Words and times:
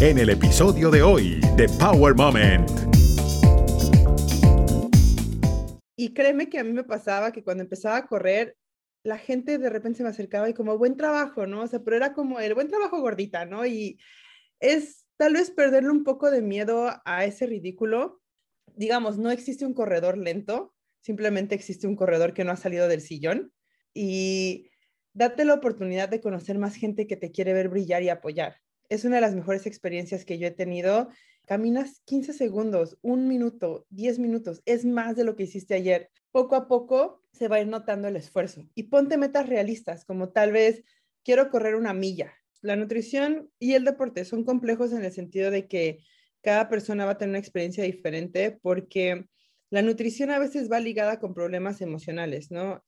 en 0.00 0.16
el 0.16 0.30
episodio 0.30 0.90
de 0.90 1.02
hoy 1.02 1.42
de 1.56 1.68
Power 1.78 2.14
Moment. 2.14 2.70
Y 5.94 6.14
créeme 6.14 6.48
que 6.48 6.58
a 6.58 6.64
mí 6.64 6.72
me 6.72 6.84
pasaba 6.84 7.32
que 7.32 7.44
cuando 7.44 7.62
empezaba 7.62 7.98
a 7.98 8.06
correr, 8.06 8.56
la 9.04 9.18
gente 9.18 9.58
de 9.58 9.68
repente 9.68 9.98
se 9.98 10.02
me 10.02 10.08
acercaba 10.08 10.48
y 10.48 10.54
como 10.54 10.78
buen 10.78 10.96
trabajo, 10.96 11.46
¿no? 11.46 11.64
O 11.64 11.66
sea, 11.66 11.80
pero 11.80 11.96
era 11.96 12.14
como 12.14 12.40
el 12.40 12.54
buen 12.54 12.68
trabajo 12.68 12.98
gordita, 12.98 13.44
¿no? 13.44 13.66
Y 13.66 13.98
es 14.58 15.04
tal 15.18 15.34
vez 15.34 15.50
perderle 15.50 15.90
un 15.90 16.02
poco 16.02 16.30
de 16.30 16.40
miedo 16.40 16.88
a 17.04 17.24
ese 17.26 17.44
ridículo. 17.44 18.22
Digamos, 18.74 19.18
no 19.18 19.30
existe 19.30 19.66
un 19.66 19.74
corredor 19.74 20.16
lento, 20.16 20.74
simplemente 21.02 21.54
existe 21.54 21.86
un 21.86 21.96
corredor 21.96 22.32
que 22.32 22.44
no 22.44 22.52
ha 22.52 22.56
salido 22.56 22.88
del 22.88 23.02
sillón. 23.02 23.52
Y 23.92 24.70
date 25.12 25.44
la 25.44 25.52
oportunidad 25.52 26.08
de 26.08 26.22
conocer 26.22 26.58
más 26.58 26.74
gente 26.74 27.06
que 27.06 27.18
te 27.18 27.32
quiere 27.32 27.52
ver 27.52 27.68
brillar 27.68 28.02
y 28.02 28.08
apoyar. 28.08 28.56
Es 28.90 29.04
una 29.04 29.16
de 29.16 29.20
las 29.20 29.36
mejores 29.36 29.66
experiencias 29.66 30.24
que 30.24 30.36
yo 30.36 30.48
he 30.48 30.50
tenido. 30.50 31.08
Caminas 31.46 32.02
15 32.06 32.32
segundos, 32.32 32.98
un 33.02 33.28
minuto, 33.28 33.86
10 33.90 34.18
minutos, 34.18 34.62
es 34.66 34.84
más 34.84 35.14
de 35.14 35.22
lo 35.22 35.36
que 35.36 35.44
hiciste 35.44 35.74
ayer. 35.74 36.10
Poco 36.32 36.56
a 36.56 36.66
poco 36.66 37.22
se 37.32 37.46
va 37.46 37.56
a 37.56 37.60
ir 37.60 37.68
notando 37.68 38.08
el 38.08 38.16
esfuerzo 38.16 38.66
y 38.74 38.84
ponte 38.84 39.16
metas 39.16 39.48
realistas, 39.48 40.04
como 40.04 40.30
tal 40.30 40.50
vez 40.50 40.82
quiero 41.24 41.50
correr 41.50 41.76
una 41.76 41.94
milla. 41.94 42.34
La 42.62 42.74
nutrición 42.74 43.48
y 43.60 43.74
el 43.74 43.84
deporte 43.84 44.24
son 44.24 44.44
complejos 44.44 44.92
en 44.92 45.04
el 45.04 45.12
sentido 45.12 45.52
de 45.52 45.68
que 45.68 46.00
cada 46.42 46.68
persona 46.68 47.04
va 47.04 47.12
a 47.12 47.18
tener 47.18 47.30
una 47.30 47.38
experiencia 47.38 47.84
diferente 47.84 48.58
porque 48.60 49.26
la 49.70 49.82
nutrición 49.82 50.32
a 50.32 50.40
veces 50.40 50.68
va 50.70 50.80
ligada 50.80 51.20
con 51.20 51.32
problemas 51.32 51.80
emocionales, 51.80 52.50
¿no? 52.50 52.84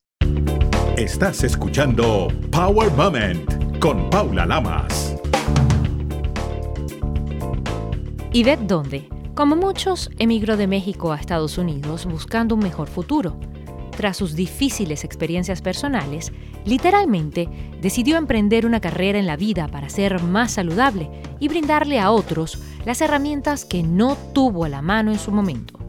Estás 0.97 1.45
escuchando 1.45 2.27
Power 2.51 2.91
Moment 2.91 3.79
con 3.79 4.09
Paula 4.09 4.45
Lamas. 4.45 5.22
Yvette 8.33 8.65
Donde, 8.65 9.09
como 9.35 9.55
muchos, 9.55 10.09
emigró 10.17 10.57
de 10.57 10.65
México 10.65 11.11
a 11.11 11.17
Estados 11.17 11.59
Unidos 11.59 12.07
buscando 12.07 12.55
un 12.55 12.61
mejor 12.61 12.87
futuro. 12.87 13.37
Tras 13.95 14.17
sus 14.17 14.33
difíciles 14.35 15.03
experiencias 15.03 15.61
personales, 15.61 16.31
literalmente 16.65 17.47
decidió 17.79 18.17
emprender 18.17 18.65
una 18.65 18.79
carrera 18.79 19.19
en 19.19 19.27
la 19.27 19.37
vida 19.37 19.67
para 19.67 19.87
ser 19.87 20.19
más 20.23 20.53
saludable 20.53 21.11
y 21.39 21.47
brindarle 21.47 21.99
a 21.99 22.09
otros 22.09 22.57
las 22.85 23.01
herramientas 23.01 23.65
que 23.65 23.83
no 23.83 24.17
tuvo 24.33 24.65
a 24.65 24.69
la 24.69 24.81
mano 24.81 25.11
en 25.11 25.19
su 25.19 25.31
momento. 25.31 25.79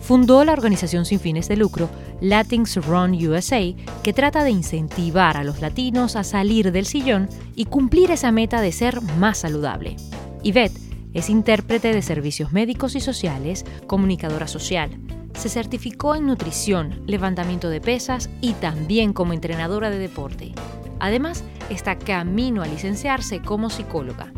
Fundó 0.00 0.42
la 0.42 0.54
organización 0.54 1.04
sin 1.04 1.20
fines 1.20 1.48
de 1.48 1.58
lucro 1.58 1.90
Latins 2.22 2.76
Run 2.76 3.12
USA, 3.26 3.60
que 4.02 4.14
trata 4.14 4.42
de 4.42 4.52
incentivar 4.52 5.36
a 5.36 5.44
los 5.44 5.60
latinos 5.60 6.16
a 6.16 6.24
salir 6.24 6.72
del 6.72 6.86
sillón 6.86 7.28
y 7.54 7.66
cumplir 7.66 8.10
esa 8.10 8.32
meta 8.32 8.62
de 8.62 8.72
ser 8.72 9.02
más 9.18 9.36
saludable. 9.36 9.96
Yvette 10.42 10.83
es 11.14 11.30
intérprete 11.30 11.92
de 11.94 12.02
servicios 12.02 12.52
médicos 12.52 12.96
y 12.96 13.00
sociales, 13.00 13.64
comunicadora 13.86 14.48
social. 14.48 14.90
Se 15.34 15.48
certificó 15.48 16.14
en 16.14 16.26
nutrición, 16.26 17.02
levantamiento 17.06 17.70
de 17.70 17.80
pesas 17.80 18.28
y 18.40 18.52
también 18.54 19.12
como 19.12 19.32
entrenadora 19.32 19.90
de 19.90 19.98
deporte. 19.98 20.52
Además, 21.00 21.44
está 21.70 21.98
camino 21.98 22.62
a 22.62 22.66
licenciarse 22.66 23.40
como 23.40 23.70
psicóloga. 23.70 24.32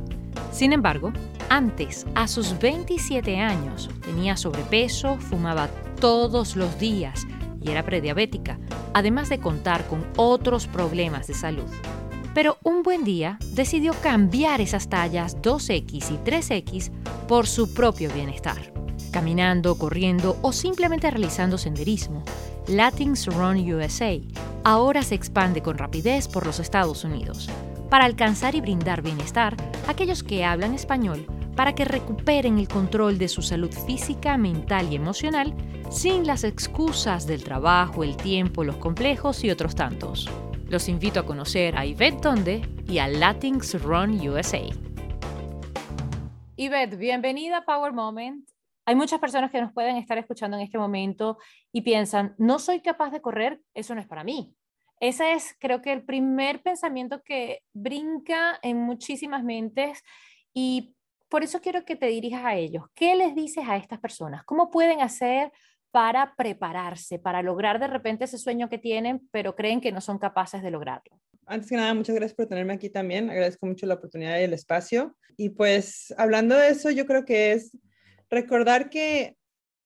Sin 0.52 0.72
embargo, 0.72 1.12
antes, 1.48 2.06
a 2.14 2.28
sus 2.28 2.58
27 2.58 3.38
años, 3.38 3.90
tenía 4.04 4.36
sobrepeso, 4.36 5.16
fumaba 5.18 5.68
todos 6.00 6.56
los 6.56 6.78
días 6.78 7.26
y 7.60 7.70
era 7.70 7.84
prediabética, 7.84 8.58
además 8.94 9.28
de 9.28 9.38
contar 9.38 9.86
con 9.86 10.06
otros 10.16 10.66
problemas 10.66 11.26
de 11.26 11.34
salud. 11.34 11.70
Pero 12.36 12.58
un 12.62 12.82
buen 12.82 13.02
día 13.02 13.38
decidió 13.52 13.94
cambiar 14.02 14.60
esas 14.60 14.90
tallas 14.90 15.40
2X 15.40 16.10
y 16.10 16.18
3X 16.18 16.92
por 17.26 17.46
su 17.46 17.72
propio 17.72 18.12
bienestar. 18.12 18.74
Caminando, 19.10 19.78
corriendo 19.78 20.36
o 20.42 20.52
simplemente 20.52 21.10
realizando 21.10 21.56
senderismo, 21.56 22.22
Latins 22.68 23.24
Run 23.24 23.56
USA 23.72 24.20
ahora 24.64 25.02
se 25.02 25.14
expande 25.14 25.62
con 25.62 25.78
rapidez 25.78 26.28
por 26.28 26.44
los 26.44 26.60
Estados 26.60 27.04
Unidos 27.04 27.48
para 27.88 28.04
alcanzar 28.04 28.54
y 28.54 28.60
brindar 28.60 29.00
bienestar 29.00 29.56
a 29.88 29.92
aquellos 29.92 30.22
que 30.22 30.44
hablan 30.44 30.74
español 30.74 31.26
para 31.56 31.74
que 31.74 31.86
recuperen 31.86 32.58
el 32.58 32.68
control 32.68 33.16
de 33.16 33.28
su 33.28 33.40
salud 33.40 33.72
física, 33.72 34.36
mental 34.36 34.92
y 34.92 34.96
emocional 34.96 35.54
sin 35.90 36.26
las 36.26 36.44
excusas 36.44 37.26
del 37.26 37.42
trabajo, 37.42 38.04
el 38.04 38.14
tiempo, 38.14 38.62
los 38.62 38.76
complejos 38.76 39.42
y 39.42 39.48
otros 39.48 39.74
tantos. 39.74 40.28
Los 40.68 40.88
invito 40.88 41.20
a 41.20 41.24
conocer 41.24 41.78
a 41.78 41.86
Yvette 41.86 42.20
Donde 42.20 42.68
y 42.88 42.98
a 42.98 43.06
Latins 43.06 43.80
Run 43.80 44.18
USA. 44.28 44.62
Yvette, 46.56 46.96
bienvenida 46.96 47.58
a 47.58 47.64
Power 47.64 47.92
Moment. 47.92 48.48
Hay 48.84 48.96
muchas 48.96 49.20
personas 49.20 49.52
que 49.52 49.60
nos 49.60 49.72
pueden 49.72 49.94
estar 49.94 50.18
escuchando 50.18 50.56
en 50.56 50.64
este 50.64 50.76
momento 50.76 51.38
y 51.70 51.82
piensan, 51.82 52.34
no 52.38 52.58
soy 52.58 52.80
capaz 52.80 53.10
de 53.10 53.20
correr, 53.20 53.60
eso 53.74 53.94
no 53.94 54.00
es 54.00 54.08
para 54.08 54.24
mí. 54.24 54.56
Ese 54.98 55.34
es, 55.34 55.54
creo 55.60 55.82
que, 55.82 55.92
el 55.92 56.04
primer 56.04 56.60
pensamiento 56.62 57.22
que 57.22 57.60
brinca 57.72 58.58
en 58.60 58.78
muchísimas 58.78 59.44
mentes 59.44 60.02
y 60.52 60.96
por 61.28 61.44
eso 61.44 61.60
quiero 61.60 61.84
que 61.84 61.94
te 61.94 62.06
dirijas 62.06 62.44
a 62.44 62.56
ellos. 62.56 62.86
¿Qué 62.92 63.14
les 63.14 63.36
dices 63.36 63.68
a 63.68 63.76
estas 63.76 64.00
personas? 64.00 64.42
¿Cómo 64.44 64.68
pueden 64.68 65.00
hacer 65.00 65.52
para 65.96 66.34
prepararse, 66.36 67.18
para 67.18 67.40
lograr 67.40 67.80
de 67.80 67.86
repente 67.86 68.24
ese 68.24 68.36
sueño 68.36 68.68
que 68.68 68.76
tienen, 68.76 69.26
pero 69.32 69.56
creen 69.56 69.80
que 69.80 69.92
no 69.92 70.02
son 70.02 70.18
capaces 70.18 70.62
de 70.62 70.70
lograrlo? 70.70 71.18
Antes 71.46 71.70
que 71.70 71.76
nada, 71.76 71.94
muchas 71.94 72.14
gracias 72.14 72.36
por 72.36 72.44
tenerme 72.44 72.74
aquí 72.74 72.90
también. 72.90 73.30
Agradezco 73.30 73.64
mucho 73.64 73.86
la 73.86 73.94
oportunidad 73.94 74.38
y 74.38 74.42
el 74.42 74.52
espacio. 74.52 75.16
Y 75.38 75.48
pues 75.48 76.12
hablando 76.18 76.54
de 76.54 76.68
eso, 76.68 76.90
yo 76.90 77.06
creo 77.06 77.24
que 77.24 77.52
es 77.52 77.78
recordar 78.28 78.90
que 78.90 79.38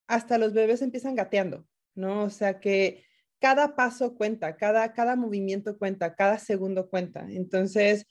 hasta 0.09 0.37
los 0.37 0.53
bebés 0.53 0.82
empiezan 0.82 1.15
gateando, 1.15 1.65
¿no? 1.94 2.25
O 2.25 2.31
sea 2.31 2.59
que 2.59 3.04
cada 3.38 3.77
paso 3.77 4.16
cuenta, 4.16 4.56
cada, 4.56 4.92
cada 4.92 5.15
movimiento 5.15 5.78
cuenta, 5.78 6.16
cada 6.16 6.41
segundo 6.41 6.91
cuenta. 6.91 7.25
Entonces, 7.31 8.09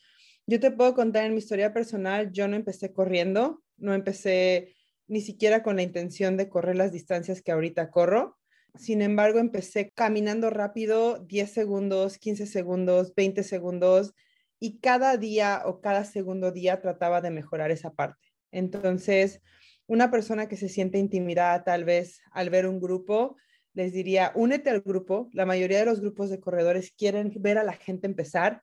yo 0.47 0.61
te 0.61 0.71
puedo 0.71 0.95
contar 0.95 1.25
en 1.25 1.33
mi 1.33 1.39
historia 1.39 1.73
personal, 1.73 2.31
yo 2.31 2.47
no 2.47 2.55
empecé 2.55 2.93
corriendo, 2.93 3.61
no 3.75 3.93
empecé 3.93 4.73
ni 5.09 5.21
siquiera 5.21 5.63
con 5.63 5.75
la 5.75 5.81
intención 5.81 6.37
de 6.37 6.47
correr 6.47 6.75
las 6.75 6.91
distancias 6.91 7.41
que 7.41 7.51
ahorita 7.51 7.89
corro. 7.89 8.37
Sin 8.75 9.01
embargo, 9.01 9.39
empecé 9.39 9.89
caminando 9.89 10.49
rápido 10.49 11.19
10 11.19 11.51
segundos, 11.51 12.17
15 12.19 12.45
segundos, 12.45 13.13
20 13.15 13.43
segundos 13.43 14.13
y 14.59 14.79
cada 14.79 15.17
día 15.17 15.63
o 15.65 15.81
cada 15.81 16.05
segundo 16.05 16.51
día 16.51 16.79
trataba 16.79 17.21
de 17.21 17.31
mejorar 17.31 17.71
esa 17.71 17.91
parte. 17.91 18.27
Entonces, 18.51 19.41
una 19.87 20.11
persona 20.11 20.47
que 20.47 20.57
se 20.57 20.69
siente 20.69 20.99
intimidada 20.99 21.63
tal 21.63 21.83
vez 21.85 22.21
al 22.31 22.51
ver 22.51 22.67
un 22.67 22.79
grupo, 22.79 23.37
les 23.73 23.91
diría, 23.91 24.31
únete 24.35 24.69
al 24.69 24.81
grupo. 24.81 25.29
La 25.33 25.47
mayoría 25.47 25.79
de 25.79 25.85
los 25.85 26.01
grupos 26.01 26.29
de 26.29 26.39
corredores 26.39 26.91
quieren 26.91 27.31
ver 27.39 27.57
a 27.57 27.63
la 27.63 27.73
gente 27.73 28.05
empezar. 28.05 28.61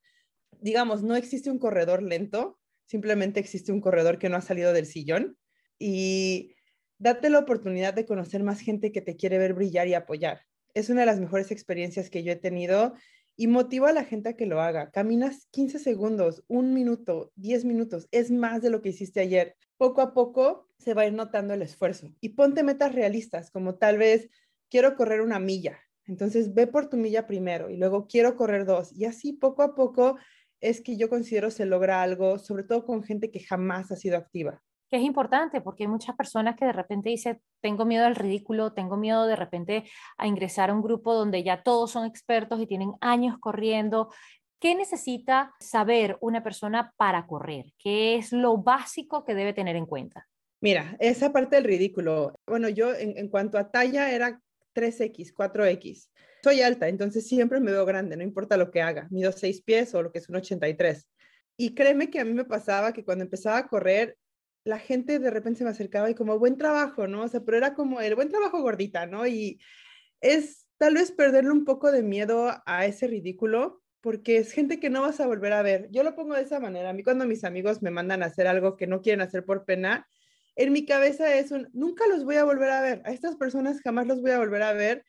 Digamos, 0.61 1.03
no 1.03 1.17
existe 1.17 1.51
un 1.51 1.59
corredor 1.59 2.03
lento, 2.03 2.61
simplemente 2.85 3.41
existe 3.41 3.73
un 3.73 3.81
corredor 3.81 4.19
que 4.19 4.29
no 4.29 4.37
ha 4.37 4.41
salido 4.41 4.73
del 4.73 4.87
sillón. 4.87 5.37
Y 5.78 6.54
date 6.98 7.31
la 7.31 7.41
oportunidad 7.41 7.94
de 7.94 8.06
conocer 8.06 8.42
más 8.42 8.60
gente 8.60 8.92
que 8.92 9.03
te 9.03 9.16
quiere 9.16 9.38
ver 9.38 9.54
brillar 9.54 9.88
y 9.88 9.94
apoyar. 9.94 10.42
Es 10.75 10.91
una 10.91 11.00
de 11.00 11.06
las 11.06 11.20
mejores 11.20 11.50
experiencias 11.50 12.10
que 12.10 12.22
yo 12.22 12.32
he 12.32 12.37
tenido 12.37 12.94
y 13.37 13.48
motiva 13.48 13.91
a 13.91 13.92
la 13.92 14.04
gente 14.04 14.31
a 14.31 14.37
que 14.37 14.47
lo 14.47 14.60
haga. 14.60 14.91
Caminas 14.91 15.47
15 15.50 15.78
segundos, 15.78 16.42
un 16.48 16.72
minuto, 16.72 17.32
10 17.37 17.64
minutos, 17.64 18.09
es 18.10 18.31
más 18.31 18.62
de 18.62 18.70
lo 18.70 18.81
que 18.81 18.88
hiciste 18.91 19.20
ayer. 19.20 19.56
Poco 19.76 20.00
a 20.00 20.14
poco 20.14 20.69
se 20.78 20.94
va 20.94 21.03
a 21.03 21.06
ir 21.06 21.12
notando 21.12 21.54
el 21.54 21.62
esfuerzo 21.62 22.14
y 22.20 22.31
ponte 22.31 22.62
metas 22.62 22.94
realistas, 22.94 23.50
como 23.50 23.76
tal 23.76 23.98
vez 23.98 24.28
quiero 24.70 24.97
correr 24.97 25.20
una 25.20 25.38
milla. 25.38 25.78
Entonces 26.06 26.54
ve 26.54 26.66
por 26.66 26.88
tu 26.88 26.97
milla 26.97 27.26
primero 27.26 27.69
y 27.69 27.76
luego 27.76 28.06
quiero 28.06 28.37
correr 28.37 28.64
dos. 28.64 28.93
Y 28.93 29.04
así 29.04 29.32
poco 29.32 29.62
a 29.62 29.75
poco 29.75 30.16
es 30.60 30.81
que 30.81 30.97
yo 30.97 31.08
considero 31.08 31.50
se 31.50 31.66
logra 31.66 32.03
algo, 32.03 32.38
sobre 32.38 32.64
todo 32.64 32.87
con 32.87 33.03
gente 33.03 33.31
que 33.31 33.41
jamás 33.41 33.93
ha 33.93 33.97
sido 33.97 34.16
activa. 34.16 34.62
Que 34.88 34.97
es 34.97 35.03
importante 35.03 35.61
porque 35.61 35.85
hay 35.85 35.88
muchas 35.88 36.15
personas 36.17 36.56
que 36.56 36.65
de 36.65 36.73
repente 36.73 37.11
dicen, 37.11 37.41
tengo 37.61 37.85
miedo 37.85 38.06
al 38.06 38.15
ridículo, 38.15 38.73
tengo 38.73 38.97
miedo 38.97 39.27
de 39.27 39.37
repente 39.37 39.85
a 40.17 40.27
ingresar 40.27 40.71
a 40.71 40.75
un 40.75 40.83
grupo 40.83 41.15
donde 41.15 41.43
ya 41.43 41.62
todos 41.62 41.91
son 41.91 42.06
expertos 42.06 42.61
y 42.61 42.67
tienen 42.67 42.93
años 43.00 43.37
corriendo. 43.41 44.11
¿Qué 44.59 44.75
necesita 44.75 45.55
saber 45.61 46.17
una 46.21 46.43
persona 46.43 46.93
para 46.97 47.27
correr? 47.27 47.73
¿Qué 47.79 48.17
es 48.17 48.33
lo 48.33 48.56
básico 48.59 49.25
que 49.25 49.35
debe 49.35 49.53
tener 49.53 49.77
en 49.77 49.87
cuenta? 49.87 50.27
Mira, 50.61 50.97
esa 50.99 51.32
parte 51.32 51.56
del 51.56 51.65
ridículo. 51.65 52.41
Bueno, 52.47 52.69
yo 52.69 52.94
en, 52.94 53.29
cuanto 53.29 53.59
a 53.59 53.71
talla 53.71 54.11
era 54.11 54.41
3X, 54.75 55.35
4X. 55.35 56.09
Soy 56.43 56.62
alta, 56.62 56.89
entonces 56.89 57.27
siempre 57.27 57.61
me 57.61 57.73
veo 57.73 57.85
grande, 57.85 58.17
no 58.17 58.23
importa 58.23 58.56
lo 58.56 58.71
que 58.71 58.81
haga. 58.81 59.09
Mido 59.11 59.32
6 59.32 59.62
pies 59.62 59.94
o 59.94 60.03
lo 60.03 60.12
que 60.12 60.19
es 60.21 60.29
un 60.29 60.37
83. 60.37 61.06
Y 61.59 61.75
créeme 61.75 62.11
que 62.11 62.21
a 62.21 62.25
mí 62.25 62.32
me 62.32 62.44
pasaba 62.44 62.93
que 62.93 63.05
cuando 63.05 63.25
empezaba 63.25 63.59
a 63.59 63.69
correr, 63.69 64.17
la 64.67 64.81
gente 64.81 65.21
de 65.21 65.31
repente 65.31 65.59
se 65.59 65.65
me 65.65 65.71
acercaba 65.71 66.11
y 66.11 66.15
como 66.17 66.41
buen 66.41 66.59
trabajo, 66.59 67.07
¿no? 67.07 67.23
O 67.23 67.29
sea, 67.29 67.41
pero 67.41 67.57
era 67.57 67.75
como 67.75 68.01
el 68.01 68.17
buen 68.17 68.29
trabajo 68.29 68.61
gordita, 68.61 69.07
¿no? 69.07 69.25
Y 69.25 69.61
es 70.21 70.67
tal 70.77 70.95
vez 70.95 71.13
perderle 71.13 71.53
un 71.53 71.65
poco 71.65 71.93
de 71.93 72.03
miedo 72.03 72.53
a 72.67 72.85
ese 72.85 73.07
ridículo, 73.07 73.83
porque 74.01 74.39
es 74.39 74.53
gente 74.53 74.81
que 74.81 74.91
no 74.91 75.03
vas 75.03 75.21
a 75.21 75.29
volver 75.29 75.53
a 75.53 75.63
ver. 75.63 75.89
Yo 75.93 76.03
lo 76.03 76.17
pongo 76.17 76.35
de 76.35 76.43
esa 76.43 76.59
manera. 76.59 76.91
A 76.91 76.93
mí 76.93 77.05
cuando 77.05 77.27
mis 77.27 77.45
amigos 77.45 77.81
me 77.81 77.93
mandan 77.93 78.25
a 78.25 78.27
hacer 78.27 78.49
algo 78.49 78.77
que 78.77 78.89
no 78.89 79.03
quieren 79.03 79.21
hacer 79.21 79.45
por 79.45 79.65
pena, 79.65 80.09
en 80.57 80.73
mi 80.73 80.85
cabeza 80.85 81.33
es 81.33 81.53
un, 81.53 81.69
nunca 81.73 82.09
los 82.09 82.25
voy 82.25 82.37
a 82.37 82.45
volver 82.45 82.71
a 82.71 82.83
ver. 82.83 83.03
A 83.05 83.13
estas 83.13 83.37
personas 83.37 83.81
jamás 83.83 84.09
los 84.09 84.21
voy 84.21 84.33
a 84.33 84.39
volver 84.39 84.63
a 84.63 84.73
ver. 84.73 85.05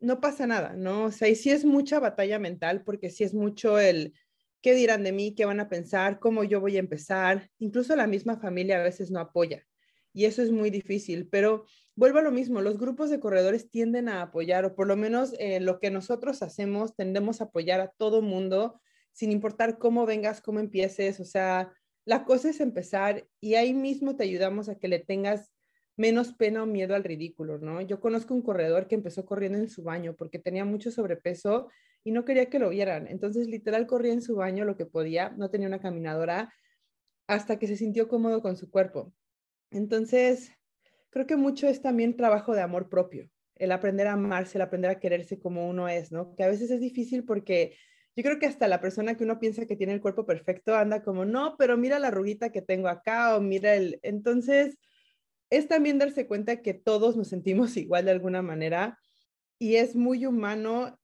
No 0.00 0.18
pasa 0.18 0.46
nada, 0.46 0.72
¿no? 0.72 1.04
O 1.04 1.10
sea, 1.10 1.28
y 1.28 1.36
sí 1.36 1.50
es 1.50 1.66
mucha 1.66 2.00
batalla 2.00 2.38
mental, 2.38 2.84
porque 2.84 3.10
sí 3.10 3.22
es 3.22 3.34
mucho 3.34 3.78
el, 3.78 4.14
¿qué 4.62 4.74
dirán 4.74 5.02
de 5.02 5.12
mí? 5.12 5.34
¿Qué 5.34 5.44
van 5.44 5.60
a 5.60 5.68
pensar? 5.68 6.18
¿Cómo 6.20 6.44
yo 6.44 6.60
voy 6.60 6.76
a 6.76 6.80
empezar? 6.80 7.50
Incluso 7.58 7.94
la 7.96 8.06
misma 8.06 8.38
familia 8.38 8.80
a 8.80 8.82
veces 8.82 9.10
no 9.10 9.20
apoya. 9.20 9.66
Y 10.14 10.26
eso 10.26 10.42
es 10.42 10.50
muy 10.50 10.70
difícil, 10.70 11.28
pero 11.28 11.64
vuelvo 11.96 12.18
a 12.18 12.22
lo 12.22 12.30
mismo, 12.30 12.60
los 12.60 12.78
grupos 12.78 13.10
de 13.10 13.20
corredores 13.20 13.70
tienden 13.70 14.08
a 14.08 14.22
apoyar, 14.22 14.64
o 14.64 14.74
por 14.74 14.86
lo 14.86 14.96
menos 14.96 15.34
eh, 15.38 15.58
lo 15.60 15.80
que 15.80 15.90
nosotros 15.90 16.42
hacemos, 16.42 16.94
tendemos 16.94 17.40
a 17.40 17.44
apoyar 17.44 17.80
a 17.80 17.92
todo 17.96 18.22
mundo, 18.22 18.80
sin 19.12 19.32
importar 19.32 19.78
cómo 19.78 20.06
vengas, 20.06 20.40
cómo 20.40 20.60
empieces, 20.60 21.18
o 21.20 21.24
sea, 21.24 21.72
la 22.04 22.24
cosa 22.24 22.50
es 22.50 22.60
empezar 22.60 23.26
y 23.40 23.54
ahí 23.54 23.74
mismo 23.74 24.16
te 24.16 24.24
ayudamos 24.24 24.68
a 24.68 24.74
que 24.76 24.88
le 24.88 24.98
tengas 24.98 25.52
menos 25.96 26.32
pena 26.32 26.62
o 26.62 26.66
miedo 26.66 26.94
al 26.94 27.04
ridículo, 27.04 27.58
¿no? 27.58 27.80
Yo 27.80 28.00
conozco 28.00 28.34
un 28.34 28.42
corredor 28.42 28.88
que 28.88 28.94
empezó 28.94 29.24
corriendo 29.24 29.58
en 29.58 29.68
su 29.68 29.82
baño 29.82 30.14
porque 30.16 30.38
tenía 30.38 30.64
mucho 30.64 30.90
sobrepeso 30.90 31.68
y 32.04 32.12
no 32.12 32.24
quería 32.24 32.46
que 32.46 32.58
lo 32.58 32.70
vieran. 32.70 33.06
Entonces, 33.08 33.46
literal, 33.48 33.86
corría 33.86 34.12
en 34.12 34.22
su 34.22 34.36
baño 34.36 34.64
lo 34.64 34.76
que 34.76 34.86
podía, 34.86 35.30
no 35.30 35.50
tenía 35.50 35.68
una 35.68 35.80
caminadora 35.80 36.52
hasta 37.26 37.58
que 37.58 37.66
se 37.66 37.76
sintió 37.76 38.08
cómodo 38.08 38.42
con 38.42 38.56
su 38.56 38.70
cuerpo. 38.70 39.12
Entonces, 39.70 40.52
creo 41.10 41.26
que 41.26 41.36
mucho 41.36 41.68
es 41.68 41.80
también 41.80 42.16
trabajo 42.16 42.54
de 42.54 42.62
amor 42.62 42.88
propio, 42.88 43.30
el 43.56 43.72
aprender 43.72 44.06
a 44.06 44.12
amarse, 44.12 44.58
el 44.58 44.62
aprender 44.62 44.90
a 44.90 44.98
quererse 44.98 45.38
como 45.38 45.68
uno 45.68 45.88
es, 45.88 46.12
¿no? 46.12 46.34
Que 46.34 46.44
a 46.44 46.48
veces 46.48 46.70
es 46.70 46.80
difícil 46.80 47.24
porque 47.24 47.76
yo 48.14 48.22
creo 48.22 48.38
que 48.38 48.46
hasta 48.46 48.68
la 48.68 48.80
persona 48.80 49.16
que 49.16 49.24
uno 49.24 49.38
piensa 49.38 49.66
que 49.66 49.76
tiene 49.76 49.94
el 49.94 50.00
cuerpo 50.00 50.26
perfecto 50.26 50.74
anda 50.74 51.02
como, 51.02 51.24
no, 51.24 51.56
pero 51.56 51.76
mira 51.76 51.98
la 51.98 52.10
ruguita 52.10 52.50
que 52.50 52.60
tengo 52.60 52.88
acá 52.88 53.36
o 53.36 53.40
mira 53.40 53.74
el... 53.74 53.98
Entonces, 54.02 54.76
es 55.48 55.68
también 55.68 55.98
darse 55.98 56.26
cuenta 56.26 56.62
que 56.62 56.74
todos 56.74 57.16
nos 57.16 57.28
sentimos 57.28 57.76
igual 57.76 58.06
de 58.06 58.10
alguna 58.10 58.42
manera 58.42 58.98
y 59.58 59.76
es 59.76 59.94
muy 59.94 60.26
humano 60.26 60.98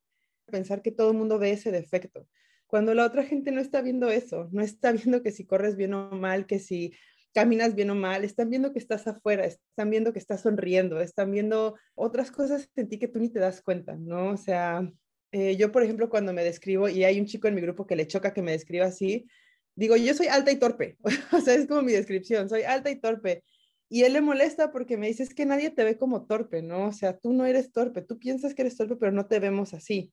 pensar 0.48 0.82
que 0.82 0.92
todo 0.92 1.12
el 1.12 1.16
mundo 1.16 1.38
ve 1.38 1.52
ese 1.52 1.70
defecto. 1.70 2.26
Cuando 2.66 2.92
la 2.94 3.06
otra 3.06 3.24
gente 3.24 3.50
no 3.50 3.60
está 3.60 3.80
viendo 3.80 4.10
eso, 4.10 4.48
no 4.52 4.62
está 4.62 4.92
viendo 4.92 5.22
que 5.22 5.30
si 5.30 5.46
corres 5.46 5.76
bien 5.76 5.94
o 5.94 6.10
mal, 6.10 6.46
que 6.46 6.58
si 6.58 6.92
caminas 7.34 7.74
bien 7.74 7.90
o 7.90 7.94
mal, 7.94 8.24
están 8.24 8.50
viendo 8.50 8.72
que 8.72 8.78
estás 8.78 9.06
afuera, 9.06 9.44
están 9.44 9.90
viendo 9.90 10.12
que 10.12 10.18
estás 10.18 10.42
sonriendo, 10.42 11.00
están 11.00 11.30
viendo 11.30 11.76
otras 11.94 12.30
cosas 12.30 12.70
en 12.76 12.88
ti 12.88 12.98
que 12.98 13.08
tú 13.08 13.20
ni 13.20 13.28
te 13.28 13.38
das 13.38 13.62
cuenta, 13.62 13.96
¿no? 13.96 14.30
O 14.30 14.36
sea, 14.36 14.90
eh, 15.32 15.56
yo, 15.56 15.70
por 15.70 15.82
ejemplo, 15.82 16.08
cuando 16.08 16.32
me 16.32 16.44
describo, 16.44 16.88
y 16.88 17.04
hay 17.04 17.20
un 17.20 17.26
chico 17.26 17.48
en 17.48 17.54
mi 17.54 17.60
grupo 17.60 17.86
que 17.86 17.96
le 17.96 18.06
choca 18.06 18.32
que 18.32 18.42
me 18.42 18.52
describa 18.52 18.86
así, 18.86 19.26
digo, 19.74 19.96
yo 19.96 20.14
soy 20.14 20.26
alta 20.26 20.50
y 20.50 20.56
torpe, 20.56 20.96
o 21.32 21.40
sea, 21.40 21.54
es 21.54 21.66
como 21.66 21.82
mi 21.82 21.92
descripción, 21.92 22.48
soy 22.48 22.62
alta 22.62 22.90
y 22.90 22.96
torpe. 22.96 23.44
Y 23.90 24.02
él 24.02 24.12
le 24.12 24.20
molesta 24.20 24.70
porque 24.70 24.96
me 24.98 25.06
dice, 25.06 25.22
es 25.22 25.34
que 25.34 25.46
nadie 25.46 25.70
te 25.70 25.84
ve 25.84 25.96
como 25.96 26.26
torpe, 26.26 26.62
¿no? 26.62 26.88
O 26.88 26.92
sea, 26.92 27.16
tú 27.16 27.32
no 27.32 27.46
eres 27.46 27.72
torpe, 27.72 28.02
tú 28.02 28.18
piensas 28.18 28.54
que 28.54 28.62
eres 28.62 28.76
torpe, 28.76 28.96
pero 28.96 29.12
no 29.12 29.26
te 29.26 29.38
vemos 29.38 29.72
así. 29.72 30.12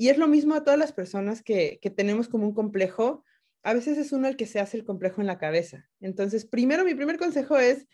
Y 0.00 0.10
es 0.10 0.16
lo 0.16 0.28
mismo 0.28 0.54
a 0.54 0.62
todas 0.62 0.78
las 0.78 0.92
personas 0.92 1.42
que, 1.42 1.80
que 1.82 1.90
tenemos 1.90 2.28
como 2.28 2.46
un 2.46 2.54
complejo. 2.54 3.24
A 3.64 3.74
veces 3.74 3.98
es 3.98 4.12
uno 4.12 4.28
el 4.28 4.36
que 4.36 4.46
se 4.46 4.60
hace 4.60 4.76
el 4.76 4.84
complejo 4.84 5.20
en 5.20 5.26
la 5.26 5.38
cabeza. 5.38 5.88
Entonces, 6.00 6.46
primero, 6.46 6.84
mi 6.84 6.94
primer 6.94 7.18
consejo 7.18 7.58
es, 7.58 7.88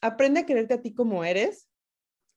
aprende 0.00 0.40
a 0.40 0.46
quererte 0.46 0.72
a 0.72 0.80
ti 0.80 0.94
como 0.94 1.22
eres. 1.22 1.68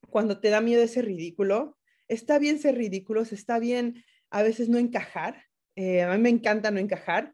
Cuando 0.09 0.42
te 0.42 0.50
da 0.50 0.59
miedo 0.59 0.83
ese 0.83 1.01
ridículo, 1.01 1.77
está 2.09 2.38
bien 2.38 2.59
ser 2.59 2.75
ridículos, 2.75 3.31
está 3.31 3.59
bien 3.59 4.04
a 4.30 4.44
veces 4.44 4.68
no 4.68 4.77
encajar. 4.77 5.42
Eh, 5.77 6.01
a 6.01 6.13
mí 6.13 6.21
me 6.21 6.30
encanta 6.30 6.69
no 6.69 6.81
encajar. 6.81 7.33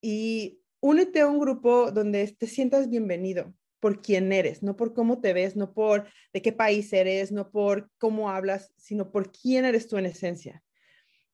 Y 0.00 0.62
únete 0.80 1.20
a 1.20 1.28
un 1.28 1.38
grupo 1.38 1.92
donde 1.92 2.26
te 2.26 2.48
sientas 2.48 2.90
bienvenido 2.90 3.54
por 3.78 4.02
quién 4.02 4.32
eres, 4.32 4.64
no 4.64 4.74
por 4.74 4.94
cómo 4.94 5.20
te 5.20 5.32
ves, 5.32 5.54
no 5.54 5.74
por 5.74 6.08
de 6.32 6.42
qué 6.42 6.50
país 6.50 6.92
eres, 6.92 7.30
no 7.30 7.52
por 7.52 7.88
cómo 7.98 8.30
hablas, 8.30 8.74
sino 8.78 9.12
por 9.12 9.30
quién 9.30 9.64
eres 9.64 9.86
tú 9.86 9.96
en 9.96 10.06
esencia. 10.06 10.63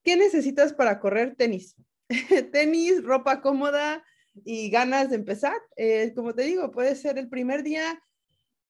¿Qué 0.02 0.16
necesitas 0.16 0.72
para 0.72 0.98
correr 1.00 1.34
tenis? 1.36 1.76
tenis, 2.52 3.02
ropa 3.02 3.40
cómoda 3.40 4.04
y 4.44 4.70
ganas 4.70 5.10
de 5.10 5.16
empezar. 5.16 5.56
Eh, 5.76 6.12
como 6.14 6.34
te 6.34 6.42
digo, 6.42 6.70
puede 6.70 6.94
ser 6.96 7.18
el 7.18 7.28
primer 7.28 7.62
día, 7.62 8.02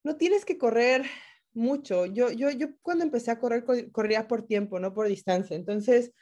no 0.03 0.17
tienes 0.17 0.44
que 0.44 0.59
correr 0.59 1.05
mucho. 1.53 2.06
Yo, 2.06 2.31
yo, 2.31 2.50
yo 2.50 2.69
cuando 2.82 3.05
empecé 3.05 3.31
a 3.31 3.38
correr, 3.38 3.65
corría 3.93 4.29
por 4.29 4.43
tiempo, 4.47 4.81
no 4.81 4.93
por 4.93 5.09
distancia. 5.09 5.56
Entonces, 5.56 6.12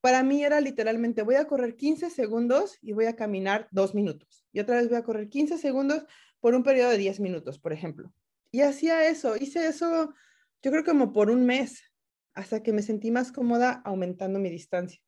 para 0.00 0.22
mí 0.22 0.42
era 0.42 0.60
literalmente, 0.60 1.22
voy 1.22 1.34
a 1.34 1.46
correr 1.46 1.76
15 1.76 2.10
segundos 2.10 2.78
y 2.80 2.92
voy 2.92 3.06
a 3.06 3.16
caminar 3.16 3.68
dos 3.70 3.94
minutos. 3.94 4.46
Y 4.52 4.60
otra 4.60 4.76
vez 4.76 4.88
voy 4.88 4.96
a 4.96 5.04
correr 5.04 5.28
15 5.28 5.58
segundos 5.58 6.04
por 6.40 6.54
un 6.54 6.62
periodo 6.62 6.90
de 6.90 6.98
10 6.98 7.20
minutos, 7.20 7.58
por 7.58 7.72
ejemplo. 7.72 8.12
Y 8.50 8.62
hacía 8.62 9.06
eso, 9.08 9.36
hice 9.36 9.66
eso, 9.66 10.14
yo 10.62 10.70
creo 10.70 10.84
como 10.84 11.12
por 11.12 11.30
un 11.30 11.44
mes, 11.44 11.82
hasta 12.40 12.62
que 12.62 12.72
me 12.72 12.82
sentí 12.82 13.10
más 13.10 13.32
cómoda 13.32 13.82
aumentando 13.84 14.38
mi 14.38 14.50
distancia. 14.50 15.00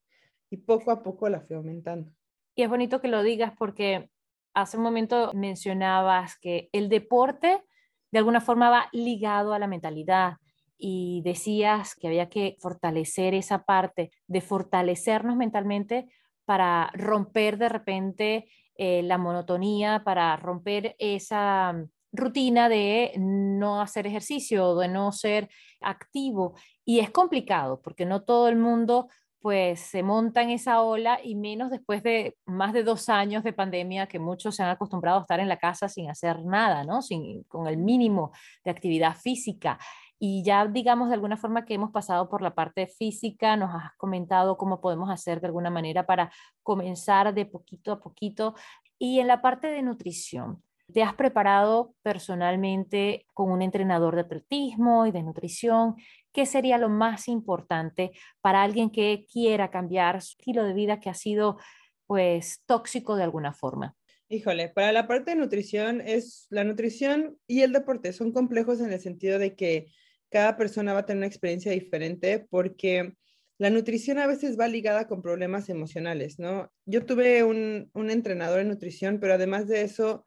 Y 0.50 0.58
poco 0.58 0.90
a 0.90 1.02
poco 1.02 1.28
la 1.28 1.40
fui 1.40 1.56
aumentando. 1.56 2.12
Y 2.54 2.62
es 2.62 2.68
bonito 2.68 3.00
que 3.00 3.08
lo 3.08 3.22
digas 3.22 3.52
porque 3.58 4.10
hace 4.54 4.76
un 4.76 4.82
momento 4.82 5.32
mencionabas 5.34 6.36
que 6.38 6.68
el 6.72 6.90
deporte 6.90 7.62
de 8.10 8.18
alguna 8.18 8.42
forma 8.42 8.68
va 8.68 8.88
ligado 8.92 9.54
a 9.54 9.58
la 9.58 9.66
mentalidad 9.66 10.34
y 10.76 11.22
decías 11.24 11.94
que 11.94 12.08
había 12.08 12.28
que 12.28 12.56
fortalecer 12.60 13.32
esa 13.32 13.64
parte 13.64 14.10
de 14.26 14.40
fortalecernos 14.42 15.36
mentalmente 15.36 16.08
para 16.44 16.90
romper 16.92 17.56
de 17.56 17.68
repente 17.70 18.44
eh, 18.74 19.02
la 19.02 19.16
monotonía, 19.16 20.02
para 20.04 20.36
romper 20.36 20.94
esa 20.98 21.82
rutina 22.12 22.68
de 22.68 23.12
no 23.18 23.80
hacer 23.80 24.06
ejercicio, 24.06 24.76
de 24.76 24.88
no 24.88 25.12
ser 25.12 25.48
activo. 25.80 26.54
Y 26.84 27.00
es 27.00 27.10
complicado 27.10 27.80
porque 27.82 28.06
no 28.06 28.22
todo 28.22 28.48
el 28.48 28.56
mundo 28.56 29.08
pues 29.40 29.80
se 29.80 30.04
monta 30.04 30.40
en 30.42 30.50
esa 30.50 30.82
ola 30.82 31.18
y 31.22 31.34
menos 31.34 31.70
después 31.70 32.04
de 32.04 32.36
más 32.46 32.72
de 32.72 32.84
dos 32.84 33.08
años 33.08 33.42
de 33.42 33.52
pandemia 33.52 34.06
que 34.06 34.20
muchos 34.20 34.54
se 34.54 34.62
han 34.62 34.70
acostumbrado 34.70 35.18
a 35.18 35.22
estar 35.22 35.40
en 35.40 35.48
la 35.48 35.56
casa 35.56 35.88
sin 35.88 36.08
hacer 36.08 36.44
nada, 36.44 36.84
¿no? 36.84 37.02
Sin, 37.02 37.42
con 37.44 37.66
el 37.66 37.76
mínimo 37.76 38.30
de 38.64 38.70
actividad 38.70 39.16
física. 39.16 39.80
Y 40.20 40.44
ya 40.44 40.64
digamos 40.68 41.08
de 41.08 41.14
alguna 41.14 41.36
forma 41.36 41.64
que 41.64 41.74
hemos 41.74 41.90
pasado 41.90 42.28
por 42.28 42.40
la 42.40 42.54
parte 42.54 42.86
física, 42.86 43.56
nos 43.56 43.74
has 43.74 43.90
comentado 43.96 44.56
cómo 44.56 44.80
podemos 44.80 45.10
hacer 45.10 45.40
de 45.40 45.48
alguna 45.48 45.70
manera 45.70 46.06
para 46.06 46.30
comenzar 46.62 47.34
de 47.34 47.44
poquito 47.44 47.90
a 47.90 48.00
poquito. 48.00 48.54
Y 48.96 49.18
en 49.18 49.26
la 49.26 49.42
parte 49.42 49.66
de 49.66 49.82
nutrición, 49.82 50.62
¿te 50.92 51.02
has 51.02 51.14
preparado 51.14 51.94
personalmente 52.02 53.26
con 53.34 53.50
un 53.50 53.62
entrenador 53.62 54.14
de 54.14 54.22
atletismo 54.22 55.06
y 55.06 55.12
de 55.12 55.22
nutrición? 55.22 55.96
¿qué 56.32 56.46
sería 56.46 56.78
lo 56.78 56.88
más 56.88 57.28
importante 57.28 58.12
para 58.40 58.62
alguien 58.62 58.90
que 58.90 59.26
quiera 59.30 59.70
cambiar 59.70 60.20
su 60.22 60.36
estilo 60.38 60.64
de 60.64 60.72
vida 60.72 61.00
que 61.00 61.10
ha 61.10 61.14
sido 61.14 61.58
pues 62.06 62.62
tóxico 62.66 63.16
de 63.16 63.22
alguna 63.22 63.52
forma? 63.52 63.96
Híjole, 64.28 64.70
para 64.70 64.92
la 64.92 65.06
parte 65.06 65.32
de 65.32 65.36
nutrición 65.36 66.00
es 66.00 66.46
la 66.48 66.64
nutrición 66.64 67.38
y 67.46 67.60
el 67.60 67.72
deporte 67.72 68.12
son 68.12 68.32
complejos 68.32 68.80
en 68.80 68.92
el 68.92 69.00
sentido 69.00 69.38
de 69.38 69.54
que 69.54 69.88
cada 70.30 70.56
persona 70.56 70.94
va 70.94 71.00
a 71.00 71.06
tener 71.06 71.18
una 71.18 71.26
experiencia 71.26 71.72
diferente 71.72 72.46
porque 72.48 73.12
la 73.58 73.68
nutrición 73.68 74.18
a 74.18 74.26
veces 74.26 74.58
va 74.58 74.66
ligada 74.66 75.06
con 75.06 75.20
problemas 75.20 75.68
emocionales, 75.68 76.38
¿no? 76.38 76.72
Yo 76.86 77.04
tuve 77.04 77.44
un, 77.44 77.90
un 77.92 78.10
entrenador 78.10 78.60
en 78.60 78.68
nutrición, 78.68 79.20
pero 79.20 79.34
además 79.34 79.68
de 79.68 79.82
eso, 79.82 80.24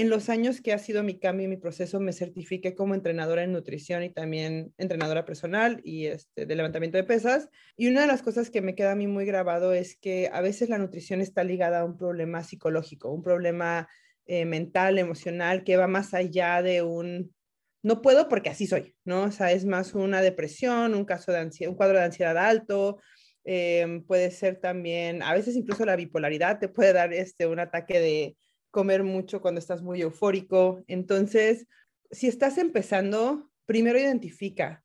en 0.00 0.10
los 0.10 0.28
años 0.28 0.60
que 0.60 0.72
ha 0.72 0.78
sido 0.78 1.02
mi 1.02 1.18
cambio 1.18 1.46
y 1.46 1.48
mi 1.48 1.56
proceso, 1.56 1.98
me 1.98 2.12
certifiqué 2.12 2.74
como 2.74 2.94
entrenadora 2.94 3.42
en 3.42 3.52
nutrición 3.52 4.04
y 4.04 4.10
también 4.10 4.72
entrenadora 4.78 5.24
personal 5.24 5.80
y 5.82 6.06
este, 6.06 6.46
de 6.46 6.54
levantamiento 6.54 6.96
de 6.96 7.04
pesas. 7.04 7.48
Y 7.76 7.88
una 7.88 8.02
de 8.02 8.06
las 8.06 8.22
cosas 8.22 8.50
que 8.50 8.62
me 8.62 8.74
queda 8.74 8.92
a 8.92 8.96
mí 8.96 9.08
muy 9.08 9.24
grabado 9.24 9.72
es 9.72 9.96
que 9.96 10.30
a 10.32 10.40
veces 10.40 10.68
la 10.68 10.78
nutrición 10.78 11.20
está 11.20 11.42
ligada 11.42 11.80
a 11.80 11.84
un 11.84 11.96
problema 11.96 12.44
psicológico, 12.44 13.10
un 13.10 13.22
problema 13.22 13.88
eh, 14.26 14.44
mental, 14.44 14.98
emocional, 14.98 15.64
que 15.64 15.76
va 15.76 15.88
más 15.88 16.14
allá 16.14 16.62
de 16.62 16.82
un 16.82 17.34
no 17.82 18.02
puedo 18.02 18.28
porque 18.28 18.50
así 18.50 18.66
soy, 18.66 18.94
¿no? 19.04 19.24
O 19.24 19.30
sea, 19.30 19.52
es 19.52 19.64
más 19.64 19.94
una 19.94 20.20
depresión, 20.20 20.94
un 20.94 21.04
caso 21.04 21.32
de 21.32 21.38
ansiedad, 21.38 21.70
un 21.70 21.76
cuadro 21.76 21.98
de 21.98 22.04
ansiedad 22.04 22.36
alto, 22.36 23.00
em, 23.44 24.04
puede 24.04 24.30
ser 24.30 24.60
también, 24.60 25.22
a 25.22 25.32
veces 25.34 25.56
incluso 25.56 25.84
la 25.84 25.96
bipolaridad 25.96 26.58
te 26.58 26.68
puede 26.68 26.92
dar 26.92 27.12
este, 27.12 27.46
un 27.46 27.60
ataque 27.60 28.00
de 28.00 28.36
comer 28.70 29.02
mucho 29.02 29.40
cuando 29.40 29.58
estás 29.58 29.82
muy 29.82 30.00
eufórico. 30.02 30.82
Entonces, 30.86 31.66
si 32.10 32.26
estás 32.28 32.58
empezando, 32.58 33.50
primero 33.66 33.98
identifica 33.98 34.84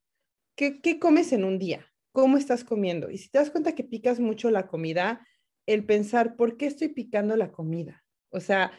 qué, 0.56 1.00
comes 1.00 1.34
en 1.34 1.44
un 1.44 1.60
día, 1.60 1.86
cómo 2.12 2.38
estás 2.38 2.63
comiendo. 2.63 3.10
Y 3.10 3.18
si 3.18 3.30
te 3.30 3.40
das 3.40 3.52
cuenta 3.52 3.75
que 3.75 3.84
picas 3.84 4.20
mucho 4.20 4.52
la 4.52 4.68
comida, 4.68 5.25
el 5.66 5.86
pensar, 5.86 6.36
¿por 6.36 6.58
qué 6.58 6.66
estoy 6.66 6.90
picando 6.90 7.36
la 7.36 7.52
comida? 7.52 8.04
O 8.30 8.40
sea, 8.40 8.72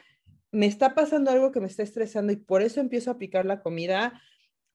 me 0.52 0.66
está 0.66 0.94
pasando 0.94 1.30
algo 1.30 1.50
que 1.50 1.60
me 1.60 1.66
está 1.66 1.82
estresando 1.82 2.32
y 2.32 2.36
por 2.36 2.62
eso 2.62 2.80
empiezo 2.80 3.10
a 3.10 3.18
picar 3.18 3.46
la 3.46 3.60
comida 3.62 4.20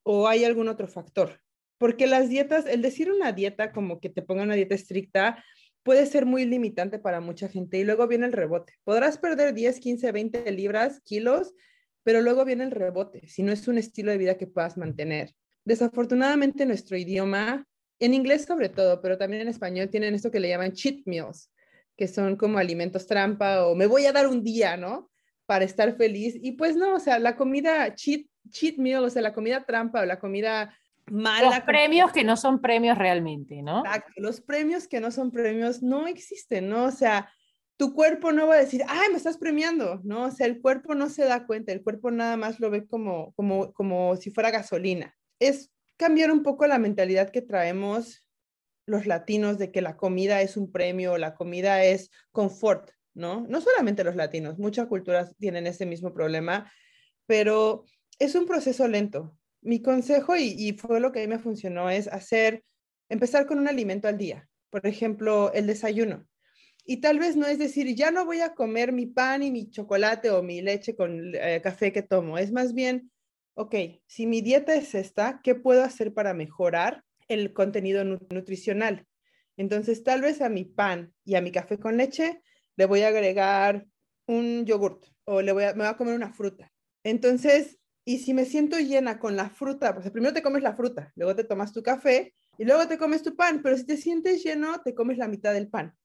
o 0.03 0.27
hay 0.27 0.43
algún 0.43 0.67
otro 0.67 0.87
factor. 0.87 1.41
Porque 1.77 2.07
las 2.07 2.27
dietas, 2.27 2.65
el 2.65 2.81
decir 2.81 3.11
una 3.11 3.31
dieta 3.31 3.71
como 3.71 4.01
que 4.01 4.09
te 4.09 4.21
ponga 4.21 4.43
una 4.43 4.55
dieta 4.55 4.75
estricta, 4.75 5.43
puede 5.89 6.05
ser 6.05 6.27
muy 6.27 6.45
limitante 6.45 6.99
para 6.99 7.19
mucha 7.19 7.49
gente 7.49 7.79
y 7.79 7.83
luego 7.83 8.07
viene 8.07 8.27
el 8.27 8.31
rebote. 8.31 8.73
Podrás 8.83 9.17
perder 9.17 9.55
10, 9.55 9.79
15, 9.79 10.11
20 10.11 10.51
libras, 10.51 11.01
kilos, 11.01 11.55
pero 12.03 12.21
luego 12.21 12.45
viene 12.45 12.63
el 12.63 12.69
rebote, 12.69 13.27
si 13.27 13.41
no 13.41 13.51
es 13.51 13.67
un 13.67 13.79
estilo 13.79 14.11
de 14.11 14.19
vida 14.19 14.37
que 14.37 14.45
puedas 14.45 14.77
mantener. 14.77 15.33
Desafortunadamente 15.65 16.67
nuestro 16.67 16.95
idioma, 16.95 17.65
en 17.97 18.13
inglés 18.13 18.45
sobre 18.45 18.69
todo, 18.69 19.01
pero 19.01 19.17
también 19.17 19.41
en 19.41 19.47
español, 19.47 19.89
tienen 19.89 20.13
esto 20.13 20.29
que 20.29 20.39
le 20.39 20.49
llaman 20.49 20.73
cheat 20.73 20.99
meals, 21.07 21.51
que 21.97 22.07
son 22.07 22.35
como 22.35 22.59
alimentos 22.59 23.07
trampa 23.07 23.65
o 23.65 23.73
me 23.73 23.87
voy 23.87 24.05
a 24.05 24.11
dar 24.11 24.27
un 24.27 24.43
día, 24.43 24.77
¿no? 24.77 25.09
Para 25.47 25.65
estar 25.65 25.97
feliz. 25.97 26.37
Y 26.39 26.51
pues 26.51 26.75
no, 26.75 26.93
o 26.93 26.99
sea, 26.99 27.17
la 27.17 27.35
comida 27.35 27.95
cheat, 27.95 28.27
cheat 28.51 28.77
meal, 28.77 29.03
o 29.05 29.09
sea, 29.09 29.23
la 29.23 29.33
comida 29.33 29.65
trampa 29.65 30.01
o 30.01 30.05
la 30.05 30.19
comida 30.19 30.71
los 31.09 31.59
premios 31.61 32.11
que 32.11 32.23
no 32.23 32.37
son 32.37 32.61
premios 32.61 32.97
realmente, 32.97 33.61
¿no? 33.61 33.79
Exacto, 33.79 34.13
los 34.17 34.41
premios 34.41 34.87
que 34.87 34.99
no 34.99 35.11
son 35.11 35.31
premios 35.31 35.81
no 35.81 36.07
existen, 36.07 36.69
¿no? 36.69 36.85
O 36.85 36.91
sea, 36.91 37.31
tu 37.77 37.93
cuerpo 37.93 38.31
no 38.31 38.47
va 38.47 38.55
a 38.55 38.59
decir, 38.59 38.83
ay, 38.87 39.09
me 39.09 39.17
estás 39.17 39.37
premiando, 39.37 40.01
¿no? 40.03 40.23
O 40.23 40.31
sea, 40.31 40.47
el 40.47 40.61
cuerpo 40.61 40.95
no 40.95 41.09
se 41.09 41.25
da 41.25 41.45
cuenta, 41.45 41.71
el 41.71 41.83
cuerpo 41.83 42.11
nada 42.11 42.35
más 42.37 42.59
lo 42.59 42.69
ve 42.69 42.85
como, 42.85 43.33
como, 43.33 43.71
como 43.73 44.15
si 44.17 44.31
fuera 44.31 44.51
gasolina. 44.51 45.15
Es 45.39 45.71
cambiar 45.97 46.31
un 46.31 46.43
poco 46.43 46.67
la 46.67 46.77
mentalidad 46.77 47.29
que 47.29 47.41
traemos 47.41 48.27
los 48.85 49.05
latinos 49.05 49.57
de 49.57 49.71
que 49.71 49.81
la 49.81 49.95
comida 49.95 50.41
es 50.41 50.57
un 50.57 50.71
premio, 50.71 51.17
la 51.17 51.35
comida 51.35 51.83
es 51.83 52.11
confort, 52.31 52.91
¿no? 53.13 53.45
No 53.47 53.61
solamente 53.61 54.03
los 54.03 54.15
latinos, 54.15 54.57
muchas 54.57 54.87
culturas 54.87 55.35
tienen 55.37 55.67
ese 55.67 55.85
mismo 55.85 56.13
problema, 56.13 56.71
pero 57.27 57.85
es 58.17 58.35
un 58.35 58.45
proceso 58.45 58.87
lento 58.87 59.38
mi 59.61 59.81
consejo, 59.81 60.35
y, 60.35 60.73
fue 60.73 60.99
lo 60.99 61.11
que 61.11 61.19
a 61.19 61.21
mí 61.23 61.27
me 61.27 61.39
funcionó, 61.39 61.89
es 61.89 62.07
hacer, 62.07 62.63
empezar 63.09 63.45
con 63.45 63.59
un 63.59 63.67
alimento 63.67 64.07
al 64.07 64.17
día. 64.17 64.47
Por 64.69 64.85
ejemplo, 64.85 65.51
el 65.53 65.67
desayuno. 65.67 66.25
Y 66.85 67.01
tal 67.01 67.19
vez 67.19 67.35
no 67.35 67.47
es 67.47 67.59
decir, 67.59 67.93
ya 67.95 68.11
no 68.11 68.25
voy 68.25 68.41
a 68.41 68.53
comer 68.53 68.93
mi 68.93 69.05
pan 69.05 69.43
y 69.43 69.51
mi 69.51 69.69
chocolate 69.69 70.31
o 70.31 70.41
mi 70.41 70.61
leche 70.61 70.95
con 70.95 71.35
eh, 71.35 71.61
café 71.61 71.91
que 71.91 72.01
tomo. 72.01 72.37
Es 72.37 72.51
más 72.51 72.73
bien, 72.73 73.11
ok, 73.53 73.75
si 74.07 74.25
mi 74.25 74.41
dieta 74.41 74.73
es 74.73 74.95
esta, 74.95 75.41
¿qué 75.43 75.55
puedo 75.55 75.83
hacer 75.83 76.13
para 76.13 76.33
mejorar 76.33 77.03
el 77.27 77.53
contenido 77.53 78.03
nutricional? 78.03 79.05
Entonces, 79.57 80.03
tal 80.03 80.21
vez 80.21 80.41
a 80.41 80.49
mi 80.49 80.63
pan 80.63 81.13
y 81.25 81.35
a 81.35 81.41
mi 81.41 81.51
café 81.51 81.77
con 81.77 81.97
leche 81.97 82.41
le 82.77 82.85
voy 82.85 83.01
a 83.01 83.09
agregar 83.09 83.85
un 84.25 84.65
yogurt 84.65 85.05
o 85.25 85.41
le 85.41 85.51
voy 85.51 85.65
me 85.65 85.73
voy 85.73 85.87
a 85.87 85.97
comer 85.97 86.15
una 86.15 86.31
fruta. 86.31 86.71
Entonces, 87.03 87.78
y 88.09 88.17
si 88.17 88.33
me 88.33 88.45
siento 88.45 88.79
llena 88.79 89.19
con 89.19 89.35
la 89.35 89.51
fruta, 89.51 89.93
pues 89.93 90.09
primero 90.09 90.33
te 90.33 90.41
comes 90.41 90.63
la 90.63 90.73
fruta, 90.73 91.13
luego 91.15 91.35
te 91.35 91.43
tomas 91.43 91.71
tu 91.71 91.83
café 91.83 92.33
y 92.57 92.65
luego 92.65 92.87
te 92.87 92.97
comes 92.97 93.21
tu 93.21 93.35
pan, 93.35 93.61
pero 93.61 93.77
si 93.77 93.85
te 93.85 93.97
sientes 93.97 94.43
lleno, 94.43 94.81
te 94.81 94.95
comes 94.95 95.19
la 95.19 95.27
mitad 95.27 95.53
del 95.53 95.69
pan. 95.69 95.95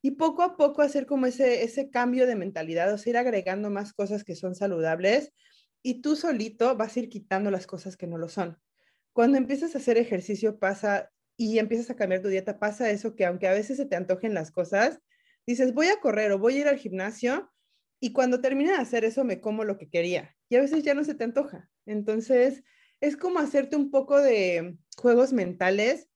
Y 0.00 0.12
poco 0.12 0.42
a 0.42 0.56
poco 0.56 0.80
hacer 0.80 1.04
como 1.04 1.26
ese, 1.26 1.62
ese 1.62 1.90
cambio 1.90 2.26
de 2.26 2.36
mentalidad, 2.36 2.90
o 2.90 2.96
sea, 2.96 3.10
ir 3.10 3.16
agregando 3.18 3.68
más 3.68 3.92
cosas 3.92 4.24
que 4.24 4.34
son 4.34 4.54
saludables 4.54 5.34
y 5.82 6.00
tú 6.00 6.16
solito 6.16 6.74
vas 6.74 6.96
a 6.96 7.00
ir 7.00 7.10
quitando 7.10 7.50
las 7.50 7.66
cosas 7.66 7.98
que 7.98 8.06
no 8.06 8.16
lo 8.16 8.30
son. 8.30 8.58
Cuando 9.12 9.36
empiezas 9.36 9.74
a 9.74 9.78
hacer 9.78 9.98
ejercicio 9.98 10.58
pasa 10.58 11.10
y 11.36 11.58
empiezas 11.58 11.90
a 11.90 11.96
cambiar 11.96 12.22
tu 12.22 12.28
dieta, 12.28 12.58
pasa 12.58 12.88
eso 12.88 13.14
que 13.14 13.26
aunque 13.26 13.46
a 13.46 13.52
veces 13.52 13.76
se 13.76 13.84
te 13.84 13.96
antojen 13.96 14.32
las 14.32 14.52
cosas, 14.52 15.00
dices, 15.46 15.74
voy 15.74 15.88
a 15.88 16.00
correr 16.00 16.32
o 16.32 16.38
voy 16.38 16.54
a 16.56 16.60
ir 16.60 16.68
al 16.68 16.78
gimnasio 16.78 17.51
y 18.02 18.12
cuando 18.12 18.40
termine 18.40 18.72
de 18.72 18.78
hacer 18.78 19.04
eso 19.04 19.22
me 19.22 19.40
como 19.40 19.62
lo 19.62 19.78
que 19.78 19.88
quería 19.88 20.34
y 20.48 20.56
a 20.56 20.60
veces 20.60 20.82
ya 20.82 20.92
no 20.92 21.04
se 21.04 21.14
te 21.14 21.22
antoja. 21.22 21.70
Entonces, 21.86 22.64
es 23.00 23.16
como 23.16 23.38
hacerte 23.38 23.76
un 23.76 23.92
poco 23.92 24.18
de 24.20 24.76
juegos 24.96 25.32
mentales, 25.32 26.08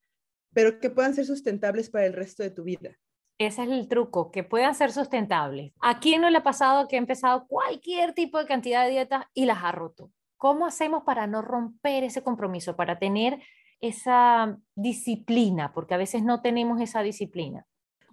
pero 0.53 0.81
que 0.81 0.91
puedan 0.91 1.15
ser 1.15 1.27
sustentables 1.27 1.89
para 1.89 2.05
el 2.07 2.13
resto 2.13 2.43
de 2.43 2.51
tu 2.51 2.65
vida. 2.65 2.97
Ese 3.39 3.63
es 3.63 3.69
el 3.69 3.87
truco, 3.87 4.33
que 4.33 4.43
puedan 4.43 4.75
ser 4.75 4.91
sustentables. 4.91 5.73
¿A 5.81 6.01
quién 6.01 6.23
no 6.23 6.29
le 6.29 6.39
ha 6.39 6.43
pasado 6.43 6.89
que 6.89 6.97
ha 6.97 6.99
empezado 6.99 7.47
cualquier 7.47 8.15
tipo 8.15 8.39
de 8.39 8.47
cantidad 8.47 8.85
de 8.85 8.91
dietas 8.91 9.27
y 9.33 9.45
las 9.45 9.63
ha 9.63 9.71
roto? 9.71 10.11
¿Cómo 10.39 10.67
hacemos 10.67 11.05
para 11.05 11.29
no 11.29 11.41
romper 11.41 12.03
ese 12.03 12.25
compromiso, 12.25 12.75
para 12.75 12.99
tener 12.99 13.41
esa 13.81 14.59
disciplina? 14.75 15.73
Porque 15.73 15.95
a 15.95 15.99
veces 15.99 16.25
no 16.25 16.43
tenemos 16.43 16.81
esa 16.81 17.03
disciplina. 17.03 17.65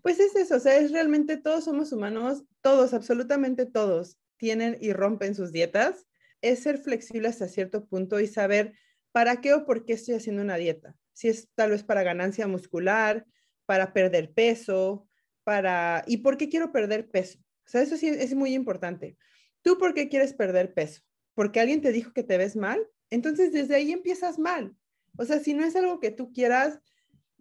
Pues 0.03 0.19
es 0.19 0.35
eso, 0.35 0.57
o 0.57 0.59
sea, 0.59 0.77
es 0.77 0.91
realmente 0.91 1.37
todos 1.37 1.63
somos 1.63 1.91
humanos, 1.91 2.43
todos, 2.61 2.93
absolutamente 2.93 3.65
todos 3.65 4.19
tienen 4.37 4.77
y 4.79 4.93
rompen 4.93 5.33
sus 5.33 5.51
dietas 5.51 6.05
es 6.43 6.59
ser 6.59 6.77
flexible 6.77 7.29
hasta 7.29 7.47
cierto 7.47 7.87
punto 7.87 8.19
y 8.19 8.27
saber 8.27 8.73
para 9.13 9.39
qué 9.39 9.53
o 9.53 9.65
por 9.65 9.85
qué 9.85 9.93
estoy 9.93 10.15
haciendo 10.15 10.41
una 10.41 10.57
dieta. 10.57 10.95
Si 11.13 11.29
es 11.29 11.47
tal 11.55 11.71
vez 11.71 11.83
para 11.83 12.03
ganancia 12.03 12.47
muscular, 12.47 13.25
para 13.65 13.93
perder 13.93 14.33
peso, 14.33 15.07
para... 15.45 16.03
¿Y 16.05 16.17
por 16.17 16.37
qué 16.37 16.49
quiero 16.49 16.73
perder 16.73 17.09
peso? 17.09 17.39
O 17.65 17.69
sea, 17.69 17.81
eso 17.81 17.95
sí 17.95 18.09
es 18.09 18.35
muy 18.35 18.53
importante. 18.53 19.17
¿Tú 19.61 19.77
por 19.77 19.93
qué 19.93 20.09
quieres 20.09 20.33
perder 20.33 20.73
peso? 20.73 21.01
¿Porque 21.33 21.61
alguien 21.61 21.81
te 21.81 21.93
dijo 21.93 22.11
que 22.11 22.23
te 22.23 22.37
ves 22.37 22.57
mal? 22.57 22.85
Entonces, 23.09 23.53
desde 23.53 23.75
ahí 23.75 23.93
empiezas 23.93 24.37
mal. 24.37 24.75
O 25.17 25.23
sea, 25.23 25.39
si 25.39 25.53
no 25.53 25.63
es 25.63 25.77
algo 25.77 26.01
que 26.01 26.11
tú 26.11 26.33
quieras, 26.33 26.79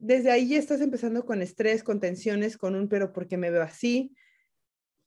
desde 0.03 0.33
ahí 0.33 0.49
ya 0.49 0.59
estás 0.59 0.81
empezando 0.81 1.25
con 1.25 1.43
estrés, 1.43 1.85
con 1.85 2.01
tensiones, 2.01 2.59
con 2.59 2.75
un 2.75 2.89
pero 2.89 3.13
porque 3.13 3.37
me 3.37 3.51
veo 3.51 3.63
así, 3.63 4.17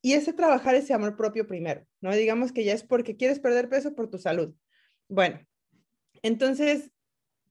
y 0.00 0.14
ese 0.14 0.32
trabajar 0.32 0.74
ese 0.74 0.94
amor 0.94 1.16
propio 1.16 1.46
primero, 1.46 1.86
¿no? 2.00 2.14
Digamos 2.14 2.50
que 2.50 2.64
ya 2.64 2.72
es 2.72 2.82
porque 2.82 3.16
quieres 3.16 3.38
perder 3.38 3.68
peso 3.68 3.94
por 3.94 4.08
tu 4.08 4.18
salud. 4.18 4.54
Bueno, 5.08 5.40
entonces, 6.22 6.90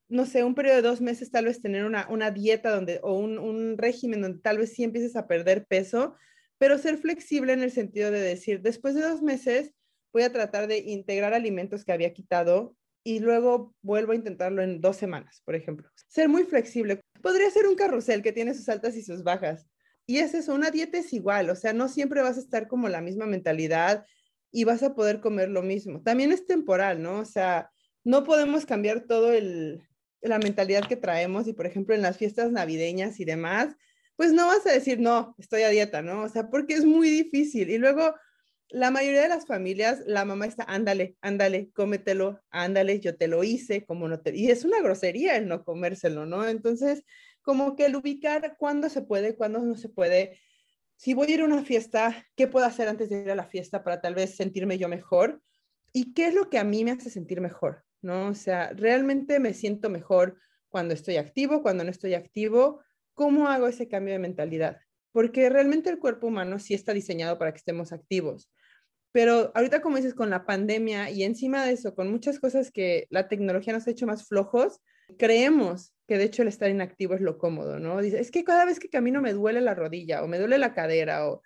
no 0.08 0.26
sé, 0.26 0.44
un 0.44 0.56
periodo 0.56 0.78
de 0.78 0.82
dos 0.82 1.02
meses 1.02 1.30
tal 1.30 1.46
vez 1.46 1.62
tener 1.62 1.86
una, 1.86 2.32
dieta 2.32 2.72
donde, 2.72 3.00
o 3.04 3.14
un, 3.14 3.38
un 3.38 3.78
régimen 3.78 4.22
donde 4.22 4.40
tal 4.40 4.58
vez 4.58 4.74
sí 4.74 4.84
empieces 4.84 5.16
a 5.16 5.28
perder 5.28 5.68
peso, 5.68 6.16
pero 6.58 6.80
ser 6.80 6.98
flexible 6.98 7.54
en 7.54 7.62
el 7.62 7.72
sentido 7.72 8.10
de 8.10 8.22
decir, 8.22 8.62
después 8.62 8.96
de 8.96 9.02
dos 9.02 9.22
meses 9.22 9.72
voy 10.12 10.24
a 10.24 10.32
tratar 10.32 10.68
de 10.68 10.80
integrar 10.80 11.36
alimentos 11.36 11.86
que 11.86 11.92
había 11.92 12.14
quitado 12.14 12.76
y 13.06 13.20
luego 13.20 13.76
vuelvo 13.84 14.14
a 14.14 14.16
intentarlo 14.16 14.64
en 14.64 14.82
dos 14.82 14.98
semanas, 14.98 15.44
por 15.46 15.54
ejemplo. 15.54 15.88
Ser 16.08 16.28
muy 16.28 16.44
flexible. 16.44 17.02
Podría 17.22 17.50
ser 17.52 17.68
un 17.68 17.76
carrusel 17.76 18.24
que 18.24 18.34
tiene 18.34 18.56
sus 18.56 18.68
altas 18.68 18.98
y 18.98 19.04
sus 19.04 19.24
bajas. 19.24 19.68
Y 20.08 20.18
es 20.18 20.34
eso, 20.34 20.56
una 20.56 20.72
dieta 20.72 20.98
es 20.98 21.14
igual, 21.14 21.50
o 21.50 21.56
sea, 21.56 21.74
no 21.74 21.88
siempre 21.88 22.22
vas 22.22 22.38
a 22.38 22.40
estar 22.40 22.68
como 22.68 22.90
la 22.90 23.02
misma 23.02 23.26
mentalidad 23.26 24.06
y 24.52 24.64
vas 24.64 24.84
a 24.84 24.96
poder 24.96 25.20
comer 25.22 25.50
lo 25.50 25.62
mismo. 25.62 26.02
También 26.02 26.32
es 26.32 26.48
temporal, 26.48 27.02
¿no? 27.02 27.20
O 27.20 27.26
sea, 27.26 27.70
no 28.04 28.24
podemos 28.24 28.66
cambiar 28.66 29.02
todo 29.02 29.34
el, 29.34 29.84
la 30.22 30.40
mentalidad 30.40 30.88
que 30.88 30.96
traemos 30.96 31.48
y, 31.48 31.54
por 31.54 31.68
ejemplo, 31.68 31.94
en 31.94 32.02
las 32.02 32.18
fiestas 32.18 32.52
navideñas 32.52 33.20
y 33.20 33.26
demás, 33.26 33.76
pues 34.16 34.32
no 34.32 34.48
vas 34.48 34.66
a 34.66 34.72
decir, 34.72 35.00
no, 35.00 35.36
estoy 35.38 35.64
a 35.64 35.70
dieta, 35.70 36.02
¿no? 36.02 36.24
O 36.24 36.30
sea, 36.30 36.50
porque 36.50 36.74
es 36.74 36.86
muy 36.86 37.10
difícil. 37.10 37.70
Y 37.70 37.78
luego, 37.78 38.16
la 38.76 38.92
mayoría 38.92 39.22
de 39.22 39.30
las 39.30 39.46
familias, 39.46 40.04
la 40.06 40.26
mamá 40.26 40.48
está, 40.48 40.66
ándale, 40.68 41.16
ándale, 41.22 41.72
cómetelo, 41.72 42.42
ándale, 42.50 43.00
yo 43.00 43.16
te 43.16 43.30
lo 43.30 43.42
hice, 43.46 43.86
como 43.86 44.10
no 44.10 44.20
te... 44.20 44.36
Y 44.36 44.52
es 44.52 44.66
una 44.66 44.82
grosería 44.82 45.38
el 45.38 45.48
no 45.48 45.64
comérselo, 45.64 46.26
¿no? 46.26 46.46
Entonces, 46.46 47.06
como 47.42 47.78
que 47.78 47.86
el 47.86 47.96
ubicar 47.96 48.58
cuándo 48.58 48.90
se 48.90 49.02
puede, 49.02 49.38
cuándo 49.38 49.60
no 49.60 49.78
se 49.78 49.88
puede. 49.88 50.42
Si 50.98 51.14
voy 51.14 51.28
a 51.28 51.34
ir 51.36 51.40
a 51.40 51.46
una 51.46 51.64
fiesta, 51.64 52.28
¿qué 52.36 52.48
puedo 52.48 52.66
hacer 52.66 52.90
antes 52.90 53.10
de 53.10 53.22
ir 53.22 53.32
a 53.32 53.36
la 53.36 53.48
fiesta 53.48 53.82
para 53.82 54.02
tal 54.02 54.14
vez 54.14 54.36
sentirme 54.36 54.78
yo 54.78 54.90
mejor? 54.90 55.42
¿Y 55.94 56.14
qué 56.14 56.28
es 56.28 56.34
lo 56.34 56.50
que 56.50 56.60
a 56.60 56.66
mí 56.66 56.84
me 56.84 56.92
hace 56.92 57.10
sentir 57.10 57.40
mejor? 57.40 57.86
¿No? 58.02 58.28
O 58.28 58.34
sea, 58.34 58.74
realmente 58.74 59.40
me 59.40 59.54
siento 59.54 59.90
mejor 59.90 60.38
cuando 60.68 60.94
estoy 60.94 61.16
activo, 61.16 61.62
cuando 61.62 61.86
no 61.86 61.92
estoy 61.92 62.14
activo. 62.14 62.84
¿Cómo 63.14 63.48
hago 63.48 63.70
ese 63.70 63.88
cambio 63.88 64.12
de 64.12 64.20
mentalidad? 64.20 64.82
Porque 65.14 65.50
realmente 65.50 65.90
el 65.90 65.98
cuerpo 65.98 66.28
humano 66.28 66.60
sí 66.60 66.74
está 66.74 66.92
diseñado 66.92 67.40
para 67.40 67.54
que 67.54 67.60
estemos 67.60 67.94
activos. 67.94 68.52
Pero 69.16 69.54
ahorita, 69.56 69.80
como 69.80 69.96
dices, 69.96 70.14
con 70.14 70.30
la 70.30 70.46
pandemia 70.46 71.10
y 71.10 71.24
encima 71.24 71.64
de 71.64 71.72
eso, 71.72 71.96
con 71.96 72.12
muchas 72.12 72.38
cosas 72.38 72.70
que 72.70 73.08
la 73.10 73.30
tecnología 73.30 73.72
nos 73.72 73.88
ha 73.88 73.92
hecho 73.92 74.06
más 74.06 74.28
flojos, 74.28 74.82
creemos 75.18 75.94
que 76.06 76.18
de 76.18 76.26
hecho 76.26 76.42
el 76.42 76.50
estar 76.50 76.70
inactivo 76.70 77.14
es 77.14 77.22
lo 77.22 77.38
cómodo, 77.38 77.80
¿no? 77.80 78.02
Dice, 78.02 78.20
es 78.20 78.30
que 78.30 78.44
cada 78.44 78.66
vez 78.66 78.78
que 78.78 78.90
camino 78.90 79.22
me 79.22 79.32
duele 79.32 79.62
la 79.62 79.74
rodilla 79.74 80.22
o 80.22 80.28
me 80.28 80.38
duele 80.38 80.58
la 80.58 80.74
cadera 80.74 81.30
o... 81.30 81.42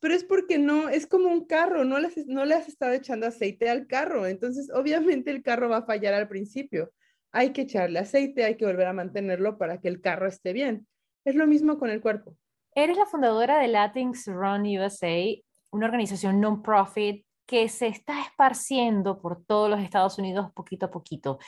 Pero 0.00 0.14
es 0.14 0.24
porque 0.24 0.56
no, 0.56 0.88
es 0.88 1.06
como 1.06 1.28
un 1.28 1.44
carro, 1.44 1.84
no 1.84 1.98
le, 1.98 2.08
no 2.24 2.46
le 2.46 2.54
has 2.54 2.68
estado 2.68 2.94
echando 2.94 3.26
aceite 3.26 3.68
al 3.68 3.86
carro, 3.86 4.26
entonces 4.26 4.70
obviamente 4.72 5.30
el 5.30 5.42
carro 5.42 5.68
va 5.68 5.76
a 5.76 5.86
fallar 5.86 6.14
al 6.14 6.26
principio. 6.26 6.90
Hay 7.32 7.50
que 7.50 7.62
echarle 7.62 7.98
aceite, 7.98 8.44
hay 8.44 8.56
que 8.56 8.64
volver 8.64 8.86
a 8.86 8.94
mantenerlo 8.94 9.58
para 9.58 9.78
que 9.78 9.88
el 9.88 10.00
carro 10.00 10.26
esté 10.26 10.54
bien. 10.54 10.86
Es 11.26 11.34
lo 11.34 11.46
mismo 11.46 11.78
con 11.78 11.90
el 11.90 12.00
cuerpo. 12.00 12.34
Eres 12.74 12.96
la 12.96 13.04
fundadora 13.04 13.58
de 13.58 13.68
Latinx 13.68 14.24
Run 14.24 14.62
USA, 14.78 15.44
una 15.74 15.86
organización 15.86 16.40
non-profit 16.40 17.26
que 17.46 17.68
se 17.68 17.88
está 17.88 18.22
esparciendo 18.22 19.18
por 19.20 19.44
todos 19.44 19.68
los 19.68 19.80
Estados 19.80 20.18
Unidos 20.18 20.52
poquito 20.54 20.86
a 20.86 20.90
poquito. 20.90 21.38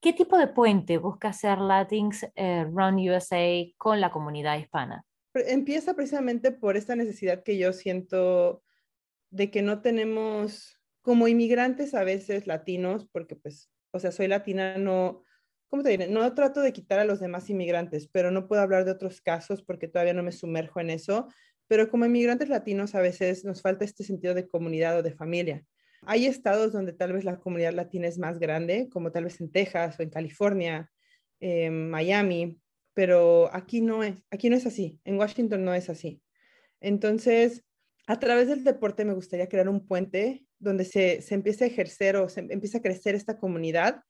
¿Qué 0.00 0.12
tipo 0.12 0.36
de 0.36 0.48
puente 0.48 0.98
busca 0.98 1.28
hacer 1.28 1.58
Latinx 1.58 2.26
eh, 2.34 2.64
Run 2.64 2.96
USA 3.08 3.64
con 3.78 4.00
la 4.00 4.10
comunidad 4.10 4.58
hispana? 4.58 5.04
Empieza 5.34 5.94
precisamente 5.94 6.50
por 6.50 6.76
esta 6.76 6.96
necesidad 6.96 7.44
que 7.44 7.58
yo 7.58 7.72
siento 7.72 8.62
de 9.30 9.50
que 9.50 9.62
no 9.62 9.80
tenemos, 9.82 10.80
como 11.00 11.28
inmigrantes 11.28 11.94
a 11.94 12.02
veces 12.02 12.46
latinos, 12.46 13.06
porque 13.12 13.36
pues, 13.36 13.70
o 13.92 14.00
sea, 14.00 14.10
soy 14.10 14.26
latina, 14.26 14.78
no, 14.78 15.22
¿cómo 15.68 15.84
te 15.84 15.90
diré? 15.90 16.08
No 16.08 16.34
trato 16.34 16.60
de 16.60 16.72
quitar 16.72 16.98
a 16.98 17.04
los 17.04 17.20
demás 17.20 17.48
inmigrantes, 17.50 18.08
pero 18.08 18.32
no 18.32 18.48
puedo 18.48 18.62
hablar 18.62 18.84
de 18.84 18.90
otros 18.90 19.20
casos 19.20 19.62
porque 19.62 19.86
todavía 19.86 20.14
no 20.14 20.24
me 20.24 20.32
sumerjo 20.32 20.80
en 20.80 20.90
eso. 20.90 21.28
Pero 21.68 21.88
como 21.90 22.06
inmigrantes 22.06 22.48
latinos 22.48 22.94
a 22.94 23.00
veces 23.00 23.44
nos 23.44 23.62
falta 23.62 23.84
este 23.84 24.04
sentido 24.04 24.34
de 24.34 24.48
comunidad 24.48 24.98
o 24.98 25.02
de 25.02 25.12
familia. 25.12 25.64
Hay 26.02 26.26
estados 26.26 26.72
donde 26.72 26.92
tal 26.92 27.12
vez 27.12 27.24
la 27.24 27.38
comunidad 27.38 27.72
latina 27.72 28.06
es 28.06 28.18
más 28.18 28.38
grande, 28.38 28.88
como 28.92 29.10
tal 29.10 29.24
vez 29.24 29.40
en 29.40 29.50
Texas 29.50 29.96
o 29.98 30.02
en 30.02 30.10
California, 30.10 30.90
en 31.40 31.90
Miami, 31.90 32.58
pero 32.94 33.50
aquí 33.52 33.80
no 33.80 34.02
es, 34.02 34.22
aquí 34.30 34.48
no 34.48 34.56
es 34.56 34.66
así, 34.66 34.98
en 35.04 35.18
Washington 35.18 35.64
no 35.64 35.74
es 35.74 35.90
así. 35.90 36.22
Entonces, 36.80 37.64
a 38.06 38.18
través 38.18 38.48
del 38.48 38.64
deporte 38.64 39.04
me 39.04 39.14
gustaría 39.14 39.48
crear 39.48 39.68
un 39.68 39.86
puente 39.86 40.46
donde 40.58 40.84
se, 40.84 41.20
se 41.22 41.34
empiece 41.34 41.64
a 41.64 41.66
ejercer 41.66 42.16
o 42.16 42.28
se 42.28 42.40
empiece 42.40 42.78
a 42.78 42.82
crecer 42.82 43.14
esta 43.14 43.38
comunidad, 43.38 44.02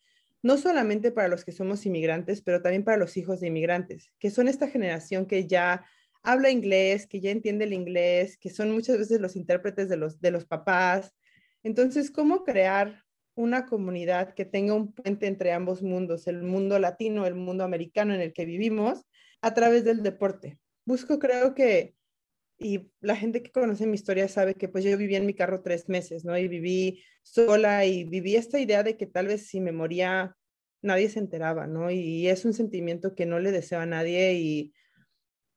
no 0.43 0.59
solamente 0.59 1.11
para 1.11 1.29
los 1.29 1.45
que 1.45 1.53
somos 1.53 1.85
inmigrantes, 1.87 2.43
pero 2.43 2.63
también 2.63 2.85
para 2.85 2.99
los 2.99 3.17
hijos 3.17 3.41
de 3.41 3.49
inmigrantes, 3.49 4.13
que 4.21 4.31
son 4.31 4.49
esta 4.49 4.69
generación 4.69 5.27
que 5.27 5.47
ya 5.47 5.85
habla 6.27 6.51
inglés, 6.51 7.07
que 7.07 7.21
ya 7.21 7.31
entiende 7.31 7.65
el 7.65 7.73
inglés, 7.73 8.37
que 8.37 8.51
son 8.51 8.73
muchas 8.73 8.99
veces 8.99 9.21
los 9.21 9.37
intérpretes 9.37 9.89
de 9.89 9.97
los, 9.97 10.21
de 10.21 10.33
los 10.33 10.45
papás. 10.45 11.15
Entonces, 11.63 12.11
¿cómo 12.11 12.45
crear 12.45 13.05
una 13.37 13.65
comunidad 13.65 14.35
que 14.35 14.45
tenga 14.45 14.75
un 14.75 14.93
puente 14.93 15.29
entre 15.29 15.53
ambos 15.53 15.83
mundos, 15.83 16.27
el 16.27 16.43
mundo 16.43 16.79
latino, 16.81 17.27
el 17.27 17.37
mundo 17.37 17.63
americano 17.63 18.13
en 18.13 18.21
el 18.21 18.33
que 18.33 18.45
vivimos, 18.45 19.07
a 19.41 19.55
través 19.55 19.85
del 19.85 20.03
deporte? 20.03 20.59
Busco, 20.85 21.19
creo 21.19 21.55
que 21.55 21.95
y 22.59 22.91
la 23.01 23.15
gente 23.15 23.43
que 23.43 23.53
conoce 23.53 23.87
mi 23.87 23.95
historia 23.95 24.29
sabe 24.29 24.55
que 24.55 24.69
pues 24.69 24.83
yo 24.83 24.97
viví 24.97 25.15
en 25.15 25.27
mi 25.27 25.35
carro 25.35 25.63
tres 25.63 25.89
meses, 25.89 26.25
¿no? 26.25 26.37
Y 26.39 26.49
viví 26.49 27.05
sola 27.23 27.85
y 27.85 28.05
viví 28.05 28.35
esta 28.35 28.59
idea 28.59 28.83
de 28.83 28.97
que 28.97 29.07
tal 29.07 29.27
vez 29.27 29.47
si 29.47 29.61
me 29.61 29.73
moría 29.73 30.35
nadie 30.83 31.09
se 31.09 31.19
enteraba, 31.19 31.67
¿no? 31.67 31.91
Y 31.91 32.29
es 32.29 32.45
un 32.45 32.55
sentimiento 32.55 33.15
que 33.15 33.27
no 33.27 33.39
le 33.39 33.53
deseo 33.53 33.81
a 33.81 33.87
nadie 33.87 34.35
y 34.35 34.73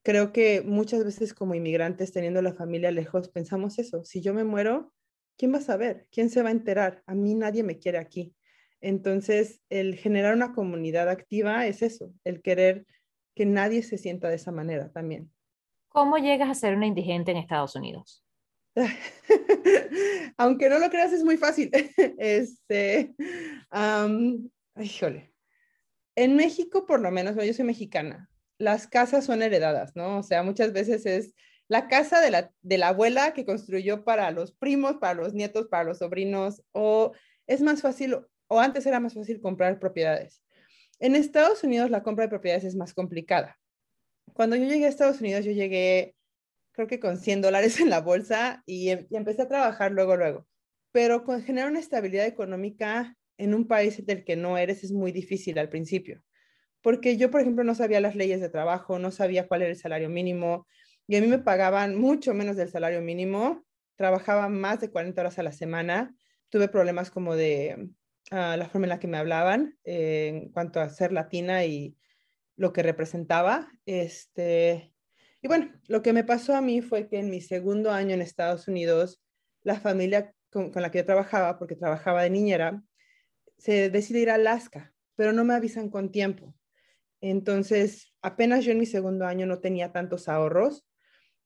creo 0.03 0.31
que 0.31 0.61
muchas 0.61 1.03
veces 1.03 1.33
como 1.33 1.55
inmigrantes 1.55 2.11
teniendo 2.11 2.41
la 2.41 2.53
familia 2.53 2.91
lejos 2.91 3.29
pensamos 3.29 3.79
eso, 3.79 4.03
si 4.05 4.21
yo 4.21 4.33
me 4.33 4.43
muero, 4.43 4.93
¿quién 5.37 5.53
va 5.53 5.57
a 5.57 5.61
saber? 5.61 6.07
¿Quién 6.11 6.29
se 6.29 6.41
va 6.41 6.49
a 6.49 6.53
enterar? 6.53 7.03
A 7.05 7.15
mí 7.15 7.33
nadie 7.35 7.63
me 7.63 7.77
quiere 7.77 7.97
aquí. 7.97 8.35
Entonces, 8.81 9.61
el 9.69 9.95
generar 9.95 10.33
una 10.35 10.53
comunidad 10.53 11.09
activa 11.09 11.67
es 11.67 11.81
eso, 11.81 12.13
el 12.23 12.41
querer 12.41 12.85
que 13.35 13.45
nadie 13.45 13.83
se 13.83 13.97
sienta 13.97 14.29
de 14.29 14.35
esa 14.35 14.51
manera 14.51 14.91
también. 14.91 15.31
¿Cómo 15.89 16.17
llegas 16.17 16.49
a 16.49 16.53
ser 16.53 16.75
una 16.75 16.87
indigente 16.87 17.31
en 17.31 17.37
Estados 17.37 17.75
Unidos? 17.75 18.23
Aunque 20.37 20.69
no 20.69 20.79
lo 20.79 20.89
creas, 20.89 21.11
es 21.13 21.23
muy 21.23 21.37
fácil. 21.37 21.71
Este, 22.17 23.15
híjole. 24.77 25.33
En 26.15 26.35
México, 26.35 26.85
por 26.85 27.01
lo 27.01 27.11
menos, 27.11 27.35
yo 27.35 27.53
soy 27.53 27.65
mexicana, 27.65 28.29
las 28.59 28.87
casas 28.87 29.25
son 29.25 29.41
heredadas, 29.41 29.95
¿no? 29.95 30.19
O 30.19 30.23
sea, 30.23 30.43
muchas 30.43 30.71
veces 30.73 31.07
es 31.07 31.33
la 31.67 31.87
casa 31.87 32.21
de 32.21 32.77
la, 32.77 32.87
abuela 32.87 33.33
que 33.33 33.45
construyó 33.45 34.03
para 34.03 34.29
los 34.31 34.51
primos, 34.51 34.97
para 34.97 35.15
los 35.15 35.33
nietos, 35.33 35.67
para 35.67 35.85
los 35.85 35.99
sobrinos, 35.99 36.61
o 36.71 37.13
es 37.47 37.61
más 37.61 37.81
fácil, 37.81 38.19
o 38.47 38.59
antes 38.59 38.85
era 38.85 38.99
más 38.99 39.15
fácil 39.15 39.41
comprar 39.41 39.79
propiedades. 39.79 40.43
En 40.99 41.15
Estados 41.15 41.63
Unidos 41.63 41.89
la 41.89 42.03
compra 42.03 42.25
de 42.25 42.29
propiedades 42.29 42.65
es 42.65 42.75
más 42.75 42.93
complicada 42.93 43.57
cuando 44.33 44.55
yo 44.55 44.65
llegué 44.65 44.85
a 44.85 44.89
Estados 44.89 45.21
Unidos, 45.21 45.45
yo 45.45 45.51
llegué 45.51 46.15
creo 46.71 46.87
que 46.87 46.99
con 46.99 47.17
100 47.17 47.41
dólares 47.41 47.79
en 47.81 47.89
la 47.89 47.99
bolsa 47.99 48.63
y, 48.65 48.89
empecé 48.89 49.41
a 49.41 49.47
trabajar 49.47 49.91
luego, 49.91 50.15
luego. 50.15 50.47
Pero 50.91 51.25
con 51.25 51.43
generar 51.43 51.69
una 51.69 51.79
estabilidad 51.79 52.25
económica 52.25 53.17
en 53.37 53.53
un 53.53 53.67
país 53.67 54.05
del 54.05 54.23
que 54.23 54.37
no 54.37 54.57
eres 54.57 54.83
es 54.83 54.91
muy 54.91 55.11
difícil 55.11 55.59
al 55.59 55.69
principio. 55.69 56.23
Porque 56.81 57.17
yo, 57.17 57.29
por 57.31 57.41
ejemplo, 57.41 57.63
no 57.63 57.75
sabía 57.75 57.99
las 58.01 58.15
leyes 58.15 58.41
de 58.41 58.49
trabajo, 58.49 58.99
no 58.99 59.11
sabía 59.11 59.47
cuál 59.47 59.63
era 59.63 59.71
el 59.71 59.77
salario 59.77 60.09
mínimo 60.09 60.65
y 61.09 61.15
a 61.15 61.21
mí 61.21 61.27
me 61.27 61.39
pagaban 61.39 61.95
mucho 61.95 62.35
menos 62.35 62.55
del 62.55 62.69
salario 62.69 63.01
mínimo. 63.01 63.65
Trabajaba 63.95 64.47
más 64.47 64.79
de 64.79 64.91
40 64.91 65.19
horas 65.19 65.39
a 65.39 65.43
la 65.43 65.51
semana. 65.51 66.15
Tuve 66.49 66.67
problemas 66.67 67.09
como 67.09 67.35
de 67.35 67.89
ah, 68.29 68.55
la 68.55 68.69
forma 68.69 68.85
en 68.85 68.89
la 68.89 68.99
que 68.99 69.07
me 69.07 69.17
hablaban 69.17 69.75
eh, 69.85 70.27
en 70.27 70.51
cuanto 70.51 70.79
a 70.79 70.87
ser 70.89 71.11
latina 71.11 71.65
y 71.65 71.97
lo 72.57 72.73
que 72.73 72.83
representaba. 72.83 73.71
Este, 73.87 74.93
y 75.41 75.47
bueno, 75.47 75.73
lo 75.87 76.03
que 76.03 76.13
me 76.13 76.23
pasó 76.23 76.55
a 76.55 76.61
mí 76.61 76.81
fue 76.81 77.07
que 77.07 77.17
en 77.17 77.31
mi 77.31 77.41
segundo 77.41 77.91
año 77.91 78.13
en 78.13 78.21
Estados 78.21 78.67
Unidos, 78.67 79.19
la 79.63 79.79
familia 79.79 80.35
con, 80.51 80.71
la 80.75 80.91
que 80.91 80.99
yo 80.99 81.05
trabajaba, 81.05 81.57
porque 81.57 81.75
trabajaba 81.75 82.21
de 82.21 82.29
niñera, 82.29 82.83
se 83.57 83.89
decide 83.89 84.19
ir 84.19 84.29
a 84.29 84.35
Alaska, 84.35 84.93
pero 85.15 85.33
no 85.33 85.43
me 85.43 85.55
avisan 85.55 85.89
con 85.89 86.11
tiempo. 86.11 86.53
Entonces, 87.21 88.13
apenas 88.21 88.63
yo 88.65 88.71
en 88.71 88.79
mi 88.79 88.85
segundo 88.85 89.25
año 89.25 89.45
no 89.45 89.59
tenía 89.59 89.91
tantos 89.91 90.29
ahorros 90.29 90.85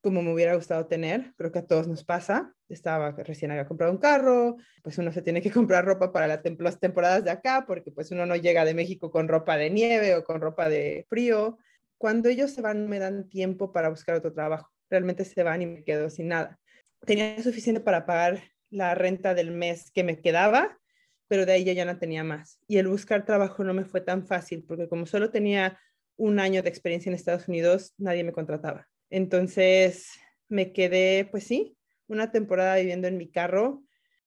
como 0.03 0.21
me 0.21 0.33
hubiera 0.33 0.55
gustado 0.55 0.85
tener. 0.85 1.33
Creo 1.37 1.53
que 1.53 1.59
a 1.59 1.65
todos 1.65 1.87
nos 1.87 2.03
pasa. 2.03 2.53
Estaba 2.67 3.11
recién 3.11 3.51
había 3.51 3.65
comprado 3.65 3.93
un 3.93 3.99
carro, 3.99 4.57
pues 4.83 4.97
uno 4.97 5.13
se 5.13 5.21
tiene 5.21 5.41
que 5.41 5.49
comprar 5.51 5.85
ropa 5.85 6.11
para 6.11 6.27
las 6.27 6.41
temporadas 6.79 7.23
de 7.23 7.31
acá, 7.31 7.63
porque 7.65 7.91
pues 7.91 8.11
uno 8.11 8.25
no 8.25 8.35
llega 8.35 8.65
de 8.65 8.73
México 8.73 9.09
con 9.09 9.29
ropa 9.29 9.55
de 9.57 9.69
nieve 9.69 10.15
o 10.15 10.23
con 10.25 10.41
ropa 10.41 10.67
de 10.67 11.05
frío. 11.09 11.57
Cuando 11.97 12.27
ellos 12.27 12.51
se 12.51 12.61
van, 12.61 12.89
me 12.89 12.99
dan 12.99 13.29
tiempo 13.29 13.71
para 13.71 13.89
buscar 13.89 14.15
otro 14.15 14.33
trabajo. 14.33 14.69
Realmente 14.89 15.23
se 15.23 15.41
van 15.41 15.61
y 15.61 15.67
me 15.67 15.83
quedo 15.85 16.09
sin 16.09 16.27
nada. 16.27 16.59
Tenía 17.05 17.41
suficiente 17.41 17.79
para 17.79 18.05
pagar 18.05 18.41
la 18.69 18.95
renta 18.95 19.33
del 19.33 19.51
mes 19.51 19.89
que 19.91 20.03
me 20.03 20.19
quedaba, 20.19 20.79
pero 21.27 21.45
de 21.45 21.53
ahí 21.53 21.63
ya 21.63 21.85
no 21.85 21.97
tenía 21.97 22.23
más. 22.23 22.59
Y 22.67 22.77
el 22.77 22.87
buscar 22.87 23.25
trabajo 23.25 23.63
no 23.63 23.73
me 23.73 23.85
fue 23.85 24.01
tan 24.01 24.25
fácil, 24.25 24.63
porque 24.67 24.87
como 24.87 25.05
solo 25.05 25.29
tenía 25.29 25.79
un 26.15 26.39
año 26.39 26.61
de 26.61 26.69
experiencia 26.69 27.09
en 27.09 27.15
Estados 27.15 27.47
Unidos, 27.47 27.93
nadie 27.97 28.23
me 28.23 28.33
contrataba. 28.33 28.87
Entonces 29.09 30.09
me 30.49 30.73
quedé, 30.73 31.27
pues 31.29 31.45
sí, 31.45 31.77
una 32.07 32.31
temporada 32.31 32.75
viviendo 32.75 33.07
en 33.07 33.17
mi 33.17 33.29
carro. 33.29 33.83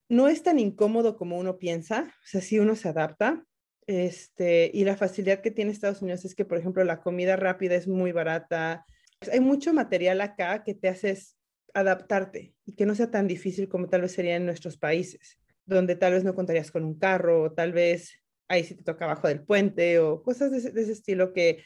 No 0.09 0.29
es 0.29 0.43
tan 0.43 0.59
incómodo 0.59 1.17
como 1.17 1.39
uno 1.39 1.59
piensa, 1.59 2.13
o 2.25 2.27
sea, 2.27 2.41
sí 2.41 2.59
uno 2.59 2.77
se 2.77 2.89
adapta. 2.89 3.45
Este, 3.87 4.71
y 4.75 4.85
la 4.85 4.97
facilidad 4.97 5.41
que 5.41 5.53
tiene 5.53 5.71
Estados 5.71 6.03
Unidos 6.03 6.25
es 6.25 6.35
que, 6.35 6.45
por 6.45 6.59
ejemplo, 6.59 6.83
la 6.85 7.01
comida 7.01 7.37
rápida 7.37 7.77
es 7.77 7.87
muy 7.87 8.13
barata. 8.13 8.85
Hay 9.33 9.41
mucho 9.41 9.73
material 9.73 10.21
acá 10.21 10.65
que 10.65 10.75
te 10.75 10.89
haces 10.89 11.37
adaptarte 11.75 12.55
y 12.65 12.75
que 12.75 12.87
no 12.87 12.95
sea 12.95 13.11
tan 13.11 13.29
difícil 13.29 13.69
como 13.69 13.89
tal 13.89 14.03
vez 14.03 14.13
sería 14.13 14.37
en 14.37 14.47
nuestros 14.47 14.79
países, 14.79 15.39
donde 15.67 15.97
tal 15.97 16.15
vez 16.15 16.25
no 16.25 16.35
contarías 16.35 16.71
con 16.71 16.85
un 16.85 16.99
carro 16.99 17.43
o 17.43 17.53
tal 17.53 17.73
vez 17.73 18.23
ahí 18.49 18.65
sí 18.65 18.75
te 18.75 18.85
toca 18.85 19.05
abajo 19.05 19.29
del 19.29 19.43
puente 19.43 19.99
o 19.99 20.23
cosas 20.23 20.51
de 20.51 20.59
ese 20.81 20.93
estilo 20.93 21.33
que 21.33 21.65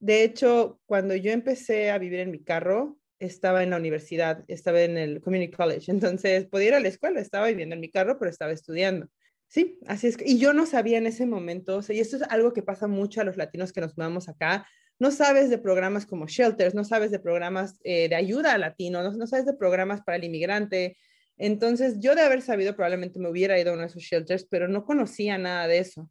de 0.00 0.24
hecho, 0.24 0.80
cuando 0.86 1.14
yo 1.14 1.30
empecé 1.30 1.90
a 1.90 1.98
vivir 1.98 2.20
en 2.20 2.30
mi 2.30 2.42
carro, 2.42 2.98
estaba 3.18 3.62
en 3.62 3.70
la 3.70 3.76
universidad, 3.76 4.44
estaba 4.48 4.80
en 4.80 4.96
el 4.96 5.20
community 5.20 5.52
college, 5.52 5.90
entonces 5.92 6.46
podía 6.46 6.68
ir 6.68 6.74
a 6.74 6.80
la 6.80 6.88
escuela, 6.88 7.20
estaba 7.20 7.48
viviendo 7.48 7.74
en 7.74 7.82
mi 7.82 7.90
carro, 7.90 8.18
pero 8.18 8.30
estaba 8.30 8.50
estudiando. 8.50 9.08
Sí, 9.46 9.78
así 9.86 10.06
es. 10.06 10.16
Y 10.24 10.38
yo 10.38 10.54
no 10.54 10.64
sabía 10.64 10.96
en 10.96 11.06
ese 11.06 11.26
momento, 11.26 11.76
o 11.76 11.82
sea, 11.82 11.94
y 11.94 12.00
esto 12.00 12.16
es 12.16 12.22
algo 12.22 12.54
que 12.54 12.62
pasa 12.62 12.86
mucho 12.86 13.20
a 13.20 13.24
los 13.24 13.36
latinos 13.36 13.72
que 13.72 13.82
nos 13.82 13.96
mudamos 13.98 14.30
acá, 14.30 14.66
no 14.98 15.10
sabes 15.10 15.50
de 15.50 15.58
programas 15.58 16.06
como 16.06 16.26
shelters, 16.26 16.74
no 16.74 16.84
sabes 16.84 17.10
de 17.10 17.18
programas 17.18 17.78
eh, 17.84 18.08
de 18.08 18.14
ayuda 18.14 18.54
a 18.54 18.58
latino, 18.58 19.02
no, 19.02 19.12
no, 19.12 19.26
sabes 19.26 19.44
de 19.44 19.54
programas 19.54 20.00
para 20.02 20.16
el 20.16 20.24
inmigrante. 20.24 20.96
Entonces, 21.40 21.96
yo 21.98 22.14
de 22.14 22.22
haber 22.22 22.42
sabido 22.42 22.76
probablemente 22.76 23.18
me 23.18 23.28
hubiera 23.28 23.58
ido 23.58 23.70
a 23.70 23.74
uno 23.74 23.82
de 23.82 23.88
esos 23.88 24.02
shelters, 24.02 24.46
pero 24.48 24.68
no 24.68 24.84
conocía 24.84 25.38
nada 25.38 25.66
de 25.66 25.78
eso 25.78 26.10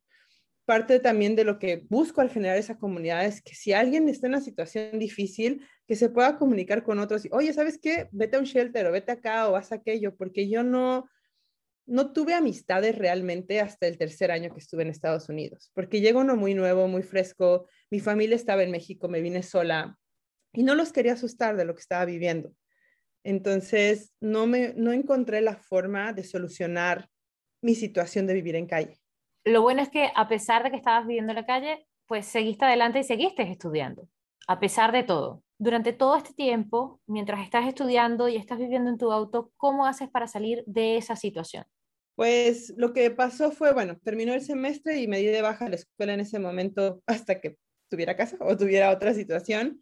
parte 0.70 1.00
también 1.00 1.36
de 1.36 1.46
lo 1.46 1.58
que 1.58 1.84
busco 1.90 2.22
al 2.22 2.30
generar 2.30 2.56
esa 2.56 2.78
comunidad 2.78 3.26
es 3.26 3.42
que 3.42 3.56
si 3.56 3.74
alguien 3.74 4.08
está 4.08 4.28
en 4.28 4.34
una 4.34 4.42
situación 4.42 5.00
difícil, 5.00 5.66
que 5.88 5.96
se 5.96 6.10
pueda 6.10 6.38
comunicar 6.38 6.84
con 6.84 7.00
otros 7.00 7.26
y, 7.26 7.30
oye, 7.32 7.52
¿sabes 7.54 7.80
qué? 7.82 8.08
Vete 8.12 8.36
a 8.36 8.40
un 8.40 8.46
shelter 8.46 8.86
o 8.86 8.92
vete 8.92 9.12
acá 9.12 9.50
o 9.50 9.56
haz 9.56 9.72
aquello, 9.72 10.16
porque 10.16 10.48
yo 10.48 10.62
no, 10.62 11.10
no 11.88 12.14
tuve 12.14 12.36
amistades 12.36 12.96
realmente 12.96 13.60
hasta 13.60 13.88
el 13.88 13.98
tercer 13.98 14.30
año 14.30 14.54
que 14.54 14.60
estuve 14.60 14.84
en 14.84 14.90
Estados 14.90 15.28
Unidos, 15.28 15.72
porque 15.74 16.02
llegó 16.02 16.20
uno 16.20 16.36
muy 16.36 16.54
nuevo, 16.54 16.88
muy 16.88 17.02
fresco, 17.02 17.68
mi 17.90 18.00
familia 18.00 18.36
estaba 18.36 18.62
en 18.62 18.70
México, 18.70 19.10
me 19.10 19.22
vine 19.22 19.42
sola 19.42 19.98
y 20.54 20.62
no 20.62 20.76
los 20.76 20.94
quería 20.94 21.14
asustar 21.14 21.58
de 21.58 21.66
lo 21.66 21.74
que 21.74 21.82
estaba 21.82 22.06
viviendo. 22.06 22.54
Entonces, 23.24 24.14
no, 24.22 24.48
me, 24.48 24.74
no 24.76 24.92
encontré 24.92 25.42
la 25.42 25.56
forma 25.58 26.14
de 26.14 26.24
solucionar 26.24 27.10
mi 27.62 27.76
situación 27.76 28.28
de 28.28 28.34
vivir 28.34 28.56
en 28.56 28.68
calle 28.68 29.00
lo 29.46 29.62
bueno 29.62 29.82
es 29.82 29.90
que 29.90 30.10
a 30.16 30.28
pesar 30.28 30.64
de 30.64 30.72
que 30.72 30.78
estabas 30.78 31.08
viviendo 31.08 31.32
en 31.32 31.38
la 31.38 31.46
calle, 31.46 31.88
pues 32.08 32.26
seguiste 32.26 32.66
adelante 32.66 33.00
y 33.00 33.04
seguiste 33.04 33.44
estudiando, 33.44 34.08
a 34.48 34.60
pesar 34.60 34.92
de 34.92 35.04
todo. 35.04 35.44
Durante 35.58 35.92
todo 35.92 36.16
este 36.16 36.34
tiempo, 36.34 37.02
mientras 37.06 37.42
estás 37.42 37.68
estudiando 37.68 38.30
y 38.30 38.38
estás 38.38 38.60
viviendo 38.60 38.90
en 38.90 38.98
tu 38.98 39.12
auto, 39.12 39.52
¿cómo 39.58 39.86
haces 39.86 40.10
para 40.10 40.28
salir 40.28 40.64
de 40.66 40.98
esa 40.98 41.16
situación? 41.16 41.66
Pues 42.16 42.74
lo 42.78 42.94
que 42.94 43.12
pasó 43.12 43.52
fue, 43.52 43.74
bueno, 43.74 43.98
terminó 44.04 44.34
el 44.34 44.42
semestre 44.42 45.00
y 45.00 45.08
me 45.08 45.20
di 45.20 45.26
de 45.26 45.42
baja 45.42 45.66
a 45.66 45.70
la 45.70 45.76
escuela 45.76 46.14
en 46.14 46.22
ese 46.22 46.40
momento 46.40 47.02
hasta 47.06 47.40
que 47.40 47.58
tuviera 47.90 48.16
casa 48.16 48.38
o 48.42 48.56
tuviera 48.56 48.92
otra 48.92 49.14
situación. 49.14 49.80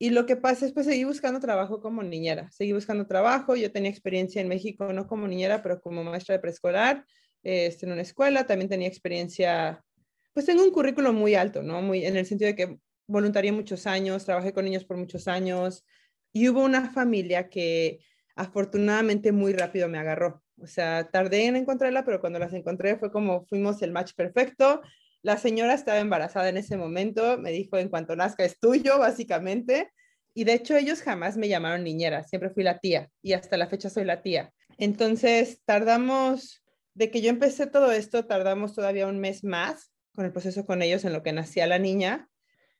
Y 0.00 0.10
lo 0.10 0.26
que 0.26 0.34
pasa 0.34 0.66
es, 0.66 0.72
pues 0.72 0.86
seguí 0.86 1.04
buscando 1.04 1.38
trabajo 1.38 1.80
como 1.80 2.02
niñera, 2.02 2.50
seguí 2.50 2.72
buscando 2.72 3.06
trabajo, 3.06 3.54
yo 3.54 3.70
tenía 3.70 3.90
experiencia 3.90 4.40
en 4.40 4.48
México, 4.48 4.92
no 4.92 5.06
como 5.06 5.28
niñera, 5.28 5.62
pero 5.62 5.80
como 5.80 6.02
maestra 6.02 6.34
de 6.34 6.40
preescolar, 6.40 7.04
este, 7.44 7.86
en 7.86 7.92
una 7.92 8.02
escuela, 8.02 8.46
también 8.46 8.68
tenía 8.68 8.88
experiencia 8.88 9.84
pues 10.32 10.46
tengo 10.46 10.62
un 10.62 10.70
currículo 10.70 11.12
muy 11.12 11.34
alto, 11.34 11.62
¿no? 11.62 11.82
Muy 11.82 12.04
en 12.04 12.16
el 12.16 12.26
sentido 12.26 12.48
de 12.48 12.56
que 12.56 12.78
voluntarié 13.06 13.52
muchos 13.52 13.86
años, 13.86 14.24
trabajé 14.24 14.52
con 14.52 14.64
niños 14.64 14.84
por 14.84 14.96
muchos 14.96 15.26
años 15.26 15.84
y 16.32 16.48
hubo 16.48 16.62
una 16.62 16.90
familia 16.90 17.48
que 17.48 18.00
afortunadamente 18.36 19.32
muy 19.32 19.52
rápido 19.52 19.88
me 19.88 19.98
agarró. 19.98 20.42
O 20.62 20.66
sea, 20.66 21.10
tardé 21.10 21.46
en 21.46 21.56
encontrarla, 21.56 22.04
pero 22.04 22.20
cuando 22.20 22.38
las 22.38 22.52
encontré 22.52 22.96
fue 22.96 23.10
como 23.10 23.44
fuimos 23.46 23.82
el 23.82 23.92
match 23.92 24.12
perfecto. 24.14 24.82
La 25.22 25.36
señora 25.36 25.74
estaba 25.74 25.98
embarazada 25.98 26.48
en 26.48 26.56
ese 26.56 26.76
momento, 26.76 27.38
me 27.38 27.50
dijo 27.50 27.76
en 27.78 27.88
cuanto 27.88 28.16
nazca 28.16 28.44
es 28.44 28.58
tuyo, 28.58 28.98
básicamente. 28.98 29.90
Y 30.32 30.44
de 30.44 30.54
hecho 30.54 30.76
ellos 30.76 31.02
jamás 31.02 31.36
me 31.36 31.48
llamaron 31.48 31.84
niñera, 31.84 32.22
siempre 32.22 32.50
fui 32.50 32.62
la 32.62 32.78
tía 32.78 33.10
y 33.20 33.32
hasta 33.32 33.56
la 33.56 33.66
fecha 33.66 33.90
soy 33.90 34.04
la 34.04 34.22
tía. 34.22 34.52
Entonces 34.78 35.60
tardamos, 35.64 36.62
de 36.94 37.10
que 37.10 37.20
yo 37.20 37.30
empecé 37.30 37.66
todo 37.66 37.92
esto, 37.92 38.26
tardamos 38.26 38.74
todavía 38.74 39.06
un 39.06 39.18
mes 39.18 39.44
más 39.44 39.92
con 40.14 40.24
el 40.24 40.32
proceso 40.32 40.64
con 40.64 40.82
ellos 40.82 41.04
en 41.04 41.12
lo 41.12 41.22
que 41.22 41.32
nacía 41.32 41.66
la 41.66 41.78
niña, 41.78 42.28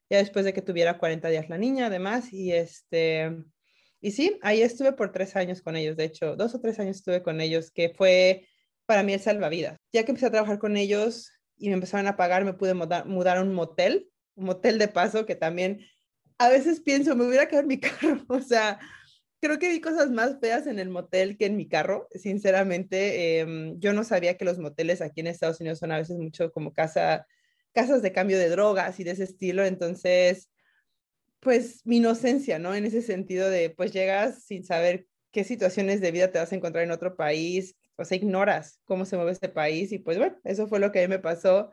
ya 0.09 0.17
después 0.17 0.45
de 0.45 0.53
que 0.53 0.61
tuviera 0.61 0.97
40 0.97 1.29
días 1.29 1.49
la 1.49 1.57
niña 1.57 1.87
además. 1.87 2.31
Y 2.33 2.53
este, 2.53 3.31
y 3.99 4.11
sí, 4.11 4.39
ahí 4.41 4.61
estuve 4.61 4.93
por 4.93 5.11
tres 5.11 5.35
años 5.35 5.61
con 5.61 5.75
ellos, 5.75 5.95
de 5.97 6.05
hecho, 6.05 6.35
dos 6.35 6.55
o 6.55 6.59
tres 6.59 6.79
años 6.79 6.97
estuve 6.97 7.21
con 7.21 7.39
ellos, 7.39 7.71
que 7.71 7.93
fue 7.95 8.47
para 8.85 9.03
mí 9.03 9.13
el 9.13 9.19
salvavidas. 9.19 9.79
Ya 9.93 10.03
que 10.03 10.11
empecé 10.11 10.25
a 10.25 10.31
trabajar 10.31 10.57
con 10.57 10.75
ellos 10.75 11.31
y 11.61 11.69
me 11.69 11.75
empezaron 11.75 12.07
a 12.07 12.17
pagar, 12.17 12.43
me 12.43 12.53
pude 12.53 12.73
mudar, 12.73 13.05
mudar 13.05 13.37
a 13.37 13.41
un 13.41 13.53
motel, 13.53 14.09
un 14.35 14.45
motel 14.45 14.79
de 14.79 14.87
paso 14.87 15.25
que 15.25 15.35
también 15.35 15.85
a 16.37 16.49
veces 16.49 16.81
pienso, 16.81 17.15
me 17.15 17.25
hubiera 17.25 17.47
quedado 17.47 17.61
en 17.61 17.67
mi 17.67 17.79
carro, 17.79 18.25
o 18.27 18.41
sea, 18.41 18.79
creo 19.41 19.59
que 19.59 19.69
vi 19.69 19.81
cosas 19.81 20.09
más 20.11 20.39
feas 20.39 20.67
en 20.67 20.79
el 20.79 20.89
motel 20.89 21.37
que 21.37 21.45
en 21.45 21.57
mi 21.57 21.67
carro, 21.67 22.07
sinceramente. 22.13 23.39
Em, 23.39 23.79
yo 23.79 23.91
no 23.93 24.03
sabía 24.03 24.37
que 24.37 24.45
los 24.45 24.59
moteles 24.59 25.01
aquí 25.01 25.21
en 25.21 25.27
Estados 25.27 25.59
Unidos 25.59 25.79
son 25.79 25.91
a 25.91 25.97
veces 25.97 26.17
mucho 26.17 26.51
como 26.51 26.73
casa, 26.73 27.25
casas 27.73 28.01
de 28.01 28.11
cambio 28.11 28.37
de 28.37 28.49
drogas 28.49 28.99
y 28.99 29.03
de 29.03 29.11
ese 29.11 29.23
estilo, 29.23 29.65
entonces, 29.65 30.49
pues 31.39 31.81
mi 31.85 31.97
inocencia, 31.97 32.59
¿no? 32.59 32.75
En 32.75 32.85
ese 32.85 33.01
sentido 33.01 33.49
de, 33.49 33.71
pues 33.71 33.91
llegas 33.91 34.43
sin 34.43 34.63
saber 34.63 35.07
qué 35.31 35.43
situaciones 35.43 36.01
de 36.01 36.11
vida 36.11 36.31
te 36.31 36.39
vas 36.39 36.51
a 36.51 36.55
encontrar 36.55 36.83
en 36.83 36.91
otro 36.91 37.15
país, 37.15 37.75
o 38.01 38.05
sea, 38.05 38.17
ignoras 38.17 38.81
cómo 38.85 39.05
se 39.05 39.15
mueve 39.15 39.31
este 39.31 39.49
país 39.49 39.91
y 39.91 39.99
pues 39.99 40.17
bueno, 40.17 40.37
eso 40.43 40.67
fue 40.67 40.79
lo 40.79 40.91
que 40.91 40.99
a 40.99 41.01
mí 41.03 41.07
me 41.07 41.19
pasó. 41.19 41.71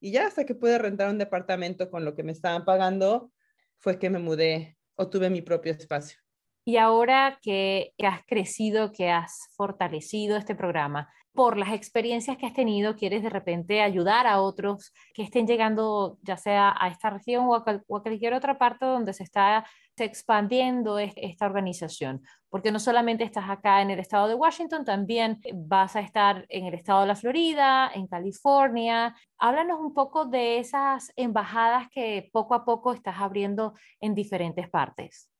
Y 0.00 0.12
ya 0.12 0.26
hasta 0.26 0.44
que 0.44 0.54
pude 0.54 0.78
rentar 0.78 1.08
un 1.10 1.18
departamento 1.18 1.90
con 1.90 2.04
lo 2.04 2.14
que 2.14 2.22
me 2.22 2.32
estaban 2.32 2.64
pagando, 2.64 3.32
fue 3.78 3.98
que 3.98 4.10
me 4.10 4.18
mudé 4.18 4.76
o 4.96 5.08
tuve 5.08 5.30
mi 5.30 5.42
propio 5.42 5.72
espacio. 5.72 6.18
Y 6.64 6.78
ahora 6.78 7.38
que 7.42 7.92
has 8.02 8.24
crecido, 8.26 8.90
que 8.90 9.10
has 9.10 9.48
fortalecido 9.56 10.36
este 10.36 10.56
programa, 10.56 11.08
por 11.36 11.58
las 11.58 11.72
experiencias 11.72 12.38
que 12.38 12.46
has 12.46 12.54
tenido, 12.54 12.96
quieres 12.96 13.22
de 13.22 13.30
repente 13.30 13.82
ayudar 13.82 14.26
a 14.26 14.40
otros 14.40 14.92
que 15.14 15.22
estén 15.22 15.46
llegando 15.46 16.18
ya 16.22 16.36
sea 16.36 16.74
a 16.76 16.88
esta 16.88 17.10
región 17.10 17.44
o 17.46 17.54
a, 17.54 17.64
cualquier 17.86 18.32
otra 18.32 18.58
parte 18.58 18.86
donde 18.86 19.12
se 19.12 19.22
está 19.22 19.64
expandiendo 19.98 20.98
esta 20.98 21.46
organización, 21.46 22.22
porque 22.48 22.72
no 22.72 22.78
solamente 22.78 23.24
estás 23.24 23.48
acá 23.48 23.82
en 23.82 23.90
el 23.90 23.98
estado 23.98 24.28
de 24.28 24.34
Washington, 24.34 24.84
también 24.84 25.40
vas 25.54 25.96
a 25.96 26.00
estar 26.00 26.46
en 26.48 26.66
el 26.66 26.74
estado 26.74 27.02
de 27.02 27.06
la 27.08 27.16
Florida, 27.16 27.90
en 27.94 28.06
California. 28.06 29.14
Háblanos 29.38 29.80
un 29.80 29.94
poco 29.94 30.26
de 30.26 30.58
esas 30.58 31.12
embajadas 31.16 31.88
que 31.90 32.28
poco 32.32 32.54
a 32.54 32.64
poco 32.64 32.92
estás 32.92 33.16
abriendo 33.18 33.74
en 34.00 34.14
diferentes 34.14 34.68
partes. 34.68 35.30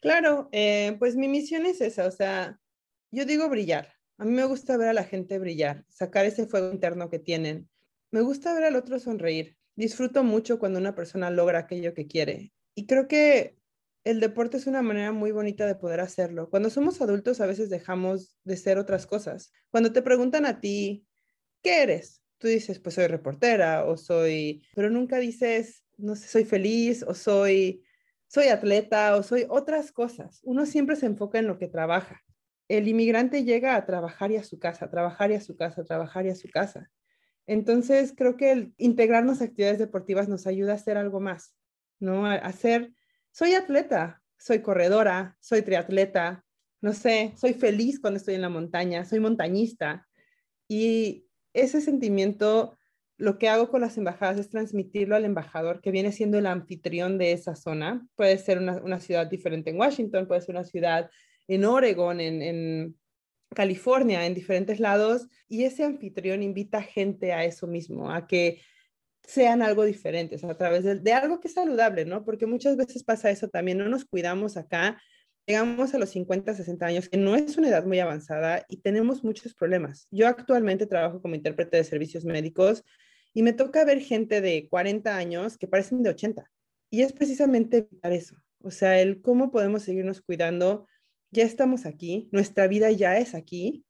Claro, 0.00 0.48
eh, 0.52 0.96
pues 0.98 1.16
mi 1.16 1.28
misión 1.28 1.66
es 1.66 1.80
esa, 1.80 2.06
o 2.06 2.10
sea, 2.10 2.58
yo 3.10 3.24
digo 3.24 3.48
brillar 3.48 3.96
a 4.18 4.24
mí 4.24 4.32
me 4.32 4.44
gusta 4.44 4.76
ver 4.76 4.88
a 4.88 4.92
la 4.94 5.04
gente 5.04 5.38
brillar, 5.38 5.84
sacar 5.88 6.24
ese 6.24 6.46
fuego 6.46 6.72
interno 6.72 7.10
que 7.10 7.18
tienen. 7.18 7.68
Me 8.10 8.22
gusta 8.22 8.54
ver 8.54 8.64
al 8.64 8.76
otro 8.76 8.98
sonreír. 8.98 9.56
Disfruto 9.74 10.24
mucho 10.24 10.58
cuando 10.58 10.78
una 10.78 10.94
persona 10.94 11.28
logra 11.30 11.60
aquello 11.60 11.92
que 11.92 12.06
quiere. 12.06 12.52
Y 12.74 12.86
creo 12.86 13.08
que 13.08 13.58
el 14.06 14.20
deporte 14.20 14.56
es 14.56 14.66
una 14.66 14.82
manera 14.82 15.12
muy 15.12 15.32
bonita 15.32 15.66
de 15.66 15.74
poder 15.74 16.00
hacerlo. 16.00 16.48
Cuando 16.50 16.70
somos 16.70 17.00
adultos 17.00 17.40
a 17.40 17.46
veces 17.46 17.70
dejamos 17.70 18.36
de 18.44 18.56
ser 18.56 18.78
otras 18.78 19.06
cosas. 19.06 19.52
Cuando 19.70 19.92
te 19.92 20.02
preguntan 20.02 20.46
a 20.46 20.60
ti, 20.60 21.06
¿qué 21.62 21.82
eres? 21.82 22.22
Tú 22.38 22.48
dices, 22.48 22.78
pues 22.78 22.94
soy 22.94 23.06
reportera 23.06 23.84
o 23.84 23.96
soy, 23.96 24.66
pero 24.74 24.90
nunca 24.90 25.18
dices, 25.18 25.84
no 25.96 26.16
sé, 26.16 26.28
soy 26.28 26.44
feliz 26.44 27.02
o 27.02 27.14
soy, 27.14 27.82
soy 28.26 28.48
atleta 28.48 29.16
o 29.16 29.22
soy 29.22 29.46
otras 29.48 29.92
cosas. 29.92 30.40
Uno 30.42 30.66
siempre 30.66 30.96
se 30.96 31.06
enfoca 31.06 31.38
en 31.38 31.46
lo 31.46 31.58
que 31.58 31.68
trabaja 31.68 32.22
el 32.68 32.88
inmigrante 32.88 33.44
llega 33.44 33.76
a 33.76 33.86
trabajar 33.86 34.32
y 34.32 34.36
a 34.36 34.44
su 34.44 34.58
casa, 34.58 34.86
a 34.86 34.90
trabajar 34.90 35.30
y 35.30 35.34
a 35.34 35.40
su 35.40 35.56
casa, 35.56 35.82
a 35.82 35.84
trabajar 35.84 36.26
y 36.26 36.30
a 36.30 36.34
su 36.34 36.48
casa. 36.48 36.90
Entonces, 37.46 38.12
creo 38.16 38.36
que 38.36 38.50
el 38.50 38.74
integrarnos 38.76 39.40
a 39.40 39.44
actividades 39.44 39.78
deportivas 39.78 40.28
nos 40.28 40.46
ayuda 40.46 40.72
a 40.72 40.76
hacer 40.76 40.96
algo 40.96 41.20
más, 41.20 41.54
¿no? 42.00 42.26
A 42.26 42.34
hacer, 42.34 42.92
soy 43.36 43.52
atleta, 43.52 44.22
soy 44.38 44.60
corredora, 44.60 45.36
soy 45.40 45.60
triatleta, 45.60 46.42
no 46.80 46.94
sé, 46.94 47.34
soy 47.36 47.52
feliz 47.52 48.00
cuando 48.00 48.16
estoy 48.16 48.34
en 48.34 48.40
la 48.40 48.48
montaña, 48.48 49.04
soy 49.04 49.20
montañista. 49.20 50.08
Y 50.68 51.26
ese 51.52 51.82
sentimiento, 51.82 52.78
lo 53.18 53.36
que 53.36 53.50
hago 53.50 53.68
con 53.68 53.82
las 53.82 53.98
embajadas 53.98 54.38
es 54.38 54.48
transmitirlo 54.48 55.16
al 55.16 55.26
embajador 55.26 55.82
que 55.82 55.90
viene 55.90 56.12
siendo 56.12 56.38
el 56.38 56.46
anfitrión 56.46 57.18
de 57.18 57.32
esa 57.32 57.56
zona. 57.56 58.08
Puede 58.14 58.38
ser 58.38 58.56
una, 58.56 59.00
ciudad 59.00 59.26
diferente 59.26 59.68
en 59.68 59.78
Washington, 59.78 60.26
puede 60.26 60.40
ser 60.40 60.54
una 60.54 60.64
ciudad 60.64 61.10
en 61.46 61.66
Oregon, 61.66 62.20
en, 62.20 62.96
California, 63.54 64.24
en 64.24 64.34
diferentes 64.34 64.80
lados, 64.80 65.28
y 65.46 65.64
ese 65.64 65.84
anfitrión 65.84 66.42
invita 66.42 66.82
gente 66.82 67.34
a 67.34 67.44
eso 67.44 67.66
mismo, 67.66 68.10
a 68.10 68.26
que 68.26 68.62
sean 69.26 69.62
algo 69.62 69.84
diferentes 69.84 70.44
a 70.44 70.56
través 70.56 71.02
de, 71.02 71.12
algo 71.12 71.40
que 71.40 71.48
es 71.48 71.54
saludable, 71.54 72.04
¿no? 72.04 72.24
Porque 72.24 72.46
muchas 72.46 72.76
veces 72.76 73.04
pasa 73.04 73.30
eso 73.30 73.48
también, 73.48 73.78
no 73.78 73.88
nos 73.88 74.04
cuidamos 74.04 74.56
acá, 74.56 75.00
llegamos 75.46 75.94
a 75.94 75.98
los 75.98 76.10
50, 76.10 76.54
60 76.54 76.86
años, 76.86 77.08
que 77.08 77.16
no 77.16 77.34
es 77.36 77.56
una 77.56 77.68
edad 77.68 77.84
muy 77.84 77.98
avanzada 77.98 78.64
y 78.68 78.78
tenemos 78.78 79.24
muchos 79.24 79.54
problemas. 79.54 80.06
Yo 80.10 80.28
actualmente 80.28 80.86
trabajo 80.86 81.20
como 81.20 81.34
intérprete 81.34 81.76
de 81.76 81.84
servicios 81.84 82.24
médicos 82.24 82.84
y 83.34 83.42
me 83.42 83.52
toca 83.52 83.84
ver 83.84 84.00
gente 84.00 84.40
de 84.40 84.68
40 84.68 85.16
años 85.16 85.58
que 85.58 85.68
parecen 85.68 86.02
de 86.02 86.10
80. 86.10 86.50
Y 86.90 87.02
es 87.02 87.12
precisamente 87.12 87.78
evitar 87.78 88.12
eso, 88.12 88.36
o 88.62 88.70
sea, 88.70 89.00
el 89.00 89.20
cómo 89.20 89.50
podemos 89.50 89.82
seguirnos 89.82 90.22
cuidando 90.22 90.86
ya 91.30 91.42
estamos 91.42 91.84
aquí, 91.84 92.28
nuestra 92.32 92.66
vida 92.68 92.90
ya 92.92 93.18
es 93.18 93.34
aquí. 93.34 93.84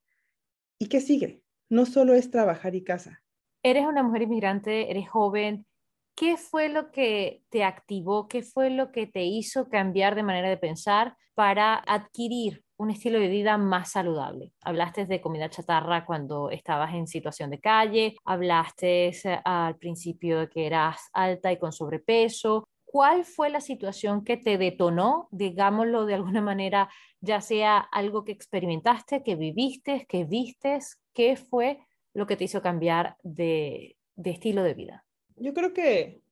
¿Y 0.79 0.89
qué 0.89 1.01
sigue? 1.01 1.43
No 1.69 1.87
solo 1.87 2.15
es 2.15 2.31
trabajar 2.31 2.75
y 2.75 2.83
casa. 2.83 3.23
Eres 3.67 3.85
una 3.85 4.05
mujer 4.05 4.23
inmigrante, 4.23 4.93
eres 4.93 5.11
joven. 5.11 5.67
¿Qué 6.15 6.37
fue 6.37 6.69
lo 6.69 6.93
que 6.93 7.43
te 7.49 7.65
activó? 7.65 8.29
¿Qué 8.29 8.45
fue 8.45 8.71
lo 8.71 8.93
que 8.93 9.09
te 9.09 9.25
hizo 9.25 9.69
cambiar 9.69 10.15
de 10.15 10.23
manera 10.23 10.49
de 10.49 10.57
pensar 10.57 11.17
para 11.35 11.75
adquirir 11.75 12.63
un 12.77 12.93
estilo 12.93 13.19
de 13.19 13.27
vida 13.27 13.59
más 13.59 13.91
saludable. 13.91 14.53
Hablaste 14.63 15.07
de 15.07 15.21
comida 15.21 15.51
chatarra 15.51 16.07
cuando 16.07 16.51
estabas 16.51 16.95
en 16.95 17.09
situación 17.09 17.51
de 17.51 17.59
calle, 17.59 18.15
hablaste 18.25 19.09
eh, 19.09 19.41
al 19.45 19.77
principio 19.79 20.39
de 20.39 20.49
que 20.49 20.67
eras 20.67 21.11
alta 21.13 21.51
y 21.51 21.59
con 21.59 21.73
sobrepeso, 21.73 22.69
¿cuál 22.85 23.25
fue 23.25 23.51
la 23.51 23.61
situación 23.61 24.23
que 24.23 24.37
te 24.37 24.59
detonó, 24.59 25.27
digámoslo 25.33 26.07
de 26.07 26.15
alguna 26.15 26.41
manera, 26.41 26.89
ya 27.21 27.41
sea 27.41 27.79
algo 27.79 28.25
que 28.25 28.31
experimentaste, 28.31 29.25
que 29.25 29.35
viviste, 29.35 30.07
que 30.09 30.25
vistes? 30.25 31.01
¿Qué 31.13 31.35
fue 31.35 31.81
lo 32.17 32.27
que 32.27 32.37
te 32.37 32.45
hizo 32.45 32.63
cambiar 32.63 33.17
de, 33.23 33.97
estilo 34.25 34.63
de 34.63 34.73
vida? 34.73 35.05
Yo 35.37 35.53
creo 35.53 35.75
que 35.75 36.23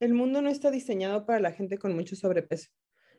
el 0.00 0.12
mundo 0.12 0.42
no 0.42 0.50
está 0.50 0.72
diseñado 0.72 1.26
para 1.26 1.38
la 1.38 1.52
gente 1.52 1.78
con 1.78 1.94
mucho 1.94 2.16
sobrepeso, 2.16 2.70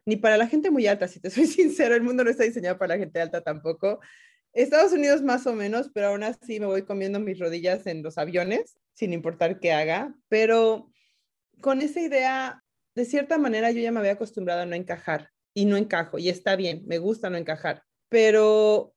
ni 0.05 0.17
para 0.17 0.35
la 0.35 0.47
gente 0.47 0.69
muy 0.69 0.85
alta, 0.85 1.07
si 1.07 1.21
te 1.21 1.29
soy 1.29 1.47
sincero, 1.47 1.95
el 1.95 2.03
mundo 2.03 2.25
no 2.25 2.29
está 2.29 2.43
diseñado 2.43 2.77
para 2.77 2.95
la 2.95 2.99
gente 2.99 3.21
alta 3.21 3.41
tampoco. 3.41 4.01
Estados 4.51 4.91
Unidos 4.91 5.21
más 5.21 5.47
o 5.47 5.53
menos, 5.53 5.91
pero 5.93 6.07
aún 6.07 6.23
así 6.23 6.59
me 6.59 6.65
voy 6.65 6.81
comiendo 6.83 7.21
mis 7.21 7.39
rodillas 7.39 7.87
en 7.87 8.03
los 8.03 8.17
aviones, 8.17 8.77
sin 8.93 9.13
importar 9.13 9.61
qué 9.61 9.71
haga, 9.71 10.13
pero 10.27 10.91
con 11.61 11.81
esa 11.81 12.01
idea 12.01 12.63
de 12.95 13.05
cierta 13.05 13.37
manera 13.37 13.71
yo 13.71 13.79
ya 13.79 13.93
me 13.93 13.99
había 13.99 14.13
acostumbrado 14.13 14.63
a 14.63 14.65
no 14.65 14.75
encajar 14.75 15.29
y 15.53 15.65
no 15.65 15.77
encajo 15.77 16.17
y 16.17 16.27
está 16.27 16.57
bien, 16.57 16.83
me 16.85 16.97
gusta 16.97 17.29
no 17.29 17.37
encajar, 17.37 17.83
pero 18.09 18.93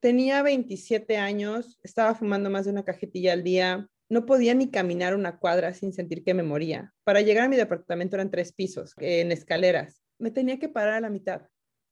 tenía 0.00 0.42
27 0.42 1.16
años, 1.16 1.78
estaba 1.82 2.14
fumando 2.14 2.50
más 2.50 2.64
de 2.64 2.72
una 2.72 2.84
cajetilla 2.84 3.32
al 3.32 3.42
día, 3.42 3.88
no 4.08 4.26
podía 4.26 4.54
ni 4.54 4.70
caminar 4.70 5.14
una 5.14 5.38
cuadra 5.38 5.74
sin 5.74 5.92
sentir 5.92 6.24
que 6.24 6.34
me 6.34 6.42
moría. 6.42 6.94
Para 7.04 7.20
llegar 7.20 7.44
a 7.44 7.48
mi 7.48 7.56
departamento 7.56 8.16
eran 8.16 8.30
tres 8.30 8.52
pisos, 8.52 8.94
en 8.98 9.32
escaleras. 9.32 10.02
Me 10.18 10.30
tenía 10.30 10.58
que 10.58 10.68
parar 10.68 10.94
a 10.94 11.00
la 11.00 11.10
mitad 11.10 11.42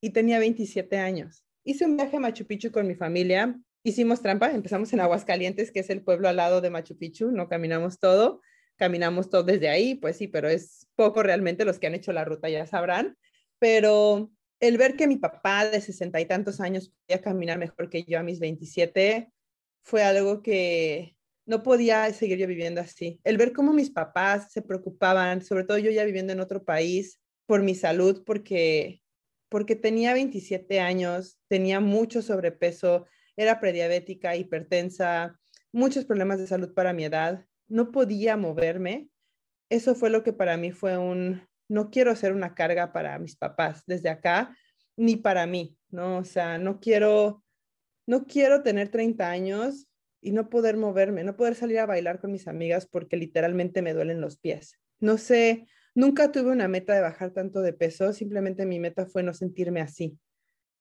y 0.00 0.10
tenía 0.10 0.38
27 0.38 0.98
años. 0.98 1.44
Hice 1.64 1.84
un 1.84 1.96
viaje 1.96 2.16
a 2.16 2.20
Machu 2.20 2.46
Picchu 2.46 2.70
con 2.70 2.86
mi 2.86 2.94
familia, 2.94 3.58
hicimos 3.82 4.22
trampa, 4.22 4.50
empezamos 4.50 4.92
en 4.92 5.00
Aguascalientes, 5.00 5.70
que 5.70 5.80
es 5.80 5.90
el 5.90 6.02
pueblo 6.02 6.28
al 6.28 6.36
lado 6.36 6.60
de 6.60 6.70
Machu 6.70 6.96
Picchu, 6.96 7.30
no 7.30 7.48
caminamos 7.48 7.98
todo 7.98 8.40
caminamos 8.76 9.30
todos 9.30 9.46
desde 9.46 9.68
ahí, 9.68 9.94
pues 9.94 10.16
sí, 10.16 10.28
pero 10.28 10.48
es 10.48 10.86
poco 10.94 11.22
realmente, 11.22 11.64
los 11.64 11.78
que 11.78 11.86
han 11.86 11.94
hecho 11.94 12.12
la 12.12 12.24
ruta 12.24 12.48
ya 12.48 12.66
sabrán, 12.66 13.16
pero 13.58 14.30
el 14.60 14.78
ver 14.78 14.96
que 14.96 15.06
mi 15.06 15.16
papá 15.16 15.68
de 15.68 15.80
sesenta 15.80 16.20
y 16.20 16.26
tantos 16.26 16.60
años 16.60 16.92
podía 17.06 17.22
caminar 17.22 17.58
mejor 17.58 17.90
que 17.90 18.04
yo 18.04 18.18
a 18.18 18.22
mis 18.22 18.40
27 18.40 19.32
fue 19.82 20.02
algo 20.02 20.42
que 20.42 21.16
no 21.46 21.62
podía 21.62 22.12
seguir 22.12 22.38
yo 22.38 22.46
viviendo 22.46 22.80
así. 22.80 23.20
El 23.22 23.36
ver 23.36 23.52
cómo 23.52 23.72
mis 23.72 23.90
papás 23.90 24.50
se 24.50 24.62
preocupaban, 24.62 25.42
sobre 25.42 25.64
todo 25.64 25.78
yo 25.78 25.90
ya 25.90 26.04
viviendo 26.04 26.32
en 26.32 26.40
otro 26.40 26.64
país, 26.64 27.20
por 27.46 27.62
mi 27.62 27.74
salud, 27.74 28.24
porque, 28.26 29.02
porque 29.48 29.76
tenía 29.76 30.12
27 30.12 30.80
años, 30.80 31.38
tenía 31.48 31.78
mucho 31.78 32.20
sobrepeso, 32.22 33.06
era 33.36 33.60
prediabética, 33.60 34.34
hipertensa, 34.34 35.38
muchos 35.70 36.04
problemas 36.04 36.38
de 36.38 36.48
salud 36.48 36.74
para 36.74 36.92
mi 36.92 37.04
edad, 37.04 37.46
no 37.68 37.92
podía 37.92 38.36
moverme. 38.36 39.08
Eso 39.70 39.94
fue 39.94 40.10
lo 40.10 40.24
que 40.24 40.32
para 40.32 40.56
mí 40.56 40.72
fue 40.72 40.98
un, 40.98 41.46
no 41.68 41.90
quiero 41.90 42.14
ser 42.16 42.32
una 42.32 42.54
carga 42.54 42.92
para 42.92 43.18
mis 43.18 43.36
papás 43.36 43.82
desde 43.86 44.08
acá, 44.08 44.56
ni 44.96 45.16
para 45.16 45.46
mí, 45.46 45.76
¿no? 45.90 46.18
O 46.18 46.24
sea, 46.24 46.58
no 46.58 46.80
quiero, 46.80 47.42
no 48.06 48.26
quiero 48.26 48.62
tener 48.62 48.88
30 48.88 49.30
años 49.30 49.88
y 50.20 50.32
no 50.32 50.48
poder 50.48 50.76
moverme, 50.76 51.24
no 51.24 51.36
poder 51.36 51.54
salir 51.54 51.78
a 51.78 51.86
bailar 51.86 52.20
con 52.20 52.32
mis 52.32 52.48
amigas 52.48 52.86
porque 52.86 53.16
literalmente 53.16 53.82
me 53.82 53.94
duelen 53.94 54.20
los 54.20 54.38
pies. 54.38 54.78
No 54.98 55.18
sé, 55.18 55.66
nunca 55.94 56.32
tuve 56.32 56.50
una 56.50 56.68
meta 56.68 56.94
de 56.94 57.00
bajar 57.00 57.32
tanto 57.32 57.60
de 57.60 57.72
peso, 57.72 58.12
simplemente 58.12 58.66
mi 58.66 58.80
meta 58.80 59.06
fue 59.06 59.22
no 59.22 59.34
sentirme 59.34 59.80
así. 59.80 60.18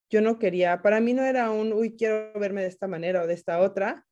Yo 0.08 0.20
no 0.20 0.38
quería, 0.38 0.82
para 0.82 1.00
mí 1.00 1.14
no 1.14 1.24
era 1.24 1.50
un, 1.50 1.72
uy, 1.72 1.96
quiero 1.96 2.32
verme 2.38 2.62
de 2.62 2.68
esta 2.68 2.86
manera 2.86 3.22
o 3.22 3.26
de 3.26 3.34
esta 3.34 3.60
otra, 3.60 4.06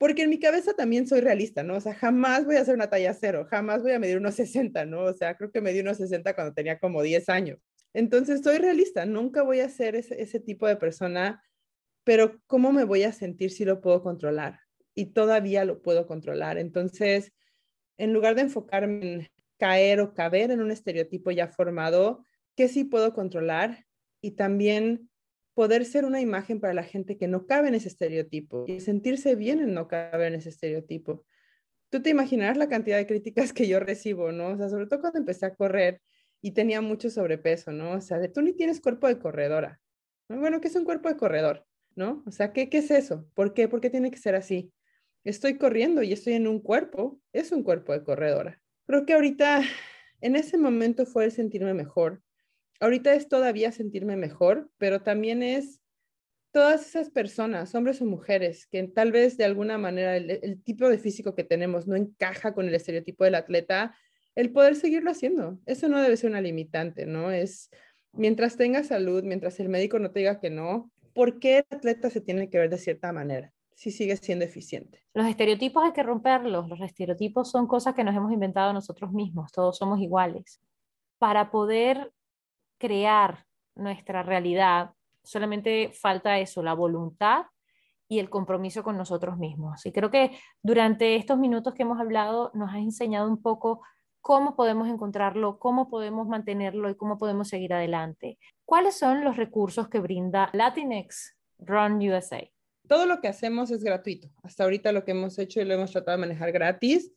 porque 0.00 0.22
en 0.22 0.30
mi 0.30 0.40
cabeza 0.40 0.74
también 0.74 1.06
soy 1.06 1.20
realista, 1.20 1.62
¿no? 1.62 1.76
O 1.76 1.80
sea, 1.80 1.94
jamás 1.94 2.44
voy 2.44 2.56
a 2.56 2.62
hacer 2.62 2.74
una 2.74 2.90
talla 2.90 3.14
cero, 3.14 3.46
jamás 3.48 3.82
voy 3.82 3.92
a 3.92 4.00
medir 4.00 4.16
unos 4.16 4.34
60, 4.34 4.84
¿no? 4.86 5.04
O 5.04 5.12
sea, 5.12 5.36
creo 5.36 5.52
que 5.52 5.60
medí 5.60 5.78
unos 5.78 5.98
60 5.98 6.34
cuando 6.34 6.54
tenía 6.54 6.80
como 6.80 7.02
10 7.02 7.28
años. 7.28 7.60
Entonces, 7.94 8.40
soy 8.42 8.58
realista, 8.58 9.06
nunca 9.06 9.42
voy 9.42 9.60
a 9.60 9.68
ser 9.68 9.94
ese, 9.94 10.20
ese 10.20 10.40
tipo 10.40 10.66
de 10.66 10.76
persona, 10.76 11.42
pero 12.02 12.40
¿cómo 12.48 12.72
me 12.72 12.84
voy 12.84 13.04
a 13.04 13.12
sentir 13.12 13.52
si 13.52 13.64
lo 13.64 13.80
puedo 13.80 14.02
controlar? 14.02 14.58
y 14.94 15.06
todavía 15.06 15.64
lo 15.64 15.82
puedo 15.82 16.06
controlar. 16.06 16.58
Entonces, 16.58 17.32
en 17.98 18.12
lugar 18.12 18.34
de 18.34 18.42
enfocarme 18.42 19.12
en 19.12 19.28
caer 19.58 20.00
o 20.00 20.14
caber 20.14 20.50
en 20.50 20.60
un 20.60 20.70
estereotipo 20.70 21.30
ya 21.30 21.48
formado, 21.48 22.24
¿qué 22.56 22.68
sí 22.68 22.84
puedo 22.84 23.14
controlar? 23.14 23.86
Y 24.22 24.32
también 24.32 25.09
poder 25.60 25.84
ser 25.84 26.06
una 26.06 26.22
imagen 26.22 26.58
para 26.58 26.72
la 26.72 26.84
gente 26.84 27.18
que 27.18 27.28
no 27.28 27.46
cabe 27.46 27.68
en 27.68 27.74
ese 27.74 27.88
estereotipo 27.88 28.64
y 28.66 28.80
sentirse 28.80 29.34
bien 29.34 29.60
en 29.60 29.74
no 29.74 29.88
caber 29.88 30.28
en 30.28 30.36
ese 30.36 30.48
estereotipo. 30.48 31.22
Tú 31.90 32.00
te 32.00 32.08
imaginarás 32.08 32.56
la 32.56 32.66
cantidad 32.66 32.96
de 32.96 33.06
críticas 33.06 33.52
que 33.52 33.68
yo 33.68 33.78
recibo, 33.78 34.32
¿no? 34.32 34.52
O 34.52 34.56
sea, 34.56 34.70
sobre 34.70 34.86
todo 34.86 35.02
cuando 35.02 35.18
empecé 35.18 35.44
a 35.44 35.54
correr 35.54 36.00
y 36.40 36.52
tenía 36.52 36.80
mucho 36.80 37.10
sobrepeso, 37.10 37.72
¿no? 37.72 37.90
O 37.90 38.00
sea, 38.00 38.18
de 38.18 38.30
tú 38.30 38.40
ni 38.40 38.54
tienes 38.54 38.80
cuerpo 38.80 39.06
de 39.06 39.18
corredora. 39.18 39.82
Bueno, 40.30 40.62
¿qué 40.62 40.68
es 40.68 40.76
un 40.76 40.86
cuerpo 40.86 41.10
de 41.10 41.18
corredor? 41.18 41.66
¿No? 41.94 42.22
O 42.26 42.30
sea, 42.30 42.54
¿qué, 42.54 42.70
¿qué 42.70 42.78
es 42.78 42.90
eso? 42.90 43.28
¿Por 43.34 43.52
qué? 43.52 43.68
¿Por 43.68 43.82
qué 43.82 43.90
tiene 43.90 44.10
que 44.10 44.16
ser 44.16 44.36
así? 44.36 44.72
estoy 45.24 45.58
corriendo 45.58 46.02
y 46.02 46.14
estoy 46.14 46.32
en 46.32 46.46
un 46.46 46.58
cuerpo, 46.58 47.20
es 47.34 47.52
un 47.52 47.64
cuerpo 47.64 47.92
de 47.92 48.02
corredora. 48.02 48.62
Creo 48.86 49.04
que 49.04 49.12
ahorita, 49.12 49.60
en 50.22 50.36
ese 50.36 50.56
momento 50.56 51.04
fue 51.04 51.26
el 51.26 51.32
sentirme 51.32 51.74
mejor. 51.74 52.22
Ahorita 52.80 53.14
es 53.14 53.28
todavía 53.28 53.72
sentirme 53.72 54.16
mejor, 54.16 54.70
pero 54.78 55.02
también 55.02 55.42
es 55.42 55.80
todas 56.50 56.86
esas 56.86 57.10
personas, 57.10 57.74
hombres 57.74 58.00
o 58.00 58.06
mujeres, 58.06 58.66
que 58.66 58.82
tal 58.88 59.12
vez 59.12 59.36
de 59.36 59.44
alguna 59.44 59.78
manera 59.78 60.16
el, 60.16 60.62
tipo 60.62 60.88
de 60.88 60.98
físico 60.98 61.34
que 61.34 61.44
tenemos 61.44 61.86
no 61.86 61.94
encaja 61.94 62.54
con 62.54 62.66
el 62.66 62.74
estereotipo 62.74 63.24
del 63.24 63.36
atleta, 63.36 63.94
el 64.34 64.50
poder 64.50 64.74
seguirlo 64.74 65.10
haciendo. 65.10 65.58
Eso 65.66 65.88
no 65.88 66.02
debe 66.02 66.16
ser 66.16 66.30
una 66.30 66.40
limitante, 66.40 67.06
¿no? 67.06 67.30
Es 67.30 67.70
mientras 68.12 68.56
tenga 68.56 68.82
salud, 68.82 69.22
mientras 69.22 69.60
el 69.60 69.68
médico 69.68 69.98
no 69.98 70.10
te 70.10 70.20
diga 70.20 70.40
que 70.40 70.50
no, 70.50 70.90
¿por 71.14 71.38
qué 71.38 71.58
el 71.58 71.76
atleta 71.76 72.10
se 72.10 72.20
tiene 72.20 72.48
que 72.48 72.58
ver 72.58 72.70
de 72.70 72.78
cierta 72.78 73.12
manera? 73.12 73.52
si 73.80 73.90
sigue 73.90 74.14
siendo 74.18 74.44
eficiente. 74.44 75.06
Los 75.14 75.26
estereotipos 75.26 75.82
hay 75.82 75.92
que 75.92 76.02
romperlos. 76.02 76.68
Los 76.68 76.82
estereotipos 76.82 77.50
son 77.50 77.66
cosas 77.66 77.94
que 77.94 78.04
nos 78.04 78.14
hemos 78.14 78.30
inventado 78.30 78.74
nosotros 78.74 79.10
mismos. 79.10 79.52
Todos 79.52 79.78
somos 79.78 80.00
iguales. 80.00 80.60
Para 81.16 81.50
poder 81.50 82.12
crear 82.80 83.44
nuestra 83.76 84.24
realidad, 84.24 84.90
solamente 85.22 85.92
falta 85.92 86.38
eso, 86.40 86.62
la 86.62 86.74
voluntad 86.74 87.44
y 88.08 88.18
el 88.18 88.28
compromiso 88.28 88.82
con 88.82 88.96
nosotros 88.96 89.38
mismos. 89.38 89.86
Y 89.86 89.92
creo 89.92 90.10
que 90.10 90.36
durante 90.62 91.14
estos 91.14 91.38
minutos 91.38 91.74
que 91.74 91.84
hemos 91.84 92.00
hablado 92.00 92.50
nos 92.54 92.70
has 92.70 92.78
enseñado 92.78 93.28
un 93.28 93.40
poco 93.40 93.82
cómo 94.20 94.56
podemos 94.56 94.88
encontrarlo, 94.88 95.58
cómo 95.58 95.88
podemos 95.88 96.26
mantenerlo 96.26 96.90
y 96.90 96.96
cómo 96.96 97.18
podemos 97.18 97.48
seguir 97.48 97.72
adelante. 97.72 98.38
¿Cuáles 98.64 98.98
son 98.98 99.22
los 99.22 99.36
recursos 99.36 99.88
que 99.88 100.00
brinda 100.00 100.50
Latinx 100.52 101.36
Run 101.58 101.98
USA? 101.98 102.50
todo 102.90 103.06
lo 103.06 103.20
que 103.20 103.28
hacemos 103.28 103.70
es 103.70 103.84
gratuito. 103.84 104.28
Hasta 104.42 104.64
ahorita 104.64 104.90
lo 104.90 105.04
que 105.04 105.12
hemos 105.12 105.38
hecho 105.38 105.60
y 105.60 105.64
lo 105.64 105.74
hemos 105.74 105.92
tratado 105.92 106.16
de 106.16 106.22
manejar 106.22 106.50
gratis. 106.50 107.12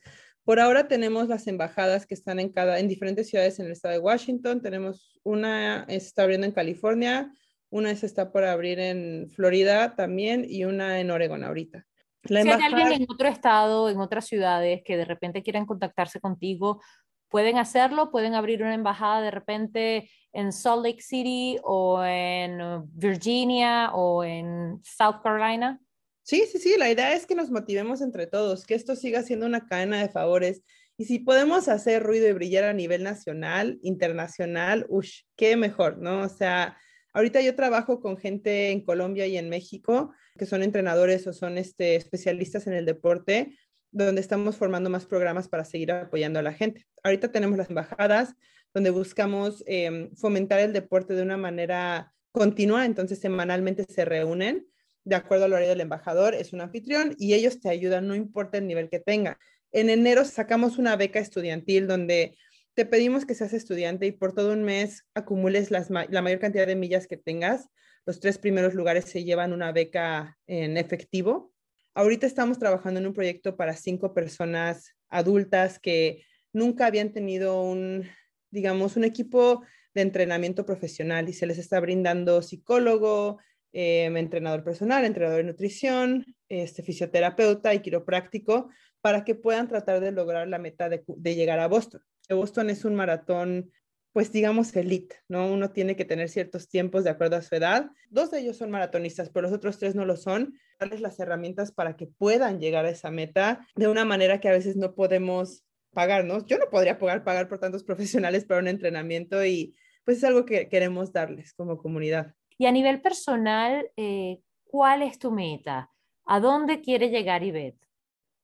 Por 0.46 0.60
ahora 0.60 0.88
tenemos 0.88 1.30
las 1.30 1.48
embajadas 1.48 2.06
que 2.06 2.14
están 2.14 2.40
en 2.40 2.50
cada 2.50 2.80
en 2.80 2.88
diferentes 2.88 3.30
ciudades 3.30 3.60
en 3.60 3.68
el 3.68 3.72
estado 3.72 3.94
de 3.94 4.00
Washington. 4.00 4.62
Tenemos 4.62 5.20
una 5.24 5.86
está 5.88 6.24
abriendo 6.24 6.46
en 6.46 6.54
California, 6.54 7.32
una 7.70 7.96
se 7.96 8.06
está 8.06 8.32
por 8.32 8.44
abrir 8.44 8.80
en 8.80 9.30
Florida 9.30 9.96
también 9.96 10.46
y 10.48 10.66
una 10.66 11.00
en 11.00 11.12
Oregon 11.12 11.44
ahorita. 11.44 11.86
si 12.28 12.36
hay 12.36 12.50
alguien 12.50 12.92
en 12.92 13.06
otro 13.10 13.28
estado, 13.28 13.90
en 13.90 14.00
otras 14.00 14.26
ciudades 14.26 14.82
que 14.84 14.98
de 14.98 15.06
repente 15.06 15.44
quieran 15.44 15.66
contactarse 15.66 16.20
contigo, 16.20 16.82
pueden 17.30 17.58
hacerlo, 17.58 18.12
pueden 18.12 18.36
abrir 18.36 18.62
una 18.62 18.76
embajada 18.76 19.22
de 19.22 19.32
repente 19.32 20.10
en 20.34 20.52
Salt 20.52 20.86
Lake 20.86 21.02
City 21.02 21.58
o 21.64 22.04
en 22.04 22.60
Virginia 22.94 23.92
o 23.94 24.24
en 24.24 24.80
South 24.84 25.22
Carolina? 25.24 25.80
Sí, 26.24 26.46
sí, 26.50 26.58
sí, 26.58 26.76
la 26.78 26.90
idea 26.90 27.14
es 27.14 27.26
que 27.26 27.36
nos 27.36 27.52
motivemos 27.52 28.02
entre 28.02 28.28
todos, 28.28 28.66
que 28.66 28.76
esto 28.76 28.96
siga 28.96 29.24
siendo 29.24 29.46
una 29.46 29.68
cadena 29.68 30.02
de 30.02 30.10
favores. 30.10 30.64
Y 30.98 31.06
si 31.06 31.20
podemos 31.20 31.68
hacer 31.68 32.02
ruido 32.02 32.28
y 32.30 32.32
brillar 32.32 32.64
a 32.64 32.74
nivel 32.74 33.04
nacional, 33.04 33.78
internacional, 33.82 34.86
uff, 34.88 35.10
qué 35.36 35.58
mejor, 35.58 35.98
¿no? 35.98 36.22
O 36.22 36.30
sea, 36.30 36.78
ahorita 37.14 37.42
yo 37.42 37.56
trabajo 37.56 38.00
con 38.00 38.16
gente 38.18 38.72
en 38.72 38.86
Colombia 38.86 39.28
y 39.28 39.38
en 39.38 39.50
México 39.50 40.14
que 40.38 40.46
son 40.46 40.64
entrenadores 40.64 41.28
o 41.28 41.34
son 41.34 41.58
este, 41.58 41.96
especialistas 41.96 42.68
en 42.68 42.74
el 42.74 42.86
deporte, 42.86 43.58
donde 43.92 44.22
estamos 44.22 44.56
formando 44.56 44.90
más 44.90 45.06
programas 45.06 45.48
para 45.48 45.66
seguir 45.66 45.92
apoyando 45.92 46.40
a 46.40 46.44
la 46.44 46.54
gente. 46.54 46.88
Ahorita 47.04 47.32
tenemos 47.32 47.58
las 47.58 47.70
embajadas, 47.70 48.34
donde 48.74 48.90
buscamos 48.90 49.64
em, 49.68 50.10
fomentar 50.16 50.60
el 50.60 50.74
deporte 50.74 51.14
de 51.14 51.22
una 51.22 51.38
manera 51.38 52.14
continua, 52.32 52.86
entonces 52.86 53.20
semanalmente 53.20 53.86
se 53.88 54.06
reúnen 54.06 54.68
de 55.06 55.16
acuerdo 55.16 55.46
al 55.46 55.54
horario 55.54 55.70
del 55.70 55.82
embajador, 55.82 56.34
es 56.34 56.54
un 56.54 56.62
anfitrión 56.62 57.16
y 57.18 57.34
ellos 57.34 57.60
te 57.60 57.70
ayudan, 57.70 58.08
no 58.08 58.16
importa 58.16 58.58
el 58.58 58.68
nivel 58.68 58.90
que 58.90 59.00
tenga. 59.00 59.38
En 59.72 59.90
enero 59.90 60.24
sacamos 60.26 60.78
una 60.78 60.96
beca 60.96 61.20
estudiantil 61.20 61.88
donde 61.88 62.38
te 62.74 62.86
pedimos 62.86 63.26
que 63.26 63.36
seas 63.36 63.54
estudiante 63.54 64.06
y 64.06 64.12
por 64.12 64.34
todo 64.34 64.54
un 64.54 64.64
mes 64.64 65.06
acumules 65.14 65.72
la 65.72 66.22
mayor 66.22 66.40
cantidad 66.40 66.68
de 66.68 66.76
millas 66.76 67.08
que 67.08 67.18
tengas. 67.18 67.70
Los 68.06 68.20
tres 68.20 68.38
primeros 68.38 68.74
lugares 68.74 69.06
se 69.06 69.24
llevan 69.24 69.54
una 69.54 69.72
beca 69.72 70.38
en 70.48 70.78
efectivo. 70.78 71.54
Ahorita 71.94 72.26
estamos 72.26 72.58
trabajando 72.58 73.00
en 73.00 73.08
un 73.08 73.14
proyecto 73.14 73.56
para 73.56 73.76
cinco 73.76 74.14
personas 74.14 74.96
adultas 75.10 75.80
que 75.80 76.26
nunca 76.52 76.88
habían 76.88 77.12
tenido 77.12 77.62
un, 77.62 78.10
digamos, 78.50 78.98
un 78.98 79.04
equipo 79.04 79.64
de 79.94 80.02
entrenamiento 80.02 80.66
profesional 80.66 81.30
y 81.30 81.34
se 81.34 81.46
les 81.46 81.58
está 81.60 81.80
brindando 81.80 82.42
psicólogo, 82.42 83.40
em, 83.74 84.16
entrenador 84.18 84.64
personal, 84.64 85.04
entrenador 85.04 85.38
de 85.38 85.44
nutrición, 85.44 86.26
este, 86.48 86.84
fisioterapeuta 86.84 87.74
y 87.74 87.82
quiropráctico 87.82 88.70
para 89.02 89.26
que 89.26 89.36
puedan 89.36 89.68
tratar 89.68 90.00
de 90.00 90.14
lograr 90.14 90.48
la 90.48 90.60
meta 90.60 90.88
de, 90.88 91.04
llegar 91.36 91.60
a 91.60 91.68
Boston. 91.68 92.02
Boston 92.30 92.70
es 92.70 92.86
un 92.86 92.96
maratón, 92.96 93.70
pues 94.14 94.32
digamos, 94.32 94.74
elite, 94.76 95.18
¿no? 95.28 95.52
Uno 95.52 95.72
tiene 95.72 95.98
que 95.98 96.06
tener 96.06 96.30
ciertos 96.30 96.70
tiempos 96.70 97.04
de 97.04 97.10
acuerdo 97.10 97.36
a 97.36 97.42
su 97.42 97.54
edad. 97.54 97.92
Dos 98.10 98.32
de 98.32 98.40
ellos 98.40 98.56
son 98.56 98.72
maratonistas, 98.72 99.30
pero 99.30 99.48
los 99.48 99.52
otros 99.52 99.78
tres 99.78 99.94
no 99.94 100.06
lo 100.06 100.16
son. 100.16 100.58
Darles 100.80 101.02
las 101.02 101.20
herramientas 101.20 101.74
para 101.74 101.98
que 101.98 102.08
puedan 102.08 102.62
llegar 102.62 102.86
a 102.86 102.92
esa 102.92 103.12
meta 103.12 103.68
de 103.76 103.90
una 103.90 104.06
manera 104.06 104.40
que 104.40 104.48
a 104.48 104.54
veces 104.54 104.78
no 104.78 104.96
podemos 104.96 105.66
pagarnos. 105.94 106.46
Yo 106.46 106.58
no 106.58 106.70
podría 106.70 106.98
pagar, 106.98 107.24
pagar 107.24 107.50
por 107.50 107.60
tantos 107.60 107.84
profesionales 107.84 108.46
para 108.46 108.62
un 108.62 108.68
entrenamiento 108.68 109.44
y 109.46 109.76
pues 110.06 110.20
es 110.20 110.24
algo 110.24 110.46
que 110.46 110.70
queremos 110.70 111.12
darles 111.12 111.54
como 111.54 111.78
comunidad. 111.78 112.36
Y 112.58 112.66
a 112.66 112.72
nivel 112.72 113.02
personal, 113.02 113.92
eh, 113.98 114.42
¿cuál 114.64 115.02
es 115.02 115.20
tu 115.20 115.32
meta? 115.32 115.92
¿A 116.26 116.40
dónde 116.40 116.82
quiere 116.82 117.10
llegar 117.10 117.44
Ivette? 117.44 117.88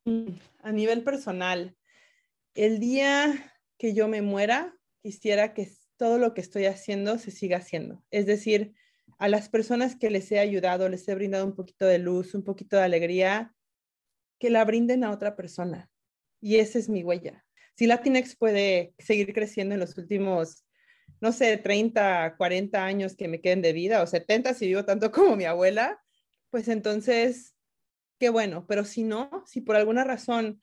Mm, 0.05 0.29
a 0.63 0.71
nivel 0.71 1.03
personal, 1.03 1.75
el 2.55 2.79
día 2.79 3.53
que 3.77 3.93
yo 3.93 4.07
me 4.07 4.21
muera, 4.21 4.75
quisiera 5.01 5.53
que 5.53 5.69
todo 5.97 6.17
lo 6.17 6.33
que 6.33 6.41
estoy 6.41 6.65
haciendo 6.65 7.17
se 7.17 7.31
siga 7.31 7.57
haciendo. 7.57 8.03
Es 8.11 8.25
decir, 8.25 8.73
a 9.17 9.27
las 9.27 9.49
personas 9.49 9.95
que 9.95 10.09
les 10.09 10.31
he 10.31 10.39
ayudado, 10.39 10.89
les 10.89 11.07
he 11.07 11.15
brindado 11.15 11.45
un 11.45 11.55
poquito 11.55 11.85
de 11.85 11.99
luz, 11.99 12.33
un 12.33 12.43
poquito 12.43 12.77
de 12.77 12.83
alegría, 12.83 13.53
que 14.39 14.49
la 14.49 14.63
brinden 14.63 15.03
a 15.03 15.11
otra 15.11 15.35
persona 15.35 15.89
y 16.41 16.57
esa 16.57 16.79
es 16.79 16.89
mi 16.89 17.03
huella. 17.03 17.45
Si 17.75 17.87
Latinx 17.87 18.35
puede 18.35 18.93
seguir 18.97 19.33
creciendo 19.33 19.73
en 19.73 19.79
los 19.79 19.97
últimos, 19.97 20.65
no 21.21 21.31
sé, 21.31 21.57
30, 21.57 22.35
40 22.37 22.85
años 22.85 23.15
que 23.15 23.27
me 23.27 23.41
queden 23.41 23.61
de 23.61 23.73
vida, 23.73 24.01
o 24.01 24.07
70 24.07 24.53
si 24.53 24.67
vivo 24.67 24.85
tanto 24.85 25.11
como 25.11 25.35
mi 25.35 25.45
abuela, 25.45 26.01
pues 26.49 26.67
entonces 26.67 27.55
qué 28.19 28.29
bueno, 28.29 28.65
pero 28.67 28.83
si 28.83 29.03
no, 29.03 29.43
si 29.45 29.61
por 29.61 29.75
alguna 29.75 30.03
razón 30.03 30.61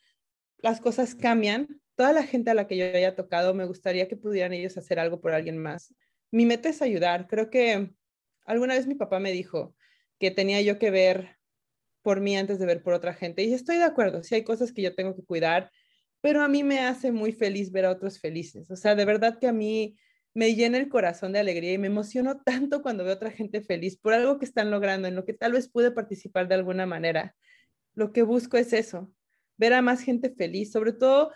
las 0.58 0.80
cosas 0.80 1.14
cambian, 1.14 1.80
toda 1.94 2.12
la 2.12 2.22
gente 2.22 2.50
a 2.50 2.54
la 2.54 2.66
que 2.66 2.76
yo 2.76 2.84
haya 2.84 3.16
tocado, 3.16 3.54
me 3.54 3.64
gustaría 3.64 4.08
que 4.08 4.16
pudieran 4.16 4.52
ellos 4.52 4.76
hacer 4.76 4.98
algo 4.98 5.20
por 5.20 5.32
alguien 5.32 5.58
más. 5.58 5.94
Mi 6.30 6.44
meta 6.44 6.68
es 6.68 6.82
ayudar. 6.82 7.26
Creo 7.26 7.50
que 7.50 7.90
alguna 8.44 8.74
vez 8.74 8.86
mi 8.86 8.94
papá 8.94 9.18
me 9.18 9.32
dijo 9.32 9.74
que 10.18 10.30
tenía 10.30 10.60
yo 10.60 10.78
que 10.78 10.90
ver 10.90 11.36
por 12.02 12.20
mí 12.20 12.36
antes 12.36 12.58
de 12.58 12.66
ver 12.66 12.82
por 12.82 12.92
otra 12.92 13.14
gente. 13.14 13.42
Y 13.42 13.52
estoy 13.52 13.78
de 13.78 13.84
acuerdo, 13.84 14.22
si 14.22 14.34
hay 14.34 14.44
cosas 14.44 14.72
que 14.72 14.82
yo 14.82 14.94
tengo 14.94 15.16
que 15.16 15.24
cuidar, 15.24 15.70
pero 16.20 16.42
a 16.42 16.48
mí 16.48 16.62
me 16.62 16.80
hace 16.80 17.12
muy 17.12 17.32
feliz 17.32 17.72
ver 17.72 17.86
a 17.86 17.90
otros 17.90 18.20
felices. 18.20 18.70
O 18.70 18.76
sea, 18.76 18.94
de 18.94 19.04
verdad 19.04 19.38
que 19.38 19.48
a 19.48 19.52
mí 19.52 19.96
me 20.36 20.54
llena 20.54 20.76
el 20.76 20.90
corazón 20.90 21.32
de 21.32 21.38
alegría 21.38 21.72
y 21.72 21.78
me 21.78 21.86
emociono 21.86 22.36
tanto 22.44 22.82
cuando 22.82 23.04
veo 23.04 23.14
a 23.14 23.16
otra 23.16 23.30
gente 23.30 23.62
feliz 23.62 23.96
por 23.96 24.12
algo 24.12 24.38
que 24.38 24.44
están 24.44 24.70
logrando, 24.70 25.08
en 25.08 25.14
lo 25.14 25.24
que 25.24 25.32
tal 25.32 25.52
vez 25.52 25.66
pude 25.66 25.92
participar 25.92 26.46
de 26.46 26.56
alguna 26.56 26.84
manera. 26.84 27.34
Lo 27.94 28.12
que 28.12 28.22
busco 28.22 28.58
es 28.58 28.74
eso, 28.74 29.10
ver 29.56 29.72
a 29.72 29.80
más 29.80 30.02
gente 30.02 30.28
feliz, 30.28 30.72
sobre 30.72 30.92
todo 30.92 31.32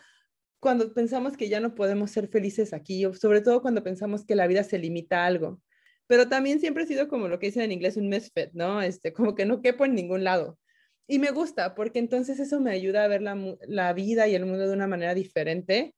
cuando 0.59 0.93
pensamos 0.93 1.39
que 1.39 1.49
ya 1.49 1.61
no 1.61 1.75
podemos 1.75 2.11
ser 2.11 2.29
felices 2.29 2.75
aquí, 2.75 3.07
o 3.07 3.15
sobre 3.15 3.41
todo 3.41 3.63
cuando 3.63 3.83
pensamos 3.83 4.27
que 4.27 4.35
la 4.35 4.47
vida 4.47 4.65
se 4.65 4.79
limita 4.79 5.23
a 5.23 5.27
algo. 5.29 5.63
Pero 6.07 6.29
también 6.29 6.61
siempre 6.61 6.83
he 6.83 6.87
sido 6.87 7.09
como 7.09 7.27
lo 7.27 7.39
que 7.39 7.47
dicen 7.47 7.63
en 7.63 7.73
inglés 7.73 7.97
un 7.97 8.11
misfit, 8.11 8.51
¿no? 8.53 8.83
Este, 8.83 9.15
como 9.15 9.35
que 9.35 9.47
no 9.47 9.63
quepo 9.63 9.87
en 9.87 9.95
ningún 9.95 10.25
lado. 10.25 10.59
Y 11.07 11.19
me 11.21 11.31
gusta 11.31 11.75
porque 11.75 12.01
entonces 12.01 12.39
eso 12.39 12.61
me 12.61 12.71
ayuda 12.71 13.05
a 13.05 13.09
ver 13.09 13.23
la, 13.23 13.57
la 13.67 13.95
vida 13.95 14.29
y 14.29 14.35
el 14.35 14.45
mundo 14.45 14.69
de 14.69 14.75
una 14.75 14.87
manera 14.87 15.15
diferente. 15.15 15.95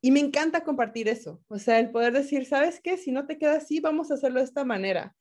Y 0.00 0.10
me 0.10 0.20
encanta 0.20 0.62
compartir 0.62 1.08
eso. 1.08 1.42
O 1.48 1.58
sea, 1.58 1.78
el 1.78 1.90
poder 1.90 2.12
decir, 2.12 2.46
¿sabes 2.46 2.80
qué? 2.80 2.96
Si 2.96 3.10
no 3.12 3.26
te 3.26 3.38
queda 3.38 3.56
así, 3.56 3.80
vamos 3.80 4.10
a 4.10 4.14
hacerlo 4.14 4.40
de 4.40 4.46
esta 4.46 4.64
manera. 4.64 5.14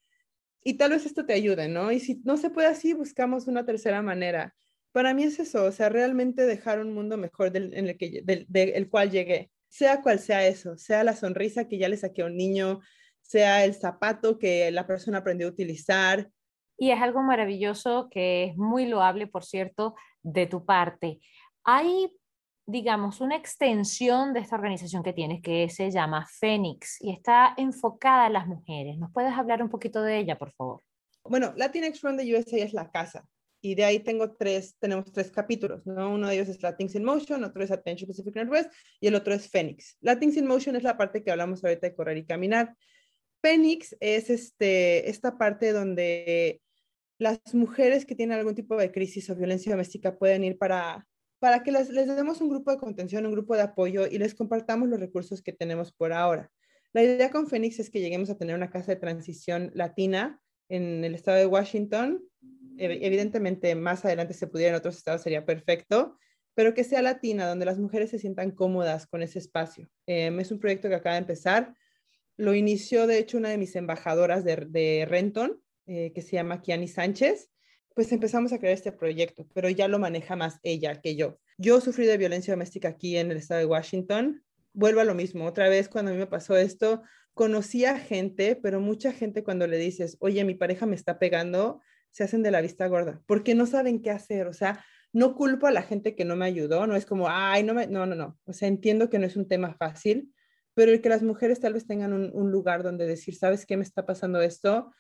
Y 0.64 0.76
tal 0.76 0.92
vez 0.92 1.06
esto 1.06 1.26
te 1.26 1.34
ayude, 1.34 1.68
¿no? 1.68 1.92
Y 1.92 2.00
si 2.00 2.22
no 2.24 2.38
se 2.38 2.50
puede 2.50 2.68
así, 2.68 2.94
buscamos 2.94 3.48
una 3.48 3.66
tercera 3.66 4.02
manera 4.02 4.56
para 4.96 5.14
mí 5.14 5.24
es 5.24 5.38
eso, 5.42 5.66
o 5.66 5.72
sea, 5.74 5.90
realmente 5.90 6.46
dejar 6.46 6.80
un 6.80 6.94
mundo 6.94 7.18
mejor 7.18 7.52
del, 7.52 7.74
en 7.74 7.90
el, 7.90 7.98
que, 7.98 8.22
del, 8.24 8.90
cual 8.90 9.12
llegué, 9.12 9.52
sea 9.68 10.02
cual 10.02 10.20
sea 10.20 10.48
eso, 10.48 10.78
sea 10.78 11.04
la 11.04 11.18
sonrisa 11.18 11.68
que 11.68 11.78
ya 11.78 11.90
le 11.90 11.98
saqué 11.98 12.22
a 12.22 12.28
un 12.28 12.38
niño, 12.38 12.80
sea 13.20 13.66
el 13.66 13.74
zapato 13.74 14.40
que 14.40 14.72
la 14.72 14.88
persona 14.88 15.18
aprendió 15.18 15.48
a 15.48 15.52
utilizar. 15.52 16.30
Y 16.78 16.92
es 16.92 17.02
algo 17.02 17.22
maravilloso 17.22 18.08
que 18.10 18.46
es 18.46 18.56
muy 18.56 18.86
loable, 18.86 19.28
por 19.28 19.44
cierto, 19.44 19.96
de 20.24 20.48
tu 20.48 20.64
parte. 20.66 21.20
Hay, 21.66 22.14
digamos, 22.68 23.22
una 23.22 23.36
extensión 23.36 24.34
de 24.34 24.40
esta 24.40 24.56
organización 24.56 25.04
que 25.04 25.14
tienes 25.14 25.42
que 25.42 25.70
se 25.70 25.92
llama 25.92 26.26
Fénix 26.28 27.02
y 27.02 27.12
está 27.12 27.54
enfocada 27.58 28.26
a 28.26 28.30
las 28.30 28.48
mujeres. 28.48 28.98
¿Nos 28.98 29.12
puedes 29.12 29.34
hablar 29.34 29.62
un 29.62 29.70
poquito 29.70 30.02
de 30.02 30.18
ella, 30.18 30.38
por 30.38 30.52
favor? 30.52 30.82
Bueno, 31.24 31.54
Latinx 31.56 32.02
Run 32.02 32.18
de 32.18 32.36
USA 32.36 32.58
es 32.58 32.74
la 32.74 32.92
casa 32.92 33.26
y 33.62 33.76
de 33.76 33.84
ahí 33.84 34.00
tengo 34.00 34.36
tres, 34.36 34.76
tenemos 34.80 35.12
tres 35.12 35.32
capítulos, 35.32 35.86
¿no? 35.86 36.14
Uno 36.14 36.28
de 36.28 36.36
ellos 36.36 36.50
es 36.50 36.62
Latinx 36.62 36.96
in 36.96 37.04
Motion, 37.04 37.44
otro 37.44 37.64
es 37.64 37.72
Attention 37.72 38.08
Pacific 38.08 38.36
Northwest 38.36 38.72
y 39.00 39.08
el 39.08 39.16
otro 39.16 39.34
es 39.34 39.50
Phoenix. 39.50 39.98
Latinx 40.02 40.38
in 40.38 40.48
Motion 40.48 40.76
es 40.76 40.84
la 40.84 40.98
parte 40.98 41.24
que 41.24 41.32
hablamos 41.32 41.64
ahorita 41.64 41.88
de 41.88 41.96
correr 41.96 42.18
y 42.18 42.26
caminar. 42.26 42.76
Phoenix 43.42 43.96
es 44.00 44.30
este, 44.30 45.10
esta 45.10 45.38
parte 45.38 45.72
donde 45.72 46.62
las 47.18 47.40
mujeres 47.54 48.06
que 48.06 48.16
tienen 48.16 48.38
algún 48.38 48.56
tipo 48.56 48.76
de 48.76 48.92
crisis 48.92 49.30
o 49.30 49.36
violencia 49.36 49.72
doméstica 49.72 50.18
pueden 50.18 50.44
ir 50.44 50.58
para, 50.58 51.08
para 51.46 51.62
que 51.62 51.72
les, 51.72 51.94
demos 51.94 52.42
un 52.42 52.50
grupo 52.50 52.72
de 52.72 52.80
contención, 52.80 53.24
un 53.28 53.34
grupo 53.34 53.56
de 53.56 53.62
apoyo 53.62 54.08
y 54.08 54.18
les 54.18 54.34
compartamos 54.34 54.90
los 54.90 55.00
recursos 55.00 55.44
que 55.44 55.54
tenemos 55.54 55.94
por 55.94 56.12
ahora. 56.12 56.50
La 56.92 57.04
idea 57.04 57.30
con 57.30 57.46
Phoenix 57.46 57.78
es 57.78 57.92
que 57.92 58.00
lleguemos 58.00 58.32
a 58.32 58.38
tener 58.40 58.56
una 58.56 58.72
casa 58.72 58.94
de 58.94 59.00
transición 59.00 59.70
latina 59.76 60.42
en 60.70 61.04
el 61.04 61.14
estado 61.14 61.38
de 61.38 61.46
Washington 61.46 62.24
evidentemente 62.78 63.76
más 63.76 64.04
adelante 64.06 64.34
se 64.34 64.48
pudiera 64.48 64.72
en 64.72 64.76
otros 64.78 64.98
estados 64.98 65.22
sería 65.22 65.46
perfecto, 65.46 66.18
pero 66.56 66.74
que 66.74 66.84
sea 66.84 67.04
latina, 67.04 67.48
donde 67.48 67.66
las 67.66 67.78
mujeres 67.78 68.10
se 68.10 68.20
sientan 68.20 68.50
cómodas 68.50 69.06
con 69.08 69.22
ese 69.22 69.38
espacio. 69.38 69.88
Em, 70.08 70.40
es 70.40 70.52
un 70.52 70.60
proyecto 70.60 70.90
que 70.90 70.96
acaba 70.96 71.16
de 71.16 71.22
empezar. 71.22 71.76
Lo 72.38 72.56
inició, 72.56 73.08
de 73.08 73.20
hecho, 73.20 73.38
una 73.38 73.50
de 73.50 73.60
mis 73.60 73.76
embajadoras 73.76 74.44
de, 74.44 75.06
Renton, 75.08 75.62
eh, 75.86 76.12
que 76.14 76.22
se 76.22 76.34
llama 76.34 76.62
Kiani 76.62 76.88
Sánchez. 76.88 77.50
Pues 77.96 78.12
empezamos 78.12 78.54
a 78.54 78.60
crear 78.60 78.76
este 78.76 78.92
proyecto, 78.92 79.48
pero 79.56 79.70
ya 79.70 79.88
lo 79.88 79.98
maneja 79.98 80.36
más 80.36 80.60
ella 80.62 81.02
que 81.02 81.16
yo. 81.16 81.40
Yo 81.58 81.82
sufrí 81.82 82.06
de 82.06 82.18
violencia 82.18 82.54
doméstica 82.54 82.90
aquí 82.90 83.18
en 83.18 83.32
el 83.32 83.38
estado 83.38 83.62
de 83.62 83.66
Washington. 83.66 84.44
Vuelvo 84.74 85.00
a 85.00 85.06
lo 85.06 85.16
mismo. 85.16 85.46
Otra 85.46 85.70
vez, 85.70 85.90
cuando 85.90 86.12
a 86.12 86.14
mí 86.14 86.20
me 86.20 86.28
pasó 86.28 86.56
esto, 86.58 87.02
conocí 87.34 87.86
a 87.86 87.98
gente, 87.98 88.56
pero 88.56 88.80
mucha 88.80 89.12
gente 89.12 89.44
cuando 89.44 89.66
le 89.66 89.78
dices, 89.78 90.18
oye, 90.20 90.44
mi 90.44 90.56
pareja 90.56 90.86
me 90.86 90.96
está 90.96 91.20
pegando, 91.20 91.82
se 92.12 92.24
hacen 92.24 92.44
de 92.44 92.52
la 92.52 92.62
vista 92.62 92.88
gorda, 92.88 93.22
porque 93.26 93.56
no 93.56 93.66
saben 93.66 94.02
qué 94.02 94.10
hacer, 94.10 94.48
o 94.48 94.54
sea, 94.54 94.84
no 95.12 95.36
culpo 95.36 95.68
a 95.68 95.72
la 95.72 95.82
gente 95.82 96.16
que 96.16 96.24
no 96.24 96.38
me 96.38 96.46
ayudó, 96.46 96.88
no 96.88 96.96
es 96.96 97.06
como, 97.06 97.28
ay, 97.30 97.64
no, 97.64 97.74
me, 97.74 97.88
no, 97.88 98.06
no, 98.06 98.16
no, 98.16 98.40
o 98.46 98.54
sea, 98.54 98.70
entiendo 98.70 99.10
que 99.10 99.20
no 99.20 99.26
es 99.26 99.36
un 99.36 99.50
tema 99.50 99.76
fácil, 99.76 100.34
pero 100.74 100.94
el 100.94 101.02
que 101.02 101.10
las 101.10 101.24
mujeres 101.24 101.60
tal 101.60 101.74
vez 101.74 101.86
tengan 101.86 102.14
un, 102.14 102.52
lugar 102.52 102.84
donde 102.84 103.06
decir, 103.06 103.36
¿sabes 103.36 103.66
qué 103.66 103.78
me 103.78 103.84
está 103.84 104.06
pasando 104.06 104.42
esto? 104.42 104.94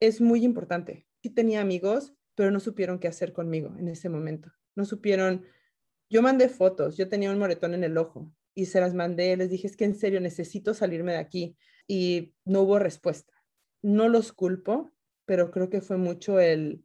Es 0.00 0.20
muy 0.20 0.44
importante. 0.44 1.06
Sí 1.24 1.30
tenía 1.30 1.62
amigos, 1.62 2.12
pero 2.34 2.50
no 2.50 2.60
supieron 2.60 2.98
qué 2.98 3.08
hacer 3.08 3.32
conmigo 3.32 3.74
en 3.78 3.88
ese 3.88 4.10
momento. 4.10 4.52
No 4.76 4.84
supieron, 4.84 5.46
yo 6.10 6.20
mandé 6.20 6.50
fotos, 6.50 6.98
yo 6.98 7.08
tenía 7.08 7.30
un 7.30 7.38
moretón 7.38 7.72
en 7.72 7.82
el 7.82 7.96
ojo 7.96 8.30
y 8.54 8.66
se 8.66 8.78
las 8.78 8.92
mandé, 8.92 9.34
les 9.38 9.48
dije, 9.48 9.66
es 9.66 9.74
que 9.74 9.86
en 9.86 9.94
serio 9.94 10.20
necesito 10.20 10.74
salirme 10.74 11.12
de 11.12 11.18
aquí 11.20 11.56
y 11.88 12.34
no 12.44 12.60
hubo 12.60 12.78
respuesta. 12.78 13.32
No 13.80 14.10
los 14.10 14.34
culpo, 14.34 14.92
pero 15.24 15.50
creo 15.50 15.70
que 15.70 15.80
fue 15.80 15.96
mucho 15.96 16.40
el 16.40 16.84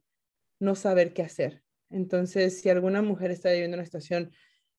no 0.58 0.74
saber 0.74 1.12
qué 1.12 1.20
hacer. 1.20 1.62
Entonces, 1.90 2.62
si 2.62 2.70
alguna 2.70 3.02
mujer 3.02 3.30
está 3.32 3.50
viviendo 3.50 3.76
una 3.76 3.84
situación 3.84 4.32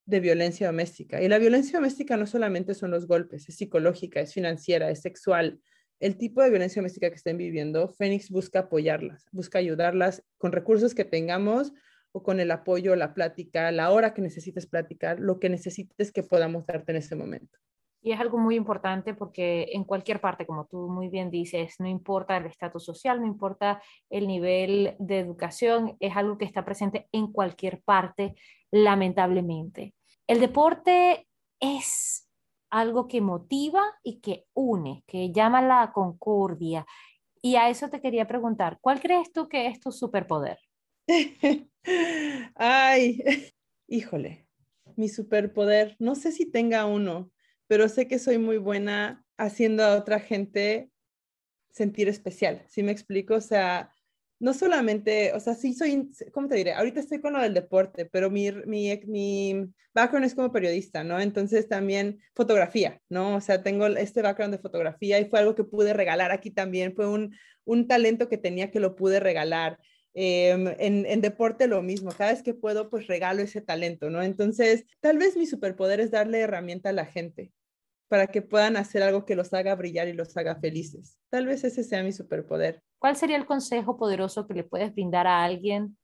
de 0.08 0.22
violencia 0.22 0.66
doméstica, 0.66 1.22
y 1.22 1.28
la 1.28 1.38
violencia 1.38 1.78
doméstica 1.78 2.18
no 2.18 2.26
solamente 2.26 2.74
son 2.74 2.90
los 2.90 3.06
golpes, 3.06 3.48
es 3.48 3.58
psicológica, 3.58 4.22
es 4.22 4.34
financiera, 4.34 4.90
es 4.90 5.02
sexual, 5.02 5.62
el 6.02 6.18
tipo 6.18 6.42
de 6.42 6.50
violencia 6.50 6.82
doméstica 6.82 7.10
que 7.10 7.16
estén 7.16 7.38
viviendo, 7.38 7.88
Fénix 7.88 8.32
busca 8.32 8.60
apoyarlas, 8.60 9.28
busca 9.32 9.60
ayudarlas 9.60 10.24
con 10.40 10.52
recursos 10.52 10.96
que 10.96 11.06
tengamos 11.06 11.74
o 12.12 12.24
con 12.24 12.40
el 12.40 12.50
apoyo, 12.52 12.96
la 12.96 13.14
plática, 13.14 13.72
la 13.72 13.92
hora 13.92 14.14
que 14.14 14.22
necesites 14.22 14.66
platicar, 14.66 15.20
lo 15.20 15.40
que 15.40 15.50
necesites 15.50 16.12
que 16.12 16.24
podamos 16.24 16.66
darte 16.66 16.92
en 16.92 16.98
ese 16.98 17.16
momento. 17.16 17.58
Y 18.02 18.14
es 18.14 18.20
algo 18.20 18.40
muy 18.40 18.56
importante 18.56 19.14
porque 19.14 19.68
en 19.74 19.84
cualquier 19.84 20.20
parte, 20.20 20.48
como 20.48 20.66
tú 20.66 20.90
muy 20.90 21.08
bien 21.08 21.30
dices, 21.30 21.76
no 21.80 21.88
importa 21.88 22.36
el 22.36 22.48
estatus 22.48 22.84
social, 22.84 23.22
no 23.22 23.28
importa 23.28 23.80
el 24.10 24.28
nivel 24.28 24.96
de 24.98 25.20
educación, 25.20 25.98
es 26.00 26.18
algo 26.18 26.40
que 26.40 26.46
está 26.46 26.66
presente 26.66 27.08
en 27.12 27.32
cualquier 27.32 27.84
parte, 27.84 28.34
lamentablemente. 28.72 29.94
El 30.26 30.40
deporte 30.40 31.28
es 31.60 32.28
algo 32.72 33.08
que 33.08 33.22
motiva 33.22 33.84
y 34.04 34.20
que 34.22 34.48
une, 34.54 35.04
que 35.06 35.32
llama 35.32 35.62
la 35.62 35.92
concordia. 35.94 36.86
Y 37.42 37.56
a 37.56 37.70
eso 37.70 37.90
te 37.90 38.02
quería 38.02 38.28
preguntar, 38.28 38.80
¿cuál 38.82 39.00
crees 39.00 39.32
tú 39.32 39.48
que 39.48 39.68
es 39.68 39.80
tu 39.80 39.92
superpoder? 39.92 40.58
Ay, 42.56 43.24
híjole, 43.88 44.48
mi 44.96 45.10
superpoder, 45.10 45.96
no 46.00 46.16
sé 46.16 46.32
si 46.32 46.50
tenga 46.50 46.86
uno 46.86 47.32
pero 47.72 47.88
sé 47.88 48.06
que 48.06 48.20
soy 48.20 48.38
muy 48.38 48.58
buena 48.58 49.26
haciendo 49.38 49.86
a 49.86 49.96
otra 49.96 50.20
gente 50.20 50.92
sentir 51.70 52.10
especial, 52.10 52.66
¿sí 52.68 52.84
me 52.84 52.92
explico? 52.92 53.36
O 53.36 53.40
sea, 53.40 53.94
no 54.42 54.56
solamente, 54.56 55.34
o 55.34 55.40
sea, 55.40 55.54
sí 55.54 55.74
soy, 55.76 56.12
¿cómo 56.34 56.48
te 56.48 56.56
diré? 56.56 56.74
Ahorita 56.74 57.00
estoy 57.00 57.22
con 57.22 57.34
lo 57.34 57.42
del 57.42 57.54
deporte, 57.54 58.08
pero 58.08 58.32
mi, 58.32 58.52
mi, 58.66 59.00
mi 59.06 59.68
background 59.94 60.26
es 60.26 60.34
como 60.34 60.52
periodista, 60.52 61.04
¿no? 61.04 61.20
Entonces 61.20 61.70
también 61.70 62.20
fotografía, 62.36 63.00
¿no? 63.08 63.36
O 63.36 63.42
sea, 63.42 63.62
tengo 63.62 63.86
este 63.86 64.24
background 64.24 64.56
de 64.56 64.62
fotografía 64.62 65.20
y 65.20 65.26
fue 65.26 65.40
algo 65.40 65.54
que 65.54 65.64
pude 65.64 65.94
regalar 65.94 66.32
aquí 66.32 66.50
también, 66.50 66.96
fue 66.96 67.08
un, 67.08 67.36
un 67.66 67.88
talento 67.88 68.30
que 68.30 68.40
tenía 68.40 68.72
que 68.72 68.80
lo 68.80 68.96
pude 68.96 69.20
regalar. 69.20 69.78
Em, 70.14 70.68
en, 70.80 71.06
en, 71.06 71.22
deporte 71.22 71.68
lo 71.68 71.82
mismo, 71.84 72.12
cada 72.12 72.32
vez 72.32 72.44
que 72.44 72.54
puedo, 72.54 72.90
pues 72.90 73.08
regalo 73.08 73.44
ese 73.44 73.62
talento, 73.62 74.10
¿no? 74.10 74.24
Entonces, 74.24 74.86
tal 75.00 75.18
vez 75.20 75.38
mi 75.38 75.46
superpoder 75.46 76.02
es 76.02 76.12
darle 76.12 76.40
herramienta 76.40 76.90
a 76.90 76.94
la 76.94 77.06
gente, 77.06 77.54
para 78.10 78.28
que 78.28 78.42
puedan 78.42 78.76
hacer 78.76 79.04
algo 79.04 79.24
que 79.24 79.36
los 79.36 79.54
haga 79.54 79.74
brillar 79.76 80.10
y 80.10 80.14
los 80.14 80.36
haga 80.36 80.60
felices. 80.60 81.18
Tal 81.30 81.46
vez 81.46 81.64
ese 81.64 81.84
sea 81.86 82.04
mi 82.04 82.12
superpoder. 82.12 82.82
¿Cuál 83.02 83.16
sería 83.16 83.38
el 83.38 83.48
consejo 83.48 83.98
poderoso 83.98 84.46
que 84.46 84.54
le 84.54 84.64
puedes 84.64 84.94
brindar 84.94 85.26
a 85.26 85.44
alguien 85.44 85.98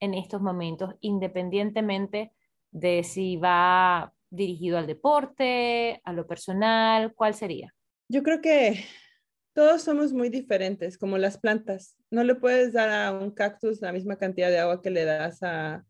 en 0.00 0.14
estos 0.14 0.42
momentos, 0.42 0.96
independientemente 0.98 2.32
de 2.72 3.04
si 3.04 3.36
va 3.36 4.12
dirigido 4.30 4.76
al 4.76 4.88
deporte, 4.88 6.00
a 6.02 6.12
lo 6.12 6.26
personal? 6.26 7.14
¿Cuál 7.14 7.34
sería? 7.34 7.72
Yo 8.08 8.24
creo 8.24 8.40
que 8.40 8.84
todos 9.52 9.82
somos 9.82 10.12
muy 10.12 10.28
diferentes, 10.28 10.98
como 10.98 11.18
las 11.18 11.38
plantas. 11.38 11.96
No 12.10 12.24
le 12.24 12.34
puedes 12.34 12.72
dar 12.72 12.90
a 12.90 13.12
un 13.12 13.30
cactus 13.30 13.80
la 13.80 13.92
misma 13.92 14.16
cantidad 14.16 14.50
de 14.50 14.58
agua 14.58 14.82
que 14.82 14.90
le 14.90 15.04
das 15.04 15.40
a, 15.44 15.84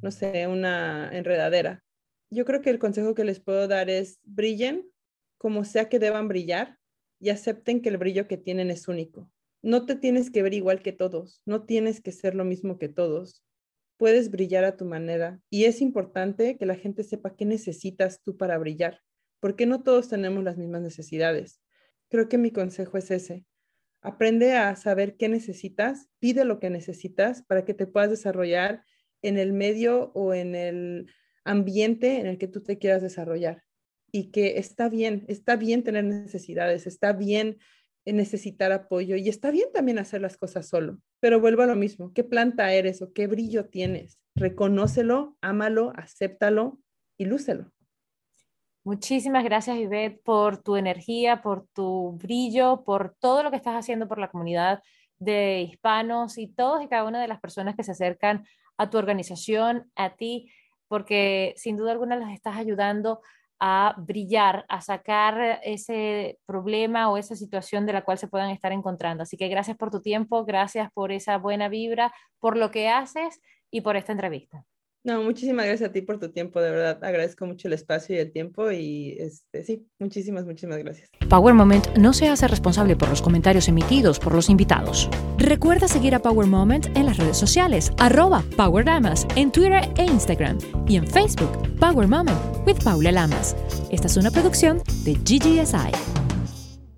no 0.00 0.10
sé, 0.10 0.46
una 0.46 1.10
enredadera. 1.12 1.84
Yo 2.30 2.46
creo 2.46 2.62
que 2.62 2.70
el 2.70 2.78
consejo 2.78 3.14
que 3.14 3.24
les 3.24 3.38
puedo 3.38 3.68
dar 3.68 3.90
es 3.90 4.18
brillen 4.24 4.90
como 5.36 5.62
sea 5.64 5.90
que 5.90 5.98
deban 5.98 6.26
brillar 6.26 6.78
y 7.20 7.28
acepten 7.28 7.82
que 7.82 7.90
el 7.90 7.98
brillo 7.98 8.26
que 8.26 8.38
tienen 8.38 8.70
es 8.70 8.88
único. 8.88 9.28
No 9.62 9.84
te 9.86 9.94
tienes 9.96 10.30
que 10.30 10.42
ver 10.42 10.54
igual 10.54 10.82
que 10.82 10.92
todos, 10.92 11.42
no 11.44 11.64
tienes 11.64 12.00
que 12.00 12.12
ser 12.12 12.34
lo 12.34 12.44
mismo 12.44 12.78
que 12.78 12.88
todos. 12.88 13.44
puedes 13.98 14.30
brillar 14.30 14.64
a 14.64 14.78
tu 14.78 14.86
manera 14.86 15.40
y 15.50 15.64
es 15.66 15.82
importante 15.82 16.56
que 16.56 16.64
la 16.64 16.74
gente 16.74 17.04
sepa 17.04 17.36
qué 17.36 17.44
necesitas 17.44 18.22
tú 18.22 18.38
para 18.38 18.56
brillar, 18.56 19.02
porque 19.40 19.66
no 19.66 19.82
todos 19.82 20.08
tenemos 20.08 20.42
las 20.42 20.56
mismas 20.56 20.80
necesidades. 20.80 21.60
Creo 22.08 22.26
que 22.26 22.38
mi 22.38 22.50
consejo 22.50 22.96
es 22.96 23.10
ese. 23.10 23.44
Aprende 24.00 24.54
a 24.54 24.74
saber 24.76 25.18
qué 25.18 25.28
necesitas, 25.28 26.08
pide 26.18 26.46
lo 26.46 26.60
que 26.60 26.70
necesitas 26.70 27.42
para 27.42 27.66
que 27.66 27.74
te 27.74 27.86
puedas 27.86 28.08
desarrollar 28.08 28.84
en 29.20 29.36
el 29.36 29.52
medio 29.52 30.12
o 30.14 30.32
en 30.32 30.54
el 30.54 31.12
ambiente 31.44 32.20
en 32.20 32.26
el 32.26 32.38
que 32.38 32.48
tú 32.48 32.62
te 32.62 32.78
quieras 32.78 33.02
desarrollar. 33.02 33.64
Y 34.10 34.30
que 34.30 34.58
está 34.58 34.88
bien, 34.88 35.26
está 35.28 35.56
bien 35.56 35.84
tener 35.84 36.04
necesidades, 36.04 36.86
está 36.86 37.12
bien 37.12 37.58
necesitar 38.06 38.72
apoyo 38.72 39.16
y 39.16 39.28
está 39.28 39.50
bien 39.50 39.68
también 39.72 39.98
hacer 39.98 40.20
las 40.20 40.36
cosas 40.36 40.68
solo. 40.68 40.98
Pero 41.20 41.40
vuelvo 41.40 41.62
a 41.62 41.66
lo 41.66 41.76
mismo, 41.76 42.12
¿qué 42.12 42.24
planta 42.24 42.72
eres 42.72 43.02
o 43.02 43.12
qué 43.12 43.26
brillo 43.26 43.66
tienes? 43.66 44.18
Reconócelo, 44.34 45.36
ámalo, 45.40 45.92
acéptalo 45.96 46.78
y 47.18 47.26
lúcelo. 47.26 47.70
Muchísimas 48.82 49.44
gracias, 49.44 49.76
Ivette, 49.76 50.22
por 50.22 50.62
tu 50.62 50.76
energía, 50.76 51.42
por 51.42 51.66
tu 51.74 52.12
brillo, 52.12 52.82
por 52.82 53.14
todo 53.20 53.42
lo 53.42 53.50
que 53.50 53.56
estás 53.56 53.74
haciendo 53.74 54.08
por 54.08 54.18
la 54.18 54.30
comunidad 54.30 54.82
de 55.18 55.60
hispanos 55.60 56.38
y 56.38 56.48
todos 56.48 56.82
y 56.82 56.88
cada 56.88 57.04
una 57.04 57.20
de 57.20 57.28
las 57.28 57.40
personas 57.40 57.76
que 57.76 57.84
se 57.84 57.92
acercan 57.92 58.46
a 58.78 58.88
tu 58.88 58.96
organización, 58.96 59.90
a 59.94 60.16
ti, 60.16 60.50
porque 60.88 61.52
sin 61.56 61.76
duda 61.76 61.92
alguna 61.92 62.16
las 62.16 62.32
estás 62.32 62.56
ayudando 62.56 63.20
a 63.60 63.94
brillar, 63.98 64.64
a 64.68 64.80
sacar 64.80 65.60
ese 65.62 66.38
problema 66.46 67.10
o 67.10 67.18
esa 67.18 67.36
situación 67.36 67.86
de 67.86 67.92
la 67.92 68.02
cual 68.02 68.18
se 68.18 68.28
puedan 68.28 68.50
estar 68.50 68.72
encontrando. 68.72 69.22
Así 69.22 69.36
que 69.36 69.48
gracias 69.48 69.76
por 69.76 69.90
tu 69.90 70.00
tiempo, 70.00 70.44
gracias 70.44 70.90
por 70.92 71.12
esa 71.12 71.36
buena 71.38 71.68
vibra, 71.68 72.12
por 72.38 72.56
lo 72.56 72.70
que 72.70 72.88
haces 72.88 73.40
y 73.70 73.82
por 73.82 73.96
esta 73.96 74.12
entrevista. 74.12 74.64
No, 75.02 75.22
muchísimas 75.22 75.64
gracias 75.64 75.88
a 75.88 75.92
ti 75.92 76.02
por 76.02 76.20
tu 76.20 76.30
tiempo, 76.30 76.60
de 76.60 76.70
verdad. 76.70 77.02
Agradezco 77.02 77.46
mucho 77.46 77.68
el 77.68 77.74
espacio 77.74 78.16
y 78.16 78.18
el 78.18 78.32
tiempo 78.32 78.70
y 78.70 79.16
este, 79.18 79.64
sí, 79.64 79.86
muchísimas, 79.98 80.44
muchísimas 80.44 80.78
gracias. 80.78 81.08
Power 81.30 81.54
Moment 81.54 81.96
no 81.96 82.12
se 82.12 82.28
hace 82.28 82.46
responsable 82.46 82.96
por 82.96 83.08
los 83.08 83.22
comentarios 83.22 83.68
emitidos 83.68 84.18
por 84.18 84.34
los 84.34 84.50
invitados. 84.50 85.08
Recuerda 85.38 85.88
seguir 85.88 86.14
a 86.14 86.20
Power 86.20 86.46
Moment 86.46 86.94
en 86.96 87.06
las 87.06 87.16
redes 87.16 87.38
sociales, 87.38 87.92
arroba 87.98 88.44
Power 88.56 88.84
Lamas, 88.84 89.26
en 89.36 89.50
Twitter 89.50 89.88
e 89.96 90.04
Instagram 90.04 90.58
y 90.86 90.96
en 90.96 91.06
Facebook, 91.06 91.50
Power 91.78 92.06
Moment 92.06 92.38
with 92.66 92.82
Paula 92.84 93.10
Lamas. 93.10 93.56
Esta 93.90 94.06
es 94.06 94.16
una 94.18 94.30
producción 94.30 94.82
de 95.04 95.14
GGSI. 95.14 96.19